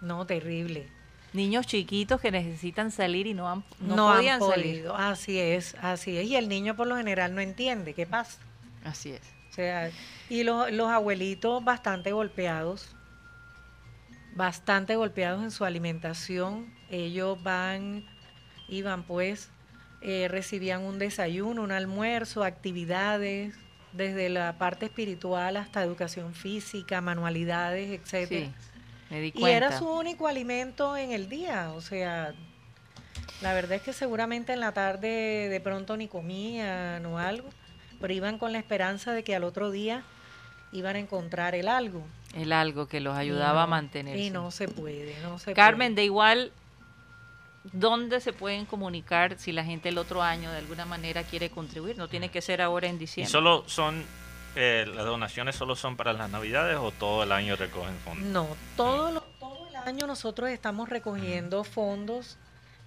No, 0.00 0.26
terrible. 0.26 0.95
Niños 1.36 1.66
chiquitos 1.66 2.18
que 2.18 2.30
necesitan 2.30 2.90
salir 2.90 3.26
y 3.26 3.34
no 3.34 3.48
han, 3.48 3.62
no 3.78 3.94
No, 3.94 4.14
podían 4.14 4.42
han 4.42 4.48
salir. 4.48 4.88
Así 4.94 5.38
es, 5.38 5.76
así 5.82 6.16
es. 6.16 6.26
Y 6.26 6.36
el 6.36 6.48
niño 6.48 6.74
por 6.74 6.86
lo 6.86 6.96
general 6.96 7.34
no 7.34 7.42
entiende 7.42 7.92
qué 7.92 8.06
pasa. 8.06 8.38
Así 8.84 9.10
es. 9.10 9.20
O 9.50 9.54
sea, 9.54 9.90
y 10.30 10.44
los, 10.44 10.72
los 10.72 10.88
abuelitos 10.88 11.62
bastante 11.62 12.12
golpeados, 12.12 12.96
bastante 14.34 14.96
golpeados 14.96 15.42
en 15.42 15.50
su 15.50 15.66
alimentación. 15.66 16.72
Ellos 16.90 17.42
van, 17.42 18.06
iban 18.68 19.02
pues, 19.02 19.50
eh, 20.00 20.28
recibían 20.28 20.82
un 20.82 20.98
desayuno, 20.98 21.62
un 21.62 21.72
almuerzo, 21.72 22.44
actividades, 22.44 23.54
desde 23.92 24.28
la 24.30 24.56
parte 24.56 24.86
espiritual 24.86 25.56
hasta 25.58 25.82
educación 25.82 26.34
física, 26.34 27.00
manualidades, 27.00 28.00
etcétera. 28.00 28.46
Sí, 28.46 28.52
me 29.10 29.20
di 29.20 29.32
Y 29.34 29.44
era 29.44 29.78
su 29.78 29.88
único 29.88 30.26
alimento 30.26 30.96
en 30.96 31.12
el 31.12 31.28
día, 31.28 31.72
o 31.74 31.80
sea, 31.80 32.34
la 33.42 33.52
verdad 33.54 33.72
es 33.72 33.82
que 33.82 33.92
seguramente 33.92 34.52
en 34.52 34.60
la 34.60 34.72
tarde 34.72 35.48
de 35.48 35.60
pronto 35.60 35.96
ni 35.96 36.08
comían 36.08 37.04
o 37.06 37.18
algo, 37.18 37.48
pero 38.00 38.12
iban 38.12 38.38
con 38.38 38.52
la 38.52 38.58
esperanza 38.58 39.12
de 39.12 39.22
que 39.24 39.34
al 39.36 39.44
otro 39.44 39.70
día 39.70 40.02
iban 40.72 40.96
a 40.96 40.98
encontrar 40.98 41.54
el 41.54 41.68
algo. 41.68 42.02
El 42.34 42.52
algo 42.52 42.86
que 42.88 43.00
los 43.00 43.16
Y 43.16 43.20
ayudaba 43.20 43.62
a 43.62 43.66
mantenerse. 43.66 44.20
Y 44.22 44.30
no 44.30 44.50
se 44.50 44.68
puede, 44.68 45.16
no 45.22 45.38
se 45.38 45.54
Carmen, 45.54 45.92
puede. 45.92 46.02
de 46.02 46.04
igual, 46.04 46.52
¿dónde 47.72 48.20
se 48.20 48.32
pueden 48.32 48.66
comunicar 48.66 49.38
si 49.38 49.52
la 49.52 49.64
gente 49.64 49.88
el 49.88 49.98
otro 49.98 50.22
año 50.22 50.50
de 50.50 50.58
alguna 50.58 50.84
manera 50.84 51.22
quiere 51.22 51.50
contribuir? 51.50 51.96
No 51.96 52.08
tiene 52.08 52.28
que 52.30 52.42
ser 52.42 52.60
ahora 52.60 52.88
en 52.88 52.96
¿Y 52.96 52.98
diciembre. 52.98 53.30
solo 53.30 53.64
son, 53.66 54.04
eh, 54.56 54.84
las 54.92 55.04
donaciones 55.04 55.54
solo 55.54 55.76
son 55.76 55.96
para 55.96 56.12
las 56.12 56.30
navidades 56.30 56.76
o 56.78 56.90
todo 56.90 57.22
el 57.22 57.30
año 57.32 57.54
recogen 57.56 57.94
fondos? 58.04 58.26
No, 58.28 58.48
todo, 58.76 59.12
lo- 59.12 59.20
todo 59.38 59.68
el 59.68 59.76
año 59.76 60.06
nosotros 60.06 60.50
estamos 60.50 60.88
recogiendo 60.88 61.62
fondos, 61.62 62.38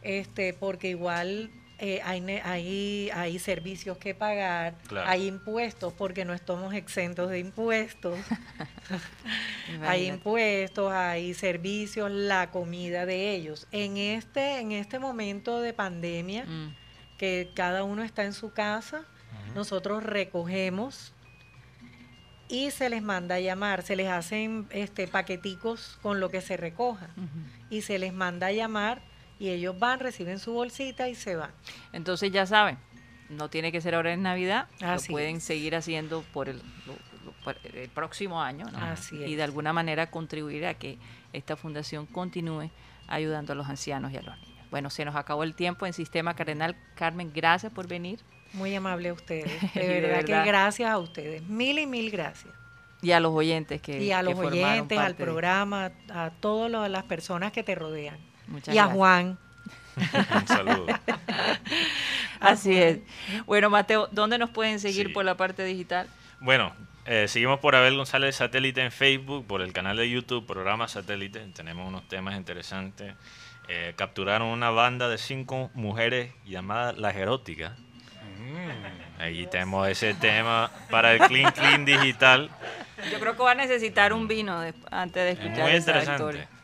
este, 0.01 0.53
porque 0.53 0.89
igual 0.89 1.49
eh, 1.81 2.01
hay, 2.03 2.19
ne- 2.19 2.41
hay, 2.43 3.09
hay 3.13 3.39
servicios 3.39 3.97
que 3.97 4.13
pagar, 4.13 4.73
Claro. 4.87 5.09
hay 5.09 5.27
impuestos, 5.27 5.93
porque 5.93 6.25
no 6.25 6.33
estamos 6.33 6.73
exentos 6.73 7.29
de 7.29 7.39
impuestos, 7.39 8.17
hay 9.83 10.07
impuestos, 10.07 10.91
hay 10.91 11.33
servicios, 11.33 12.11
la 12.11 12.51
comida 12.51 13.05
de 13.05 13.33
ellos. 13.33 13.67
En 13.71 13.95
este, 13.97 14.59
en 14.59 14.71
este 14.71 14.99
momento 14.99 15.61
de 15.61 15.73
pandemia, 15.73 16.43
Mm, 16.45 16.75
que 17.17 17.51
cada 17.53 17.83
uno 17.83 18.03
está 18.03 18.23
en 18.23 18.33
su 18.33 18.51
casa, 18.53 19.03
nosotros 19.55 20.03
recogemos 20.03 21.13
y 22.49 22.71
se 22.71 22.89
les 22.89 23.01
manda 23.03 23.35
a 23.35 23.39
llamar, 23.39 23.83
se 23.83 23.95
les 23.95 24.07
hacen 24.09 24.67
este 24.71 25.07
paqueticos 25.07 25.97
con 26.01 26.19
lo 26.19 26.29
que 26.29 26.41
se 26.41 26.57
recoja 26.57 27.09
y 27.69 27.81
se 27.81 27.99
les 27.99 28.11
manda 28.13 28.47
a 28.47 28.51
llamar 28.51 29.01
y 29.39 29.49
ellos 29.49 29.77
van, 29.79 29.99
reciben 29.99 30.39
su 30.39 30.51
bolsita 30.53 31.07
y 31.07 31.15
se 31.15 31.35
van. 31.35 31.51
Entonces 31.93 32.31
ya 32.31 32.45
saben, 32.45 32.77
no 33.29 33.49
tiene 33.49 33.71
que 33.71 33.79
ser 33.81 33.95
ahora 33.95 34.11
en 34.13 34.23
Navidad, 34.23 34.67
Así 34.81 35.07
lo 35.09 35.13
pueden 35.13 35.37
es. 35.37 35.43
seguir 35.43 35.75
haciendo 35.75 36.23
por 36.33 36.49
el, 36.49 36.57
lo- 36.85 36.97
lo- 37.23 37.31
por- 37.43 37.55
el 37.73 37.89
próximo 37.89 38.41
año, 38.41 38.65
¿no? 38.71 38.79
Así 38.79 39.15
y 39.15 39.35
de 39.35 39.43
alguna 39.43 39.71
manera 39.71 40.09
contribuir 40.09 40.65
a 40.65 40.73
que 40.73 40.97
esta 41.31 41.55
fundación 41.55 42.07
continúe 42.07 42.71
ayudando 43.07 43.53
a 43.53 43.55
los 43.55 43.69
ancianos 43.69 44.11
y 44.11 44.17
a 44.17 44.21
los 44.23 44.35
niños. 44.39 44.49
Bueno, 44.71 44.89
se 44.89 45.05
nos 45.05 45.15
acabó 45.15 45.43
el 45.43 45.53
tiempo 45.55 45.85
en 45.85 45.93
Sistema 45.93 46.35
Cardenal. 46.35 46.75
Carmen, 46.95 47.31
gracias 47.33 47.71
por 47.71 47.87
venir. 47.87 48.19
Muy 48.53 48.73
amable 48.75 49.09
a 49.09 49.13
ustedes. 49.13 49.51
De 49.73 49.81
de 49.87 50.01
verdad, 50.01 50.17
verdad. 50.17 50.43
que 50.43 50.47
gracias 50.49 50.89
a 50.89 50.97
ustedes. 50.97 51.43
Mil 51.43 51.79
y 51.79 51.85
mil 51.85 52.09
gracias. 52.11 52.53
Y 53.01 53.11
a 53.11 53.19
los 53.19 53.31
oyentes 53.33 53.81
que 53.81 54.01
y 54.03 54.11
a 54.11 54.21
los 54.21 54.37
oyentes, 54.37 54.97
al 54.97 55.15
de- 55.15 55.23
programa, 55.23 55.91
a 56.13 56.31
todas 56.41 56.89
las 56.91 57.03
personas 57.03 57.51
que 57.51 57.63
te 57.63 57.75
rodean. 57.75 58.17
Muchas 58.47 58.73
y 58.75 58.77
a 58.77 58.83
gracias. 58.83 58.97
Juan. 58.97 59.37
Un 59.97 60.47
saludo. 60.47 60.85
Así 62.39 62.77
es. 62.77 62.99
Bueno, 63.45 63.69
Mateo, 63.69 64.07
¿dónde 64.11 64.37
nos 64.37 64.49
pueden 64.49 64.79
seguir 64.79 65.07
Sí. 65.07 65.13
por 65.13 65.25
la 65.25 65.35
parte 65.35 65.63
digital? 65.63 66.07
Bueno, 66.39 66.73
eh, 67.05 67.27
seguimos 67.27 67.59
por 67.59 67.75
Abel 67.75 67.95
González 67.97 68.35
Satélite 68.37 68.81
en 68.83 68.91
Facebook, 68.91 69.45
por 69.45 69.61
el 69.61 69.73
canal 69.73 69.97
de 69.97 70.09
YouTube, 70.09 70.45
programa 70.45 70.87
Satélite. 70.87 71.39
Tenemos 71.53 71.87
unos 71.87 72.07
temas 72.07 72.37
interesantes. 72.37 73.13
Eh, 73.67 73.93
capturaron 73.95 74.47
una 74.47 74.69
banda 74.71 75.09
de 75.09 75.17
cinco 75.17 75.69
mujeres 75.73 76.33
llamada 76.45 76.93
Las 76.93 77.15
Eróticas. 77.15 77.73
Ahí 79.19 79.45
tenemos 79.47 79.87
ese 79.87 80.13
tema 80.13 80.71
para 80.89 81.13
el 81.13 81.19
Clean 81.21 81.51
Clean 81.51 81.85
Digital. 81.85 82.49
Yo 83.11 83.19
creo 83.19 83.35
que 83.35 83.43
va 83.43 83.51
a 83.51 83.55
necesitar 83.55 84.13
un 84.13 84.27
vino 84.27 84.59
de- 84.61 84.73
antes 84.91 85.23
de 85.23 85.31
Es 85.31 85.39
escuchar 85.39 85.61
muy 85.63 85.71
esa 85.71 85.77
interesante. 85.77 86.11
historia. 86.23 86.47
Muy 86.51 86.59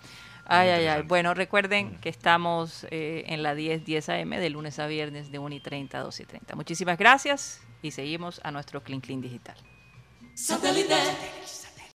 Ay, 0.47 0.69
ay, 0.69 0.87
ay. 0.87 1.01
Bueno, 1.01 1.33
recuerden 1.33 1.97
que 2.01 2.09
estamos 2.09 2.85
eh, 2.91 3.23
en 3.27 3.41
la 3.41 3.55
10, 3.55 3.83
10 3.83 4.09
AM 4.09 4.29
de 4.39 4.49
lunes 4.51 4.77
a 4.79 4.85
viernes 4.87 5.31
de 5.31 5.39
1 5.39 5.55
y 5.55 5.59
30 5.59 5.97
a 5.97 6.01
2 6.01 6.19
y 6.19 6.25
30. 6.25 6.55
Muchísimas 6.55 6.97
gracias 6.99 7.61
y 7.81 7.91
seguimos 7.91 8.39
a 8.43 8.51
nuestro 8.51 8.83
Clean 8.83 9.01
Clean 9.01 9.21
Digital. 9.21 9.55
Satellite. 10.35 10.93